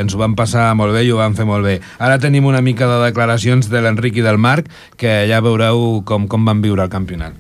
ens 0.02 0.14
ho 0.16 0.22
vam 0.22 0.36
passar 0.38 0.70
molt 0.78 0.94
bé 0.96 1.04
i 1.08 1.12
ho 1.12 1.18
vam 1.24 1.38
fer 1.38 1.48
molt 1.50 1.66
bé. 1.66 1.80
Ara 2.00 2.20
tenim 2.22 2.46
una 2.50 2.62
mica 2.62 2.88
de 2.90 3.00
declaracions 3.06 3.72
de 3.72 3.82
l'Enric 3.82 4.20
i 4.20 4.26
del 4.26 4.38
Marc 4.38 4.70
que 5.00 5.24
ja 5.30 5.42
veureu 5.44 6.04
com, 6.06 6.28
com 6.28 6.46
van 6.46 6.62
viure 6.64 6.86
el 6.86 6.92
campionat. 6.94 7.40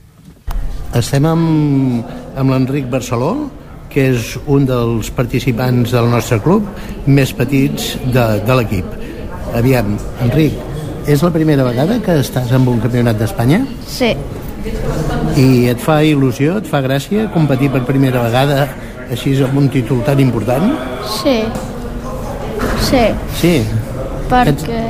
Estem 0.94 1.26
amb, 1.26 2.14
amb 2.38 2.54
l'Enric 2.54 2.90
Barceló, 2.92 3.34
que 3.94 4.10
és 4.14 4.34
un 4.50 4.66
dels 4.66 5.10
participants 5.14 5.94
del 5.94 6.10
nostre 6.10 6.40
club 6.42 6.66
més 7.06 7.34
petits 7.38 7.94
de, 8.06 8.28
de 8.46 8.58
l'equip. 8.58 8.96
Aviam, 9.54 9.94
Enric, 10.26 10.56
és 11.10 11.22
la 11.22 11.30
primera 11.34 11.66
vegada 11.68 12.00
que 12.02 12.16
estàs 12.22 12.54
en 12.56 12.66
un 12.70 12.82
campionat 12.82 13.20
d'Espanya? 13.20 13.62
Sí, 13.90 14.14
I 15.38 15.46
et 15.74 15.82
fa 15.82 16.00
il·lusió, 16.06 16.58
et 16.62 16.68
fa 16.70 16.80
gràcia 16.86 17.28
competir 17.34 17.70
per 17.74 17.84
primera 17.88 18.22
vegada 18.24 18.68
així 19.12 19.36
amb 19.44 19.60
un 19.60 19.70
títol 19.74 20.02
tan 20.08 20.22
important? 20.24 20.72
Sí, 21.20 21.42
sí, 22.90 23.04
Sí. 23.40 23.64
perquè 24.30 24.82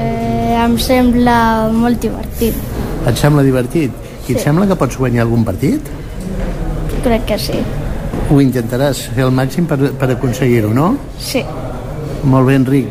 em 0.64 0.78
sembla 0.80 1.70
molt 1.74 2.00
divertit. 2.02 2.56
Et 3.08 3.18
sembla 3.20 3.44
divertit? 3.44 3.92
I 4.28 4.32
et 4.34 4.38
Sí. 4.38 4.44
sembla 4.44 4.68
que 4.68 4.76
pots 4.76 4.98
guanyar 4.98 5.24
algun 5.26 5.44
partit? 5.44 5.82
Crec 7.04 7.26
que 7.26 7.38
sí. 7.38 7.60
Ho 8.32 8.40
intentaràs 8.40 9.02
fer 9.14 9.26
el 9.26 9.32
màxim 9.32 9.66
per, 9.68 9.78
per 10.00 10.10
aconseguir-ho, 10.12 10.74
no? 10.74 10.96
Sí, 11.20 11.44
Molt 12.24 12.48
bé, 12.48 12.56
Enric. 12.56 12.88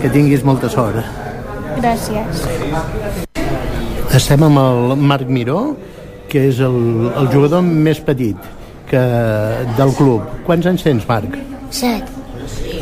Que 0.00 0.08
tinguis 0.08 0.44
molta 0.44 0.68
sort. 0.68 0.96
gràcies. 1.80 2.44
Estem 4.14 4.42
amb 4.46 4.58
el 4.58 4.96
Marc 4.96 5.28
Miró, 5.28 5.76
que 6.28 6.46
és 6.48 6.60
el, 6.60 7.10
el 7.18 7.26
jugador 7.32 7.62
més 7.66 7.98
petit 8.00 8.36
que, 8.88 9.00
del 9.76 9.92
club. 9.98 10.22
Quants 10.46 10.66
anys 10.70 10.84
tens, 10.86 11.04
Marc? 11.08 11.34
Set. 11.70 12.04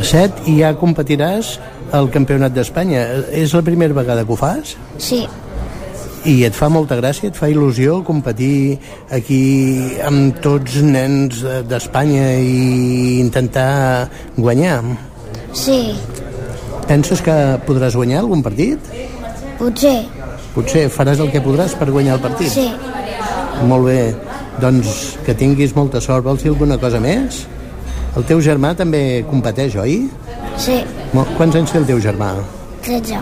Set, 0.04 0.32
i 0.50 0.58
ja 0.60 0.74
competiràs 0.76 1.54
al 1.96 2.10
Campionat 2.12 2.52
d'Espanya. 2.54 3.04
És 3.32 3.54
la 3.56 3.62
primera 3.64 3.94
vegada 3.96 4.24
que 4.24 4.32
ho 4.34 4.36
fas? 4.36 4.74
Sí, 4.98 5.24
I 6.24 6.38
et 6.46 6.54
fa 6.56 6.70
molta 6.72 6.96
gràcia, 6.96 7.28
et 7.28 7.36
fa 7.36 7.50
il·lusió 7.52 7.98
competir 8.04 8.78
aquí 9.12 9.98
amb 10.06 10.38
tots 10.40 10.78
nens 10.80 11.42
de- 11.44 11.62
d'Espanya 11.68 12.30
i 12.40 13.20
intentar 13.20 14.08
guanyar. 14.36 14.82
sí, 15.52 15.94
Penses 16.88 17.20
que 17.22 17.34
podràs 17.66 17.94
guanyar 17.96 18.18
algun 18.20 18.42
partit? 18.42 18.78
potser, 19.58 20.04
Potser 20.54 20.88
faràs 20.90 21.18
el 21.20 21.30
que 21.32 21.40
podràs 21.42 21.74
per 21.78 21.90
guanyar 21.90 22.14
el 22.16 22.20
partit? 22.20 22.48
sí. 22.48 22.70
Molt 23.66 23.84
bé. 23.86 24.14
Doncs 24.60 25.16
que 25.24 25.34
tinguis 25.34 25.74
molta 25.74 26.00
sort. 26.00 26.24
Vols 26.24 26.42
dir 26.42 26.50
alguna 26.50 26.76
cosa 26.78 27.00
més? 27.00 27.46
El 28.14 28.22
teu 28.28 28.38
germà 28.38 28.70
també 28.78 29.24
competeix, 29.26 29.74
oi? 29.82 30.04
Sí, 30.62 30.76
Quants 31.14 31.54
anys 31.58 31.70
té 31.70 31.78
el 31.80 31.86
teu 31.86 31.98
germà? 32.02 32.32
13. 32.86 33.18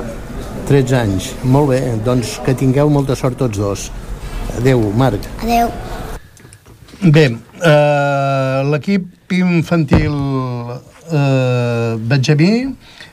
13 0.69 0.97
anys. 0.97 1.31
Molt 1.45 1.71
bé. 1.73 1.81
Doncs 2.05 2.39
que 2.45 2.55
tingueu 2.57 2.89
molta 2.93 3.17
sort 3.17 3.37
tots 3.41 3.61
dos. 3.61 3.87
Adeu, 4.59 4.85
Marc. 4.97 5.27
Adeu. 5.45 5.69
Bé, 7.03 7.25
eh, 7.33 8.59
l'equip 8.71 9.33
infantil 9.37 10.17
eh, 11.11 11.97
Benjamí 11.99 12.53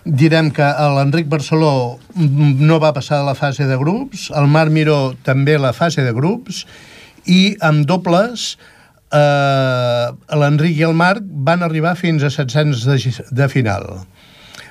direm 0.06 0.52
que 0.56 0.68
l'Enric 0.96 1.28
Barceló 1.32 2.00
no 2.16 2.80
va 2.80 2.94
passar 2.96 3.20
de 3.20 3.28
la 3.28 3.36
fase 3.36 3.68
de 3.68 3.78
grups, 3.80 4.30
el 4.36 4.48
Marc 4.48 4.72
Miró 4.72 5.16
també 5.24 5.58
la 5.60 5.74
fase 5.74 6.06
de 6.06 6.14
grups, 6.16 6.66
i 7.26 7.56
amb 7.66 7.88
dobles 7.90 8.54
eh, 9.14 10.06
l'Enric 10.42 10.78
i 10.78 10.86
el 10.88 10.96
Marc 10.98 11.26
van 11.48 11.64
arribar 11.66 11.96
fins 12.00 12.24
a 12.24 12.32
700 12.34 12.86
de, 12.90 13.16
de 13.42 13.50
final. 13.52 13.88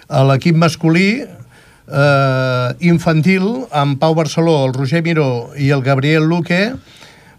A 0.08 0.22
l'equip 0.28 0.56
masculí 0.56 1.08
eh, 1.22 2.68
infantil, 2.90 3.48
amb 3.70 3.98
Pau 4.00 4.14
Barceló, 4.18 4.64
el 4.66 4.76
Roger 4.76 5.02
Miró 5.04 5.50
i 5.56 5.72
el 5.74 5.82
Gabriel 5.82 6.28
Luque, 6.28 6.62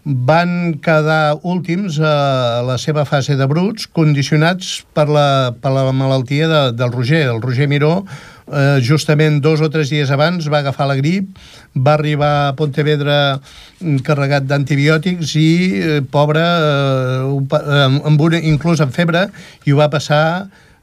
van 0.04 0.80
quedar 0.80 1.36
últims 1.44 1.98
a 2.00 2.62
la 2.64 2.78
seva 2.80 3.04
fase 3.04 3.36
de 3.36 3.46
bruts, 3.46 3.86
condicionats 3.86 4.80
per 4.96 5.06
la, 5.12 5.52
per 5.52 5.74
la 5.74 5.90
malaltia 5.92 6.48
de, 6.48 6.60
del 6.72 6.92
Roger. 6.92 7.26
El 7.28 7.42
Roger 7.42 7.68
Miró, 7.68 8.06
eh, 8.52 8.78
justament 8.84 9.40
dos 9.42 9.62
o 9.62 9.70
tres 9.72 9.90
dies 9.92 10.10
abans, 10.10 10.48
va 10.50 10.60
agafar 10.60 10.88
la 10.90 10.96
grip, 10.98 11.38
va 11.74 11.94
arribar 11.94 12.30
a 12.48 12.54
Pontevedra 12.58 13.18
mm, 13.38 14.02
carregat 14.06 14.46
d'antibiòtics 14.50 15.34
i, 15.40 15.50
eh, 15.80 16.00
pobre, 16.02 16.42
eh, 16.42 17.60
eh, 17.60 17.84
amb 18.10 18.26
una, 18.26 18.42
inclús 18.52 18.82
amb 18.82 18.94
febre, 18.94 19.28
i 19.64 19.72
ho 19.72 19.80
va 19.80 19.90
passar 19.92 20.24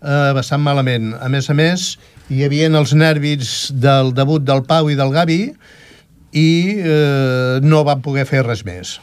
eh, 0.02 0.32
bastant 0.38 0.64
malament. 0.64 1.14
A 1.22 1.30
més 1.30 1.50
a 1.50 1.58
més, 1.58 1.94
hi 2.30 2.44
havia 2.48 2.72
els 2.72 2.94
nervis 2.94 3.72
del 3.72 4.14
debut 4.16 4.44
del 4.44 4.66
Pau 4.68 4.92
i 4.92 4.98
del 5.00 5.14
Gavi 5.16 5.42
i 6.38 6.50
eh, 6.76 7.60
no 7.64 7.86
van 7.88 8.04
poder 8.04 8.28
fer 8.30 8.44
res 8.46 8.66
més. 8.68 8.98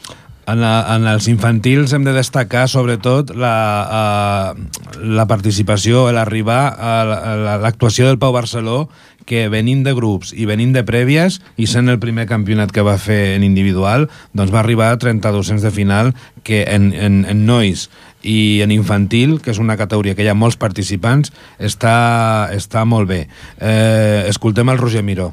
En, 0.47 0.59
la, 0.61 0.73
en 0.93 1.07
els 1.09 1.25
infantils 1.31 1.89
hem 1.97 2.03
de 2.05 2.13
destacar 2.13 2.67
sobretot 2.69 3.31
la, 3.33 4.53
uh, 4.53 5.01
la 5.01 5.25
participació, 5.25 6.03
l'arribar 6.13 6.67
a 6.77 6.91
la- 7.03 7.17
a 7.17 7.35
la- 7.35 7.57
l'actuació 7.63 8.05
del 8.05 8.19
Pau 8.21 8.31
Barceló 8.35 8.87
que 9.25 9.47
venint 9.49 9.81
de 9.83 9.95
grups 9.97 10.35
i 10.37 10.45
venint 10.45 10.69
de 10.75 10.83
prèvies 10.85 11.39
i 11.57 11.65
sent 11.65 11.89
el 11.89 11.97
primer 11.97 12.27
campionat 12.29 12.69
que 12.71 12.83
va 12.85 12.99
fer 13.01 13.33
en 13.39 13.43
individual, 13.43 14.05
doncs 14.37 14.53
va 14.53 14.59
arribar 14.61 14.91
a 14.93 14.99
32 15.01 15.63
de 15.63 15.71
final 15.73 16.11
que 16.43 16.61
en, 16.69 16.91
en, 16.93 17.23
en 17.25 17.41
nois 17.47 17.87
i 18.21 18.61
en 18.61 18.69
infantil, 18.71 19.39
que 19.41 19.49
és 19.49 19.57
una 19.57 19.77
categoria 19.77 20.13
que 20.13 20.21
hi 20.25 20.29
ha 20.29 20.37
molts 20.37 20.57
participants, 20.61 21.33
està, 21.57 22.51
està 22.53 22.85
molt 22.85 23.09
bé. 23.09 23.23
Eh, 23.57 24.25
escoltem 24.29 24.69
el 24.69 24.77
Roger 24.77 25.01
Miró. 25.01 25.31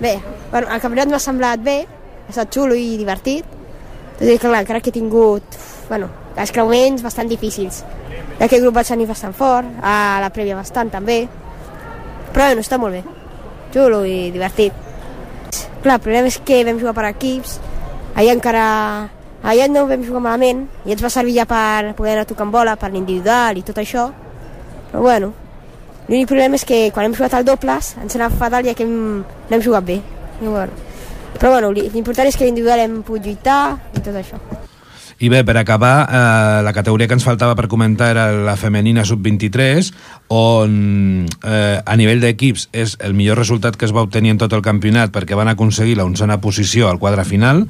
Bé, 0.00 0.16
bueno, 0.50 0.72
el 0.72 0.80
campionat 0.80 1.12
m'ha 1.12 1.20
semblat 1.20 1.60
bé, 1.64 1.82
ha 1.84 2.32
estat 2.32 2.48
xulo 2.56 2.74
i 2.76 2.96
divertit, 2.96 3.44
tot 4.18 4.26
i 4.28 4.36
que 4.36 4.46
clar, 4.46 4.64
crec 4.68 4.86
que 4.86 4.92
he 4.92 4.96
tingut 4.96 5.58
bueno, 5.88 6.08
els 6.36 6.52
creuments 6.54 7.02
bastant 7.04 7.28
difícils. 7.30 7.82
D'aquest 8.38 8.62
grup 8.62 8.78
vaig 8.78 8.88
tenir 8.88 9.08
bastant 9.08 9.34
fort, 9.36 9.68
a 9.82 10.20
la 10.22 10.30
prèvia 10.34 10.56
bastant 10.58 10.90
també, 10.90 11.24
però 12.32 12.48
bueno, 12.48 12.64
està 12.64 12.78
molt 12.80 12.96
bé, 12.96 13.02
xulo 13.74 14.04
i 14.08 14.30
divertit. 14.34 14.72
Clar, 15.84 15.98
el 15.98 16.02
problema 16.02 16.30
és 16.30 16.40
que 16.40 16.62
vam 16.66 16.80
jugar 16.80 16.96
per 16.96 17.10
equips, 17.12 17.58
allà 18.14 18.32
encara... 18.38 18.64
Allà 19.44 19.66
no 19.68 19.82
vam 19.84 20.00
jugar 20.00 20.22
malament 20.24 20.62
i 20.88 20.94
ens 20.94 21.02
va 21.04 21.10
servir 21.12 21.34
ja 21.36 21.44
per 21.44 21.92
poder 21.98 22.14
anar 22.14 22.24
tocant 22.24 22.48
bola, 22.48 22.78
per 22.80 22.88
l'individual 22.94 23.60
i 23.60 23.64
tot 23.68 23.76
això, 23.82 24.06
però 24.88 25.02
bueno, 25.04 25.34
L'únic 26.04 26.28
problema 26.28 26.58
és 26.58 26.66
que 26.68 26.90
quan 26.92 27.06
hem 27.06 27.14
jugat 27.16 27.32
al 27.32 27.46
dobles 27.48 27.94
ens 28.02 28.16
anava 28.18 28.36
fatal 28.36 28.66
ja 28.66 28.74
que 28.76 28.84
hem, 28.84 29.22
no 29.24 29.56
hem 29.56 29.62
jugat 29.64 29.86
bé. 29.88 30.02
I 30.42 30.44
bueno. 30.44 30.93
Però 31.38 31.50
bueno, 31.52 31.72
li- 31.72 31.88
l'important 31.92 32.28
és 32.30 32.36
que 32.36 32.44
l'individual 32.46 32.80
hem 32.84 33.02
pogut 33.02 33.26
lluitar 33.26 33.76
i 33.96 34.00
tot 34.00 34.14
això. 34.16 34.38
I 35.22 35.28
bé, 35.30 35.44
per 35.46 35.54
acabar, 35.56 36.08
eh, 36.10 36.62
la 36.66 36.72
categoria 36.74 37.06
que 37.06 37.14
ens 37.14 37.22
faltava 37.24 37.54
per 37.54 37.68
comentar 37.70 38.08
era 38.10 38.24
la 38.32 38.56
femenina 38.58 39.04
sub-23, 39.06 39.92
on 40.34 41.26
eh, 41.46 41.78
a 41.86 41.96
nivell 41.96 42.20
d'equips 42.20 42.68
és 42.72 42.96
el 42.98 43.14
millor 43.14 43.38
resultat 43.38 43.76
que 43.78 43.86
es 43.86 43.92
va 43.94 44.02
obtenir 44.02 44.32
en 44.34 44.40
tot 44.42 44.52
el 44.52 44.62
campionat 44.66 45.12
perquè 45.14 45.36
van 45.38 45.48
aconseguir 45.52 45.94
la 46.00 46.04
onzena 46.08 46.40
posició 46.42 46.88
al 46.90 46.98
quadre 46.98 47.24
final 47.24 47.68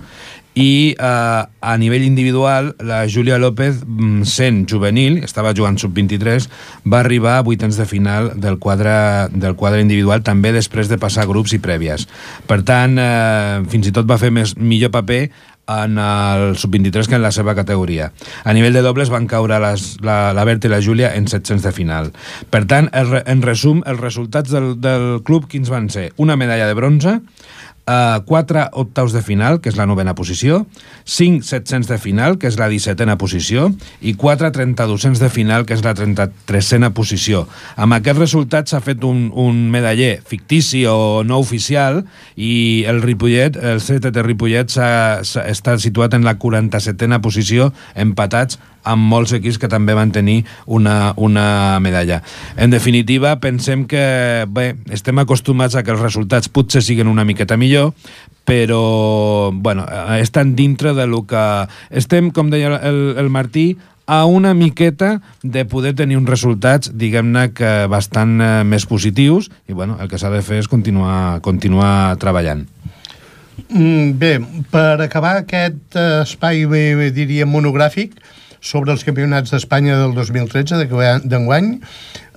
i 0.55 0.95
eh, 0.95 1.43
a 1.61 1.77
nivell 1.79 2.05
individual 2.07 2.75
la 2.79 3.05
Júlia 3.11 3.39
López, 3.39 3.83
mm, 3.85 4.23
sent 4.23 4.65
juvenil, 4.71 5.19
estava 5.27 5.55
jugant 5.55 5.79
sub-23, 5.79 6.49
va 6.87 7.01
arribar 7.03 7.39
a 7.39 7.47
vuitens 7.47 7.77
de 7.77 7.87
final 7.91 8.33
del 8.41 8.59
quadre, 8.63 9.29
del 9.35 9.57
quadre 9.59 9.83
individual, 9.83 10.23
també 10.23 10.55
després 10.55 10.89
de 10.89 10.99
passar 10.99 11.27
grups 11.27 11.53
i 11.53 11.61
prèvies. 11.63 12.07
Per 12.47 12.63
tant, 12.63 12.99
eh, 12.99 13.65
fins 13.69 13.91
i 13.91 13.93
tot 13.93 14.07
va 14.07 14.19
fer 14.19 14.31
més, 14.31 14.57
millor 14.57 14.95
paper 14.95 15.29
en 15.67 15.99
el 15.99 16.57
sub-23 16.61 17.09
que 17.09 17.17
en 17.17 17.23
la 17.23 17.33
seva 17.33 17.55
categoria. 17.57 18.13
A 18.45 18.53
nivell 18.53 18.77
de 18.77 18.83
dobles 18.85 19.11
van 19.11 19.27
caure 19.27 19.59
les, 19.63 19.97
la, 20.05 20.33
la 20.37 20.45
Berta 20.45 20.69
i 20.69 20.73
la 20.73 20.83
Júlia 20.85 21.15
en 21.17 21.27
700 21.27 21.65
de 21.65 21.73
final. 21.73 22.13
Per 22.51 22.65
tant, 22.71 22.91
el, 22.93 23.23
en 23.25 23.43
resum, 23.43 23.83
els 23.89 24.01
resultats 24.01 24.53
del, 24.53 24.75
del 24.81 25.23
club 25.25 25.49
quins 25.49 25.73
van 25.73 25.89
ser? 25.91 26.11
Una 26.21 26.37
medalla 26.37 26.69
de 26.69 26.77
bronze, 26.77 27.19
uh, 27.89 28.21
4 28.27 28.69
octaus 28.73 29.13
de 29.13 29.23
final, 29.23 29.61
que 29.61 29.69
és 29.71 29.77
la 29.77 29.87
novena 29.87 30.15
posició, 30.15 30.65
5 31.05 31.43
700 31.45 31.89
de 31.89 31.99
final, 31.99 32.39
que 32.39 32.49
és 32.49 32.59
la 32.59 32.69
17a 32.73 33.17
posició, 33.21 33.71
i 34.01 34.15
4 34.15 34.51
3200 34.53 35.21
de 35.21 35.31
final, 35.31 35.67
que 35.67 35.75
és 35.75 35.85
la 35.85 35.95
33a 35.95 36.91
posició. 36.97 37.45
Amb 37.77 37.97
aquests 37.99 38.21
resultats 38.21 38.75
s'ha 38.75 38.81
fet 38.85 39.05
un, 39.05 39.31
un 39.35 39.65
medaller 39.71 40.19
fictici 40.27 40.85
o 40.89 41.23
no 41.25 41.39
oficial 41.43 42.03
i 42.37 42.85
el 42.89 43.03
Ripollet, 43.03 43.57
el 43.57 43.81
CTT 43.85 44.25
Ripollet 44.27 44.71
s'ha- 44.73 45.23
s'ha- 45.25 45.47
està 45.51 45.77
situat 45.79 46.15
en 46.15 46.25
la 46.25 46.37
47a 46.39 47.21
posició, 47.25 47.73
empatats 47.95 48.59
amb 48.85 49.09
molts 49.11 49.35
equips 49.37 49.59
que 49.61 49.71
també 49.73 49.97
van 49.97 50.13
tenir 50.15 50.43
una, 50.67 51.15
una 51.17 51.81
medalla. 51.81 52.21
En 52.57 52.71
definitiva, 52.71 53.37
pensem 53.41 53.87
que 53.91 54.45
bé, 54.49 54.75
estem 54.93 55.19
acostumats 55.23 55.75
a 55.75 55.83
que 55.83 55.95
els 55.95 56.05
resultats 56.05 56.53
potser 56.53 56.85
siguin 56.85 57.11
una 57.11 57.25
miqueta 57.25 57.57
millor, 57.57 57.95
però 58.45 59.51
bueno, 59.53 59.87
eh, 59.89 60.21
estan 60.21 60.55
dintre 60.55 60.95
de 60.95 61.09
lo 61.09 61.25
que... 61.27 61.45
Estem, 61.91 62.31
com 62.31 62.53
deia 62.53 62.77
el, 62.85 63.17
el 63.19 63.33
Martí, 63.33 63.75
a 64.07 64.25
una 64.27 64.53
miqueta 64.53 65.23
de 65.43 65.65
poder 65.65 65.95
tenir 65.97 66.19
uns 66.21 66.29
resultats, 66.29 66.93
diguem-ne, 66.93 67.49
que 67.57 67.73
bastant 67.89 68.37
eh, 68.41 68.53
més 68.69 68.85
positius, 68.87 69.51
i 69.69 69.73
bueno, 69.73 69.97
el 70.01 70.11
que 70.13 70.21
s'ha 70.21 70.33
de 70.33 70.43
fer 70.45 70.61
és 70.61 70.69
continuar, 70.69 71.41
continuar 71.45 72.17
treballant. 72.21 72.67
Mm, 73.71 74.19
Bé, 74.21 74.37
per 74.71 75.01
acabar 75.01 75.39
aquest 75.41 75.97
eh, 75.97 76.23
espai, 76.25 76.67
diria, 77.17 77.49
monogràfic 77.49 78.19
sobre 78.65 78.95
els 78.95 79.05
campionats 79.05 79.53
d'Espanya 79.53 79.99
del 80.01 80.15
2013, 80.17 80.79
de 80.81 80.89
que- 80.89 81.21
d'enguany, 81.29 81.81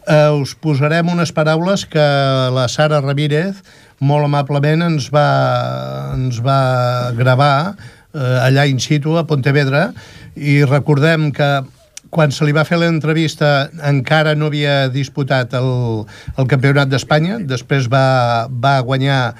eh, 0.07 0.30
us 0.36 0.55
posarem 0.59 1.07
unes 1.09 1.32
paraules 1.32 1.86
que 1.88 2.03
la 2.51 2.67
Sara 2.67 2.99
Ramírez 3.01 3.63
molt 3.99 4.28
amablement 4.28 4.84
ens 4.84 5.09
va, 5.13 5.28
ens 6.13 6.41
va 6.43 7.11
gravar 7.17 7.75
eh, 8.13 8.19
allà 8.43 8.67
in 8.67 8.80
situ, 8.80 9.17
a 9.17 9.25
Pontevedra, 9.30 9.91
i 10.36 10.63
recordem 10.65 11.32
que 11.32 11.47
quan 12.18 12.34
se 12.34 12.47
li 12.47 12.53
va 12.55 12.65
fer 12.65 12.80
l'entrevista 12.82 13.70
encara 13.86 14.34
no 14.34 14.47
havia 14.49 14.88
disputat 14.89 15.51
el, 15.59 15.70
el 16.34 16.47
campionat 16.49 16.89
d'Espanya, 16.89 17.38
després 17.45 17.86
va, 17.93 18.47
va 18.49 18.80
guanyar 18.82 19.36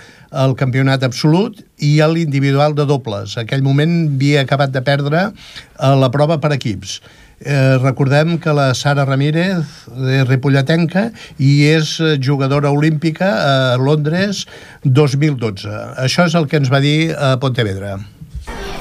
el 0.46 0.54
campionat 0.60 1.02
absolut 1.08 1.64
i 1.82 1.96
l'individual 2.14 2.76
de 2.78 2.86
dobles. 2.86 3.34
Aquell 3.42 3.66
moment 3.66 3.96
havia 4.12 4.44
acabat 4.46 4.76
de 4.76 4.84
perdre 4.86 5.24
eh, 5.32 5.96
la 6.04 6.12
prova 6.14 6.38
per 6.44 6.54
equips. 6.54 7.00
Eh, 7.38 7.78
recordem 7.82 8.38
que 8.42 8.54
la 8.54 8.72
Sara 8.78 9.06
Ramírez 9.10 9.66
és 9.98 10.24
ripolletenca 10.30 11.08
i 11.42 11.52
és 11.72 11.98
eh, 11.98 12.16
jugadora 12.22 12.70
olímpica 12.74 13.34
a 13.42 13.58
Londres 13.82 14.46
2012. 14.86 15.74
Això 16.06 16.30
és 16.30 16.38
el 16.38 16.46
que 16.46 16.62
ens 16.62 16.70
va 16.70 16.82
dir 16.86 17.14
a 17.18 17.36
Pontevedra. 17.42 17.98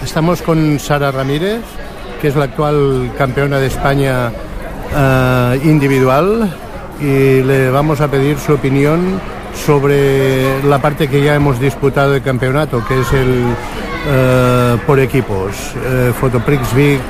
Estamos 0.04 0.44
con 0.44 0.78
Sara 0.80 1.10
Ramírez, 1.12 1.64
que 2.20 2.28
es 2.28 2.36
la 2.36 2.44
actual 2.44 3.10
campeona 3.16 3.58
de 3.58 3.66
España 3.66 4.30
eh, 4.94 5.60
individual, 5.64 6.50
y 7.00 7.42
le 7.42 7.70
vamos 7.70 8.00
a 8.00 8.08
pedir 8.08 8.38
su 8.38 8.54
opinión 8.54 9.20
sobre 9.54 10.62
la 10.64 10.78
parte 10.78 11.08
que 11.08 11.22
ya 11.22 11.34
hemos 11.34 11.58
disputado 11.58 12.12
de 12.12 12.22
campeonato, 12.22 12.82
que 12.86 13.00
es 13.00 13.12
el 13.12 13.44
eh, 14.08 14.76
por 14.86 14.98
equipos. 15.00 15.54
Eh, 15.84 16.12
Fotoprix 16.18 16.74
Vic 16.74 17.00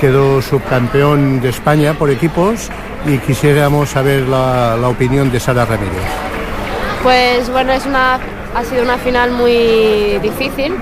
quedó 0.00 0.42
subcampeón 0.42 1.40
de 1.40 1.50
España 1.50 1.94
por 1.94 2.10
equipos 2.10 2.68
y 3.06 3.18
quisiéramos 3.18 3.90
saber 3.90 4.26
la, 4.28 4.76
la 4.76 4.88
opinión 4.88 5.30
de 5.30 5.38
Sara 5.38 5.64
Ramírez. 5.64 6.02
Pues 7.04 7.48
bueno, 7.50 7.72
es 7.72 7.86
una, 7.86 8.18
ha 8.54 8.64
sido 8.64 8.82
una 8.82 8.98
final 8.98 9.30
muy 9.30 10.18
difícil. 10.20 10.74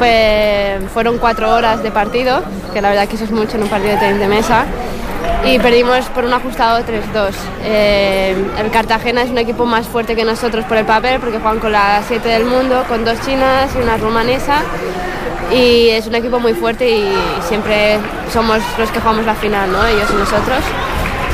Fue, 0.00 0.80
fueron 0.94 1.18
cuatro 1.18 1.54
horas 1.54 1.82
de 1.82 1.90
partido, 1.90 2.40
que 2.72 2.80
la 2.80 2.88
verdad 2.88 3.06
que 3.06 3.16
eso 3.16 3.24
es 3.24 3.30
mucho 3.30 3.58
en 3.58 3.64
un 3.64 3.68
partido 3.68 3.92
de 3.92 3.98
tenis 3.98 4.18
de 4.18 4.28
mesa. 4.28 4.64
Y 5.44 5.58
perdimos 5.58 6.06
por 6.06 6.24
un 6.24 6.32
ajustado 6.32 6.78
3-2. 6.78 7.32
Eh, 7.64 8.34
el 8.58 8.70
Cartagena 8.70 9.20
es 9.20 9.28
un 9.28 9.36
equipo 9.36 9.66
más 9.66 9.86
fuerte 9.86 10.16
que 10.16 10.24
nosotros 10.24 10.64
por 10.64 10.78
el 10.78 10.86
papel, 10.86 11.20
porque 11.20 11.38
juegan 11.38 11.58
con 11.58 11.72
las 11.72 12.06
7 12.06 12.26
del 12.26 12.46
mundo, 12.46 12.82
con 12.88 13.04
dos 13.04 13.20
chinas 13.26 13.76
y 13.76 13.82
una 13.82 13.98
rumanesa. 13.98 14.62
Y 15.52 15.90
es 15.90 16.06
un 16.06 16.14
equipo 16.14 16.40
muy 16.40 16.54
fuerte 16.54 16.88
y 16.88 17.14
siempre 17.46 17.98
somos 18.32 18.62
los 18.78 18.90
que 18.90 19.00
jugamos 19.00 19.26
la 19.26 19.34
final, 19.34 19.70
¿no? 19.70 19.86
ellos 19.86 20.08
y 20.10 20.14
nosotros. 20.14 20.60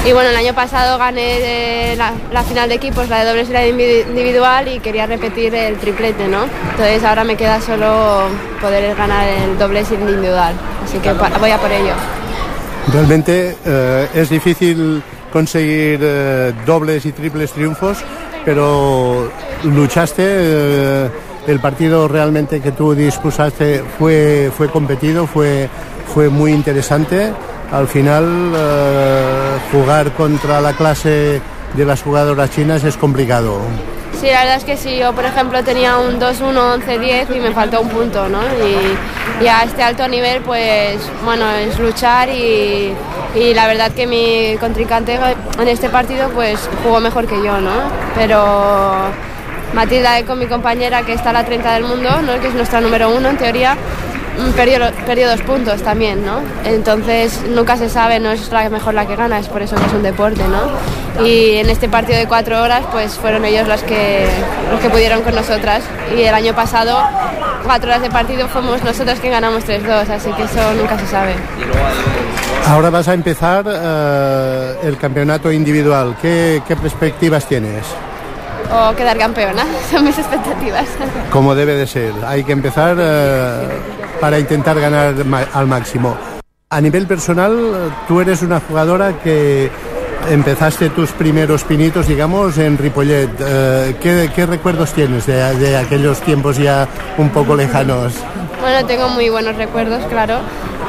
Y 0.07 0.13
bueno, 0.13 0.31
el 0.31 0.37
año 0.37 0.55
pasado 0.55 0.99
gané 0.99 1.93
eh, 1.93 1.97
la, 1.97 2.13
la 2.33 2.45
final 2.45 2.69
de 2.69 2.77
equipos, 2.77 3.09
la 3.09 3.19
de 3.21 3.25
dobles 3.25 3.49
y 3.51 3.53
la 3.53 3.61
de 3.61 3.75
individu- 3.75 4.09
individual 4.09 4.69
y 4.69 4.79
quería 4.79 5.05
repetir 5.07 5.53
el 5.53 5.77
triplete, 5.79 6.29
¿no? 6.29 6.45
Entonces 6.71 7.03
ahora 7.03 7.25
me 7.25 7.37
queda 7.37 7.61
solo 7.61 8.29
poder 8.61 8.95
ganar 8.95 9.27
el 9.27 9.59
dobles 9.59 9.91
y 9.91 9.95
el 9.95 10.03
individual, 10.03 10.55
así 10.85 10.99
que 10.99 11.13
voy 11.13 11.51
a 11.51 11.59
por 11.59 11.73
ello. 11.73 11.93
Realmente 12.93 13.57
eh, 13.65 14.09
es 14.15 14.31
difícil 14.31 15.03
conseguir 15.33 15.99
eh, 16.01 16.53
dobles 16.65 17.05
y 17.05 17.11
triples 17.11 17.51
triunfos, 17.51 17.99
pero 18.45 19.29
luchaste, 19.65 20.23
eh, 20.25 21.09
el 21.49 21.59
partido 21.59 22.07
realmente 22.07 22.61
que 22.61 22.71
tú 22.71 22.95
disputaste 22.95 23.83
fue, 23.99 24.53
fue 24.57 24.69
competido, 24.69 25.27
fue, 25.27 25.69
fue 26.15 26.29
muy 26.29 26.53
interesante. 26.53 27.33
Al 27.73 27.89
final, 27.89 28.53
eh, 28.55 29.59
jugar 29.73 30.13
contra 30.13 30.61
la 30.61 30.73
clase 30.73 31.41
de 31.75 31.85
las 31.85 32.03
jugadoras 32.03 32.51
chinas 32.51 32.85
es 32.85 32.97
complicado. 32.97 33.61
Sí, 34.21 34.29
la 34.29 34.41
verdad 34.41 34.57
es 34.57 34.65
que 34.65 34.77
sí, 34.77 34.97
yo 34.97 35.13
por 35.13 35.27
ejemplo 35.27 35.63
tenía 35.63 35.99
un 35.99 36.19
2-1, 36.19 36.81
11-10 36.81 37.37
y 37.37 37.41
me 37.41 37.53
faltó 37.53 37.83
un 37.83 37.89
punto, 37.89 38.29
¿no? 38.29 38.41
Y, 39.43 39.47
a 39.47 39.65
este 39.65 39.83
alto 39.83 40.09
nivel, 40.09 40.41
pues 40.41 40.99
bueno, 41.25 41.51
es 41.51 41.79
luchar 41.79 42.31
y, 42.31 42.95
y 43.35 43.53
la 43.53 43.67
verdad 43.67 43.93
que 43.93 44.07
mi 44.07 44.57
contrincante 44.59 45.19
en 45.61 45.69
este 45.69 45.91
partido 45.91 46.31
pues 46.31 46.71
jugó 46.83 47.01
mejor 47.01 47.27
que 47.27 47.37
yo, 47.43 47.61
¿no? 47.61 47.75
Pero 48.15 49.11
Matilda 49.75 50.25
con 50.25 50.39
mi 50.39 50.47
compañera 50.47 51.03
que 51.03 51.13
está 51.13 51.31
a 51.31 51.33
la 51.35 51.45
30 51.45 51.75
del 51.75 51.85
mundo, 51.85 52.23
¿no? 52.23 52.41
que 52.41 52.49
es 52.49 52.55
nuestra 52.55 52.81
número 52.81 53.11
uno 53.15 53.29
en 53.29 53.37
teoría, 53.37 53.77
perdió, 54.57 54.79
perdió 55.07 55.29
dos 55.29 55.43
puntos 55.43 55.83
también, 55.83 56.25
¿no? 56.25 56.41
Entonces 56.65 57.43
nunca 57.49 57.77
se 57.77 57.89
sabe, 57.89 58.21
no 58.21 58.31
es 58.31 58.51
la 58.51 58.69
mejor 58.71 58.95
la 58.95 59.07
que 59.07 59.17
gana, 59.17 59.39
es 59.39 59.49
por 59.49 59.63
eso 59.63 59.77
que 59.77 59.87
es 59.87 59.93
un 59.93 60.03
deporte, 60.03 60.43
¿no? 60.49 61.25
Y 61.25 61.57
en 61.57 61.71
este 61.71 61.89
partido 61.89 62.19
de 62.19 62.27
cuatro 62.27 62.63
horas, 62.63 62.85
pues 62.93 63.15
fueron 63.15 63.45
ellos 63.45 63.67
los 63.67 63.83
que, 63.83 64.27
los 64.71 64.81
que 64.81 64.91
pudieron 64.91 65.23
con 65.23 65.35
nosotras. 65.35 65.83
Y 66.17 66.23
el 66.23 66.35
año 66.35 66.55
pasado, 66.55 66.99
cuatro 67.65 67.91
horas 67.91 68.03
de 68.03 68.11
partido, 68.11 68.49
fuimos 68.49 68.83
nosotros 68.85 69.19
que 69.21 69.31
ganamos 69.31 69.65
3-2, 69.65 70.11
así 70.11 70.31
que 70.33 70.43
eso 70.43 70.75
nunca 70.75 70.99
se 70.99 71.07
sabe. 71.07 71.35
Ahora 72.69 72.91
vas 72.91 73.09
a 73.09 73.15
empezar 73.15 73.65
eh, 73.69 74.77
el 74.83 74.99
campeonato 74.99 75.51
individual. 75.53 76.17
¿Qué, 76.21 76.63
qué 76.67 76.77
perspectivas 76.77 77.47
tienes? 77.47 77.85
O 78.73 78.95
quedar 78.95 79.19
campeona, 79.19 79.65
son 79.91 80.05
mis 80.05 80.19
expectativas. 80.19 80.87
Como 81.31 81.55
debe 81.55 81.75
de 81.75 81.87
ser. 81.87 82.13
Hay 82.27 82.45
que 82.45 82.53
empezar 82.53 82.97
eh, 82.99 83.69
para 84.21 84.39
intentar 84.39 84.79
ganar 84.81 85.15
al 85.53 85.67
máximo. 85.67 86.17
A 86.71 86.81
nivel 86.81 87.07
personal, 87.07 87.93
tú 88.09 88.21
eres 88.21 88.43
una 88.43 88.61
jugadora 88.61 89.21
que 89.23 89.71
empezaste 90.29 90.91
tus 90.91 91.11
primeros 91.13 91.63
pinitos, 91.63 92.09
digamos, 92.09 92.59
en 92.59 92.77
Ripollet. 92.77 93.31
Eh, 93.39 93.97
¿qué, 94.01 94.31
qué 94.35 94.47
recuerdos 94.47 94.93
tienes 94.93 95.27
de, 95.27 95.55
de 95.55 95.77
aquellos 95.77 96.21
tiempos 96.21 96.57
ya 96.57 96.89
un 97.19 97.31
poco 97.31 97.55
lejanos? 97.55 98.15
Bueno, 98.61 98.85
tengo 98.87 99.09
muy 99.11 99.29
buenos 99.29 99.57
recuerdos, 99.57 100.05
claro. 100.07 100.41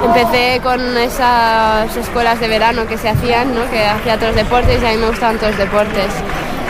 Empecé 0.04 0.60
con 0.62 0.80
esas 0.98 1.96
escuelas 1.96 2.40
de 2.40 2.48
verano 2.48 2.86
que 2.88 2.98
se 2.98 3.10
hacían, 3.10 3.54
¿no? 3.54 3.70
que 3.70 3.86
hacía 3.86 4.16
otros 4.16 4.36
deportes 4.36 4.82
y 4.82 4.86
a 4.86 4.92
mí 4.92 4.98
me 4.98 5.08
gustaban 5.08 5.38
todos 5.38 5.52
los 5.52 5.60
deportes. 5.60 6.08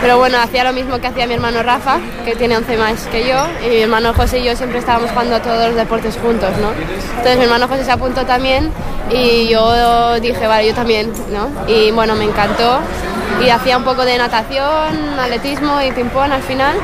Pero 0.00 0.16
bueno, 0.16 0.38
hacía 0.38 0.64
lo 0.64 0.72
mismo 0.72 1.00
que 1.00 1.08
hacía 1.08 1.26
mi 1.26 1.34
hermano 1.34 1.62
Rafa, 1.62 1.98
que 2.24 2.36
tiene 2.36 2.56
11 2.56 2.76
más 2.76 3.06
que 3.08 3.26
yo, 3.26 3.36
y 3.66 3.68
mi 3.68 3.82
hermano 3.82 4.14
José 4.14 4.38
y 4.38 4.44
yo 4.44 4.54
siempre 4.54 4.78
estábamos 4.78 5.10
jugando 5.10 5.36
a 5.36 5.42
todos 5.42 5.66
los 5.68 5.76
deportes 5.76 6.16
juntos, 6.16 6.50
¿no? 6.60 6.70
Entonces 7.16 7.36
mi 7.36 7.44
hermano 7.44 7.66
José 7.66 7.84
se 7.84 7.90
apuntó 7.90 8.24
también 8.24 8.70
y 9.10 9.48
yo 9.48 10.20
dije, 10.20 10.46
vale, 10.46 10.68
yo 10.68 10.74
también, 10.74 11.12
¿no? 11.32 11.48
Y 11.66 11.90
bueno, 11.90 12.14
me 12.14 12.24
encantó 12.24 12.78
y 13.44 13.50
hacía 13.50 13.76
un 13.76 13.84
poco 13.84 14.04
de 14.04 14.18
natación, 14.18 15.18
atletismo 15.18 15.80
y 15.82 15.92
ping-pong 15.92 16.32
al 16.32 16.42
final. 16.42 16.76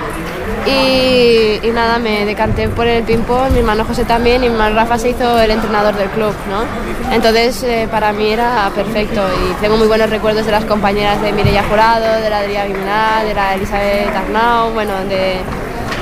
Y, 0.66 1.70
nada, 1.72 1.98
me 1.98 2.24
decanté 2.24 2.68
por 2.68 2.86
el 2.86 3.02
ping-pong, 3.04 3.52
mi 3.52 3.58
hermano 3.58 3.84
José 3.84 4.04
también 4.04 4.42
y 4.44 4.48
mi 4.48 4.54
hermano 4.54 4.76
Rafa 4.76 4.98
se 4.98 5.10
hizo 5.10 5.38
el 5.38 5.50
entrenador 5.50 5.94
del 5.94 6.08
club, 6.10 6.32
¿no? 6.48 6.64
Entonces 7.12 7.62
eh, 7.64 7.88
para 7.90 8.12
mí 8.12 8.30
era 8.30 8.70
perfecto 8.74 9.20
y 9.42 9.60
tengo 9.60 9.76
muy 9.76 9.86
buenos 9.86 10.08
recuerdos 10.08 10.46
de 10.46 10.52
las 10.52 10.64
compañeras 10.64 11.20
de 11.20 11.32
Mireia 11.32 11.64
Jurado, 11.64 12.20
de 12.20 12.30
la 12.30 12.40
Adrià 12.40 12.66
Guiminal, 12.66 13.26
de 13.26 13.34
la 13.34 13.54
Elizabeth 13.54 14.14
Arnau, 14.14 14.70
bueno, 14.72 14.92
de, 15.08 15.40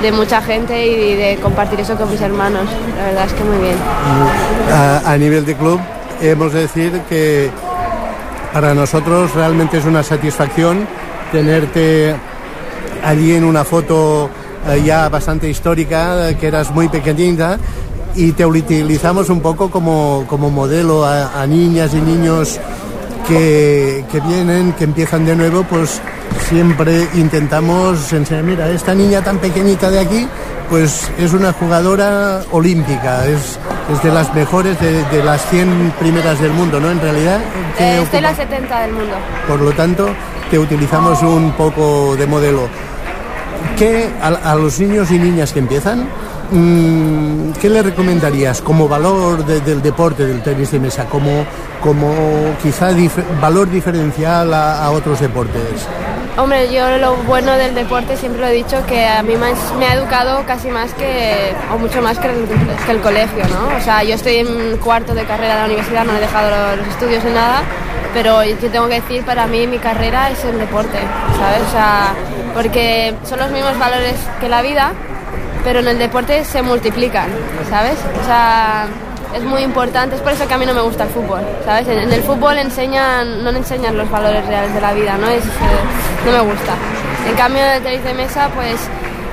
de 0.01 0.11
mucha 0.11 0.41
gente 0.41 0.85
y 0.85 1.15
de 1.15 1.37
compartir 1.41 1.79
eso 1.79 1.95
con 1.97 2.09
mis 2.09 2.21
hermanos. 2.21 2.65
La 2.97 3.05
verdad 3.05 3.25
es 3.25 3.33
que 3.33 3.43
muy 3.43 3.57
bien. 3.57 3.77
A, 4.71 5.01
a 5.11 5.17
nivel 5.17 5.45
de 5.45 5.55
club, 5.55 5.79
hemos 6.21 6.53
de 6.53 6.61
decir 6.61 7.01
que 7.09 7.51
para 8.53 8.73
nosotros 8.75 9.33
realmente 9.33 9.79
es 9.79 9.85
una 9.85 10.03
satisfacción 10.03 10.87
tenerte 11.31 12.15
allí 13.03 13.33
en 13.33 13.43
una 13.43 13.63
foto 13.63 14.29
eh, 14.69 14.81
ya 14.85 15.09
bastante 15.09 15.49
histórica, 15.49 16.29
eh, 16.29 16.37
que 16.37 16.47
eras 16.47 16.71
muy 16.71 16.87
pequeñita, 16.87 17.57
y 18.15 18.31
te 18.33 18.45
utilizamos 18.45 19.29
un 19.29 19.41
poco 19.41 19.71
como, 19.71 20.25
como 20.29 20.51
modelo 20.51 21.03
a, 21.03 21.45
niñas 21.47 21.93
y 21.95 22.01
niños 22.01 22.59
que, 23.27 24.05
que 24.11 24.19
vienen, 24.21 24.73
que 24.73 24.83
empiezan 24.83 25.25
de 25.25 25.35
nuevo, 25.35 25.63
pues 25.63 25.99
siempre 26.47 27.07
intentamos 27.15 28.13
enseñar, 28.13 28.43
mira, 28.43 28.69
esta 28.69 28.93
niña 28.93 29.23
tan 29.23 29.39
pequeñita 29.39 29.89
de 29.89 29.99
aquí, 29.99 30.27
pues 30.73 31.07
es 31.19 31.33
una 31.33 31.53
jugadora 31.53 32.41
olímpica, 32.51 33.27
es, 33.27 33.59
es 33.93 34.01
de 34.01 34.09
las 34.11 34.33
mejores, 34.33 34.79
de, 34.81 35.03
de 35.05 35.23
las 35.23 35.39
100 35.51 35.93
primeras 35.99 36.39
del 36.39 36.49
mundo, 36.51 36.79
¿no? 36.79 36.89
En 36.89 36.99
realidad, 36.99 37.41
¿qué 37.77 37.83
Eh, 37.97 38.01
estoy 38.01 38.17
ocupa? 38.17 38.31
la 38.31 38.35
70 38.35 38.79
del 38.79 38.93
mundo. 38.93 39.13
por 39.47 39.59
lo 39.61 39.71
tanto, 39.73 40.09
te 40.49 40.57
utilizamos 40.57 41.21
un 41.21 41.51
poco 41.51 42.15
de 42.15 42.25
modelo. 42.25 42.61
¿Qué 43.77 44.09
a, 44.19 44.29
a 44.51 44.55
los 44.55 44.79
niños 44.79 45.11
y 45.11 45.19
niñas 45.19 45.53
que 45.53 45.59
empiezan, 45.59 46.07
mm, 46.51 47.51
qué 47.61 47.69
le 47.69 47.83
recomendarías 47.83 48.59
como 48.63 48.87
valor 48.87 49.45
de- 49.45 49.61
del 49.61 49.79
deporte, 49.79 50.25
del 50.25 50.41
tenis 50.41 50.71
de 50.71 50.79
mesa, 50.79 51.05
como, 51.05 51.45
como 51.83 52.11
quizá 52.63 52.91
dif- 52.93 53.23
valor 53.39 53.69
diferencial 53.69 54.51
a, 54.51 54.83
a 54.83 54.89
otros 54.89 55.19
deportes? 55.19 55.87
Hombre, 56.35 56.73
yo 56.73 56.97
lo 56.97 57.15
bueno 57.27 57.51
del 57.53 57.75
deporte 57.75 58.17
siempre 58.17 58.41
lo 58.41 58.47
he 58.47 58.53
dicho 58.53 58.83
que 58.87 59.05
a 59.07 59.21
mí 59.21 59.35
ha- 59.35 59.77
me 59.77 59.85
ha 59.85 59.93
educado 59.93 60.43
casi 60.47 60.67
más 60.69 60.91
que, 60.95 61.53
o 61.71 61.77
mucho 61.77 62.01
más 62.01 62.17
que 62.17 62.27
el, 62.27 63.01
colegio, 63.01 63.43
¿no? 63.49 63.77
O 63.77 63.79
sea, 63.79 64.03
yo 64.03 64.15
estoy 64.15 64.37
en 64.37 64.77
cuarto 64.77 65.13
de 65.13 65.25
carrera 65.25 65.53
de 65.53 65.59
la 65.59 65.65
universidad, 65.65 66.05
no 66.05 66.15
he 66.17 66.19
dejado 66.19 66.75
los 66.75 66.87
estudios 66.87 67.23
ni 67.23 67.31
nada, 67.31 67.61
pero 68.15 68.43
yo 68.43 68.55
tengo 68.71 68.87
que 68.87 68.95
decir, 69.01 69.23
para 69.23 69.45
mí 69.45 69.67
mi 69.67 69.77
carrera 69.77 70.31
es 70.31 70.43
el 70.43 70.57
deporte, 70.57 70.97
¿sabes? 71.39 71.61
O 71.67 71.71
sea, 71.71 72.13
porque 72.55 73.13
son 73.29 73.37
los 73.39 73.51
mismos 73.51 73.77
valores 73.77 74.15
que 74.41 74.49
la 74.49 74.63
vida, 74.63 74.91
pero 75.63 75.79
en 75.81 75.87
el 75.87 75.99
deporte 75.99 76.43
se 76.45 76.63
multiplican, 76.63 77.27
¿sabes? 77.69 77.97
O 78.21 78.25
sea, 78.25 78.87
es 79.35 79.43
muy 79.43 79.61
importante, 79.61 80.15
es 80.15 80.21
por 80.21 80.31
eso 80.31 80.47
que 80.47 80.53
a 80.53 80.57
mí 80.57 80.65
no 80.65 80.73
me 80.73 80.81
gusta 80.81 81.03
el 81.05 81.09
fútbol, 81.09 81.41
¿sabes? 81.65 81.87
En, 81.87 82.11
el 82.11 82.23
fútbol 82.23 82.57
enseñan, 82.57 83.43
no 83.43 83.49
enseñan 83.49 83.97
los 83.97 84.09
valores 84.09 84.45
reales 84.45 84.73
de 84.73 84.81
la 84.81 84.93
vida, 84.93 85.17
¿no? 85.17 85.27
Es, 85.27 85.43
eh, 85.43 86.25
no 86.25 86.31
me 86.31 86.39
gusta. 86.39 86.73
En 87.27 87.35
cambio, 87.35 87.61
en 87.63 87.71
el 87.71 87.83
tenis 87.83 88.03
de 88.03 88.13
mesa, 88.13 88.49
pues 88.55 88.75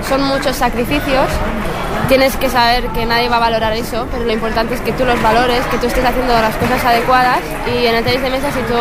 son 0.09 0.23
muchos 0.23 0.57
sacrificios, 0.57 1.27
tienes 2.09 2.37
que 2.37 2.49
saber 2.49 2.87
que 2.89 3.07
nadie 3.07 3.29
va 3.29 3.37
a 3.37 3.41
valorar 3.41 3.73
eso, 3.73 4.07
pero 4.11 4.25
lo 4.25 4.33
importante 4.33 4.75
es 4.75 4.81
que 4.81 4.93
tú 4.93 5.05
los 5.05 5.21
valores, 5.23 5.65
que 5.67 5.79
tú 5.79 5.87
estés 5.87 6.05
haciendo 6.05 6.33
las 6.33 6.57
cosas 6.57 6.85
adecuadas 6.85 7.41
y 7.73 7.87
en 7.87 7.95
el 7.95 8.05
tenis 8.05 8.23
de 8.23 8.31
mesa 8.31 8.51
si 8.51 8.61
tú 8.63 8.79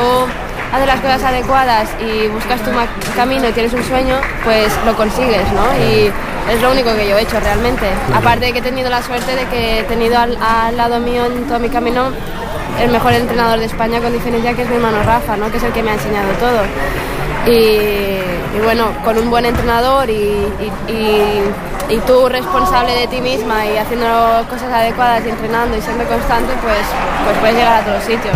haces 0.73 0.87
las 0.87 0.99
cosas 0.99 1.23
adecuadas 1.23 1.89
y 1.99 2.27
buscas 2.27 2.61
tu 2.61 2.71
camino 3.15 3.47
y 3.49 3.51
tienes 3.51 3.73
un 3.73 3.83
sueño, 3.83 4.15
pues 4.43 4.71
lo 4.85 4.95
consigues, 4.95 5.45
¿no? 5.53 5.65
Y 5.83 6.11
es 6.51 6.61
lo 6.61 6.71
único 6.71 6.93
que 6.95 7.07
yo 7.07 7.17
he 7.17 7.21
hecho 7.21 7.39
realmente. 7.39 7.87
Aparte 8.13 8.45
de 8.45 8.53
que 8.53 8.59
he 8.59 8.63
tenido 8.63 8.89
la 8.89 9.01
suerte 9.03 9.35
de 9.35 9.45
que 9.45 9.79
he 9.79 9.83
tenido 9.83 10.17
al, 10.19 10.37
al 10.41 10.75
lado 10.77 10.99
mío 10.99 11.25
en 11.25 11.47
todo 11.47 11.59
mi 11.59 11.69
camino 11.69 12.09
el 12.81 12.89
mejor 12.91 13.13
entrenador 13.13 13.59
de 13.59 13.65
España 13.65 13.99
con 13.99 14.13
diferencia 14.13 14.53
que 14.53 14.61
es 14.63 14.69
mi 14.69 14.75
hermano 14.75 15.03
Rafa, 15.03 15.35
¿no? 15.37 15.51
Que 15.51 15.57
es 15.57 15.63
el 15.63 15.71
que 15.73 15.83
me 15.83 15.91
ha 15.91 15.93
enseñado 15.95 16.29
todo. 16.39 16.61
Y, 17.45 17.51
y 18.57 18.59
bueno, 18.63 18.85
con 19.03 19.17
un 19.17 19.29
buen 19.29 19.45
entrenador 19.45 20.09
y, 20.09 20.47
y- 20.87 21.43
tú 22.05 22.29
responsable 22.29 22.93
de 22.95 23.07
ti 23.07 23.19
misma 23.19 23.65
y 23.65 23.75
haciendo 23.77 24.07
cosas 24.49 24.71
adecuadas 24.71 25.21
y 25.25 25.29
entrenando 25.29 25.75
y 25.75 25.81
siendo 25.81 26.03
constante, 26.05 26.53
pues, 26.61 26.77
pues 27.25 27.37
puedes 27.39 27.55
llegar 27.57 27.81
a 27.81 27.85
todos 27.85 28.03
sitios. 28.03 28.35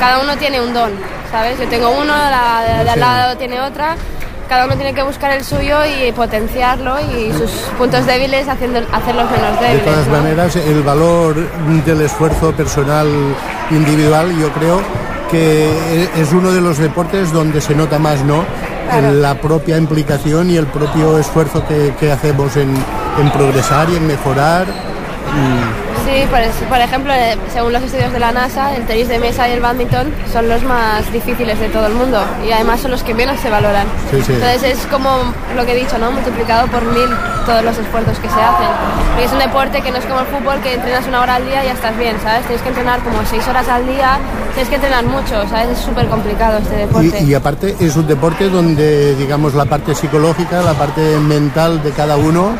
Cada 0.00 0.18
uno 0.20 0.36
tiene 0.36 0.60
un 0.60 0.72
don, 0.74 0.90
¿sabes? 1.30 1.58
Yo 1.60 1.68
tengo 1.68 1.90
uno, 1.90 2.12
la 2.12 2.64
de, 2.66 2.84
de 2.84 2.90
al 2.90 3.00
lado 3.00 3.36
tiene 3.36 3.60
otra. 3.60 3.94
Cada 4.48 4.64
uno 4.64 4.76
tiene 4.76 4.94
que 4.94 5.02
buscar 5.02 5.30
el 5.32 5.44
suyo 5.44 5.78
y 5.84 6.10
potenciarlo 6.12 6.96
y 7.00 7.32
sus 7.32 7.50
puntos 7.76 8.06
débiles 8.06 8.48
haciendo, 8.48 8.80
hacerlos 8.92 9.30
menos 9.30 9.60
De 9.60 9.66
débiles. 9.66 9.84
todas 9.84 10.06
¿no? 10.06 10.12
maneras, 10.16 10.56
el 10.56 10.82
valor 10.82 11.34
del 11.84 12.00
esfuerzo 12.00 12.52
personal 12.52 13.06
individual, 13.70 14.34
yo 14.40 14.48
creo 14.52 14.80
que 15.30 16.08
es 16.16 16.32
uno 16.32 16.50
de 16.52 16.62
los 16.62 16.78
deportes 16.78 17.30
donde 17.32 17.60
se 17.60 17.74
nota 17.74 17.98
más, 17.98 18.22
¿no? 18.24 18.42
Claro. 18.90 19.12
La 19.12 19.34
propia 19.34 19.76
implicación 19.76 20.50
y 20.50 20.56
el 20.56 20.66
propio 20.66 21.18
esfuerzo 21.18 21.62
que, 21.68 21.92
que 22.00 22.10
hacemos 22.10 22.56
en, 22.56 22.74
en 23.20 23.30
progresar 23.30 23.90
y 23.90 23.96
en 23.96 24.06
mejorar. 24.06 24.64
Mm, 24.66 25.87
Sí, 26.08 26.24
por, 26.70 26.78
ejemplo, 26.80 27.12
eh, 27.12 27.36
según 27.52 27.70
los 27.70 27.82
estudios 27.82 28.10
de 28.10 28.18
la 28.18 28.32
NASA, 28.32 28.74
el 28.74 28.86
tenis 28.86 29.08
de 29.08 29.18
mesa 29.18 29.46
y 29.46 29.52
el 29.52 29.60
badminton 29.60 30.10
son 30.32 30.48
los 30.48 30.62
más 30.62 31.12
difíciles 31.12 31.60
de 31.60 31.68
todo 31.68 31.86
el 31.86 31.92
mundo 31.92 32.18
y 32.46 32.50
además 32.50 32.80
son 32.80 32.92
los 32.92 33.02
que 33.02 33.12
menos 33.12 33.38
se 33.40 33.50
valoran. 33.50 33.86
Sí, 34.10 34.22
sí. 34.22 34.32
Entonces 34.32 34.78
es 34.78 34.86
como 34.86 35.10
lo 35.54 35.66
que 35.66 35.72
he 35.72 35.76
dicho, 35.76 35.98
¿no? 35.98 36.10
Multiplicado 36.10 36.66
por 36.68 36.82
mil 36.82 37.10
todos 37.44 37.62
los 37.62 37.76
esfuerzos 37.76 38.18
que 38.20 38.28
se 38.28 38.40
hacen. 38.40 38.68
Porque 39.10 39.24
es 39.24 39.32
un 39.32 39.38
deporte 39.38 39.82
que 39.82 39.90
no 39.90 39.98
es 39.98 40.06
como 40.06 40.20
el 40.20 40.26
fútbol, 40.28 40.62
que 40.62 40.72
entrenas 40.76 41.06
una 41.06 41.20
hora 41.20 41.34
al 41.34 41.44
día 41.44 41.62
y 41.62 41.66
ya 41.66 41.74
estás 41.74 41.94
bien, 41.98 42.16
¿sabes? 42.22 42.46
Tienes 42.46 42.62
que 42.62 42.70
entrenar 42.70 43.00
como 43.00 43.18
seis 43.26 43.46
horas 43.46 43.68
al 43.68 43.86
día, 43.86 44.18
tienes 44.54 44.70
que 44.70 44.76
entrenar 44.76 45.04
mucho, 45.04 45.46
¿sabes? 45.50 45.76
Es 45.76 45.84
súper 45.84 46.06
complicado 46.06 46.56
este 46.56 46.76
deporte. 46.76 47.20
Y, 47.20 47.32
y 47.32 47.34
aparte 47.34 47.76
es 47.78 47.96
un 47.96 48.06
deporte 48.06 48.48
donde, 48.48 49.14
digamos, 49.16 49.52
la 49.52 49.66
parte 49.66 49.94
psicológica, 49.94 50.62
la 50.62 50.72
parte 50.72 51.02
mental 51.18 51.82
de 51.82 51.90
cada 51.90 52.16
uno 52.16 52.54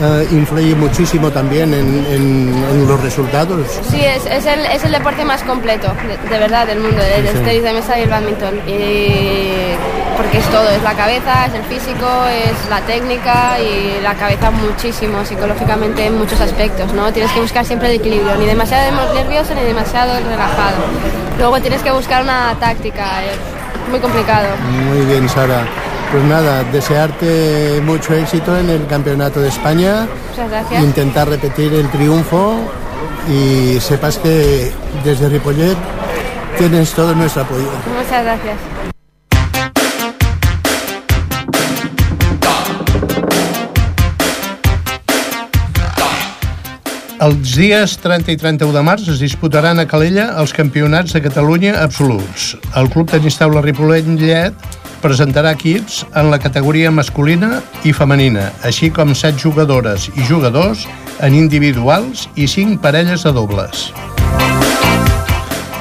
eh, 0.00 0.28
influye 0.32 0.74
muchísimo 0.74 1.30
también 1.30 1.72
en, 1.74 2.06
en- 2.10 2.64
en 2.70 2.86
los 2.88 3.00
resultados. 3.02 3.66
Sí, 3.90 4.04
es, 4.04 4.24
es, 4.26 4.46
el, 4.46 4.60
es 4.66 4.84
el 4.84 4.92
deporte 4.92 5.24
más 5.24 5.42
completo, 5.42 5.88
de, 6.08 6.28
de 6.30 6.38
verdad, 6.38 6.66
del 6.66 6.80
mundo, 6.80 6.98
el, 7.02 7.28
Sí. 7.28 7.36
el 7.36 7.42
tenis 7.44 7.62
de 7.62 7.72
mesa 7.72 7.98
y 7.98 8.02
el 8.02 8.10
badminton. 8.10 8.54
Y- 8.66 9.76
porque 10.16 10.38
es 10.38 10.46
todo, 10.46 10.66
es 10.70 10.82
la 10.82 10.94
cabeza, 10.94 11.44
es 11.46 11.52
el 11.54 11.62
físico, 11.64 12.06
es 12.32 12.70
la 12.70 12.80
técnica 12.80 13.58
y 13.60 14.00
la 14.02 14.14
cabeza 14.14 14.50
muchísimo 14.50 15.22
psicológicamente 15.26 16.06
en 16.06 16.16
muchos 16.16 16.40
aspectos, 16.40 16.90
¿no? 16.94 17.12
Tienes 17.12 17.30
que 17.32 17.40
buscar 17.40 17.66
siempre 17.66 17.88
el 17.90 17.96
equilibrio, 18.00 18.34
ni 18.36 18.46
demasiado 18.46 18.90
nervioso 19.14 19.54
ni 19.54 19.60
demasiado 19.62 20.14
relajado. 20.18 20.76
Luego 21.38 21.60
tienes 21.60 21.82
que 21.82 21.90
buscar 21.92 22.22
una 22.22 22.54
táctica, 22.58 23.04
es 23.24 23.90
muy 23.90 24.00
complicado. 24.00 24.48
Muy 24.70 25.04
bien, 25.04 25.28
Sara. 25.28 25.66
Pues 26.12 26.24
nada, 26.24 26.62
desearte 26.72 27.80
mucho 27.84 28.14
éxito 28.14 28.56
en 28.56 28.70
el 28.70 28.86
Campeonato 28.86 29.40
de 29.40 29.48
España, 29.48 30.06
Muchas 30.30 30.48
gracias. 30.50 30.82
intentar 30.82 31.28
repetir 31.28 31.74
el 31.74 31.88
triunfo 31.90 32.56
y 33.28 33.78
sepas 33.80 34.18
que 34.18 34.72
desde 35.04 35.28
Ripollet 35.28 35.76
tienes 36.58 36.92
todo 36.92 37.14
nuestro 37.14 37.42
apoyo. 37.42 37.70
Muchas 37.98 38.24
gracias. 38.24 38.56
Els 47.16 47.54
dies 47.56 47.94
30 48.02 48.34
i 48.34 48.36
31 48.36 48.74
de 48.76 48.82
març 48.84 49.06
es 49.08 49.20
disputaran 49.24 49.80
a 49.80 49.86
Calella 49.88 50.26
els 50.40 50.52
campionats 50.52 51.14
de 51.16 51.22
Catalunya 51.24 51.72
absoluts. 51.82 52.50
El 52.76 52.90
Club 52.92 53.08
Tenis 53.10 53.38
Taula 53.40 53.62
Ripollet 53.64 54.04
presentarà 55.02 55.52
equips 55.56 56.04
en 56.14 56.30
la 56.32 56.38
categoria 56.42 56.92
masculina 56.94 57.60
i 57.84 57.94
femenina, 57.96 58.50
així 58.62 58.90
com 58.90 59.14
set 59.14 59.38
jugadores 59.40 60.10
i 60.14 60.26
jugadors 60.28 60.86
en 61.20 61.36
individuals 61.36 62.28
i 62.36 62.48
cinc 62.50 62.82
parelles 62.84 63.24
de 63.26 63.32
dobles. 63.36 63.90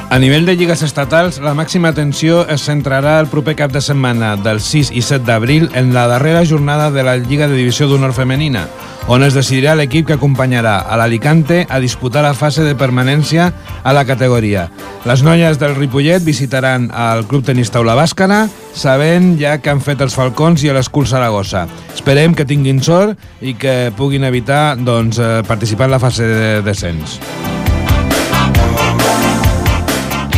A 0.09 0.19
nivell 0.19 0.45
de 0.45 0.53
lligues 0.55 0.83
estatals, 0.85 1.39
la 1.41 1.55
màxima 1.57 1.89
atenció 1.89 2.43
es 2.51 2.63
centrarà 2.67 3.17
el 3.19 3.27
proper 3.27 3.55
cap 3.57 3.71
de 3.73 3.81
setmana 3.81 4.35
del 4.37 4.61
6 4.61 4.91
i 4.93 5.01
7 5.01 5.25
d'abril 5.25 5.65
en 5.73 5.93
la 5.95 6.05
darrera 6.07 6.45
jornada 6.45 6.91
de 6.93 7.03
la 7.03 7.17
Lliga 7.17 7.47
de 7.49 7.57
Divisió 7.57 7.87
d'Honor 7.89 8.13
Femenina, 8.13 8.67
on 9.09 9.25
es 9.25 9.33
decidirà 9.33 9.73
l'equip 9.75 10.05
que 10.07 10.15
acompanyarà 10.15 10.77
a 10.85 10.97
l'Alicante 11.01 11.65
a 11.67 11.81
disputar 11.81 12.23
la 12.23 12.35
fase 12.37 12.63
de 12.63 12.77
permanència 12.77 13.49
a 13.83 13.93
la 13.97 14.05
categoria. 14.05 14.69
Les 15.09 15.25
noies 15.25 15.59
del 15.59 15.75
Ripollet 15.75 16.23
visitaran 16.23 16.87
el 16.93 17.25
Club 17.25 17.49
Tenis 17.49 17.73
Taula 17.73 17.97
Bàscara, 17.97 18.45
sabent 18.77 19.35
ja 19.41 19.57
que 19.57 19.73
han 19.73 19.81
fet 19.81 20.05
els 20.05 20.15
Falcons 20.15 20.63
i 20.63 20.71
l'Escul 20.73 21.09
Saragossa. 21.09 21.65
Esperem 21.97 22.37
que 22.37 22.45
tinguin 22.45 22.81
sort 22.85 23.17
i 23.41 23.57
que 23.57 23.91
puguin 23.97 24.23
evitar 24.23 24.77
doncs, 24.77 25.19
eh, 25.19 25.43
participar 25.49 25.89
en 25.89 25.97
la 25.97 26.03
fase 26.07 26.29
de 26.29 26.61
descens. 26.61 27.19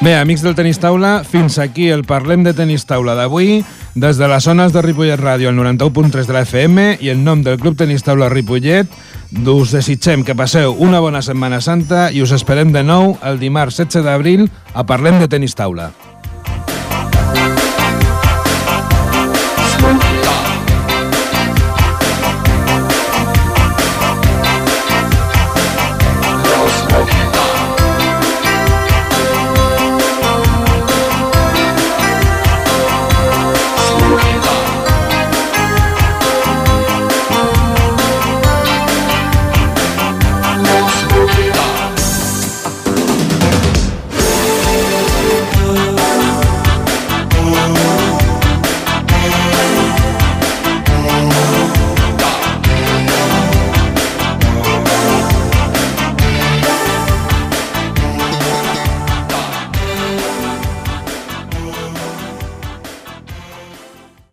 Bé, 0.05 0.19
amics 0.21 0.43
del 0.45 0.53
Tenis 0.53 0.77
Taula, 0.77 1.23
fins 1.25 1.55
aquí 1.57 1.87
el 1.89 2.03
Parlem 2.05 2.43
de 2.45 2.53
Tenis 2.53 2.85
Taula 2.85 3.15
d'avui, 3.17 3.63
des 3.97 4.19
de 4.21 4.29
les 4.29 4.45
zones 4.45 4.75
de 4.75 4.83
Ripollet 4.85 5.17
Ràdio 5.17 5.49
al 5.49 5.57
91.3 5.57 6.29
de 6.29 6.37
la 6.37 6.43
FM 6.45 6.85
i 7.01 7.09
en 7.09 7.25
nom 7.25 7.41
del 7.41 7.57
Club 7.57 7.79
Tenis 7.81 8.05
Taula 8.05 8.29
Ripollet, 8.29 8.85
us 9.49 9.73
desitgem 9.73 10.21
que 10.21 10.37
passeu 10.37 10.77
una 10.77 11.01
bona 11.01 11.25
Setmana 11.25 11.65
Santa 11.65 12.11
i 12.13 12.21
us 12.21 12.37
esperem 12.37 12.77
de 12.77 12.85
nou 12.85 13.15
el 13.25 13.41
dimarts 13.41 13.81
16 13.81 14.05
d'abril 14.05 14.51
a 14.75 14.85
Parlem 14.85 15.25
de 15.25 15.31
Tenis 15.33 15.57
Taula. 15.57 15.95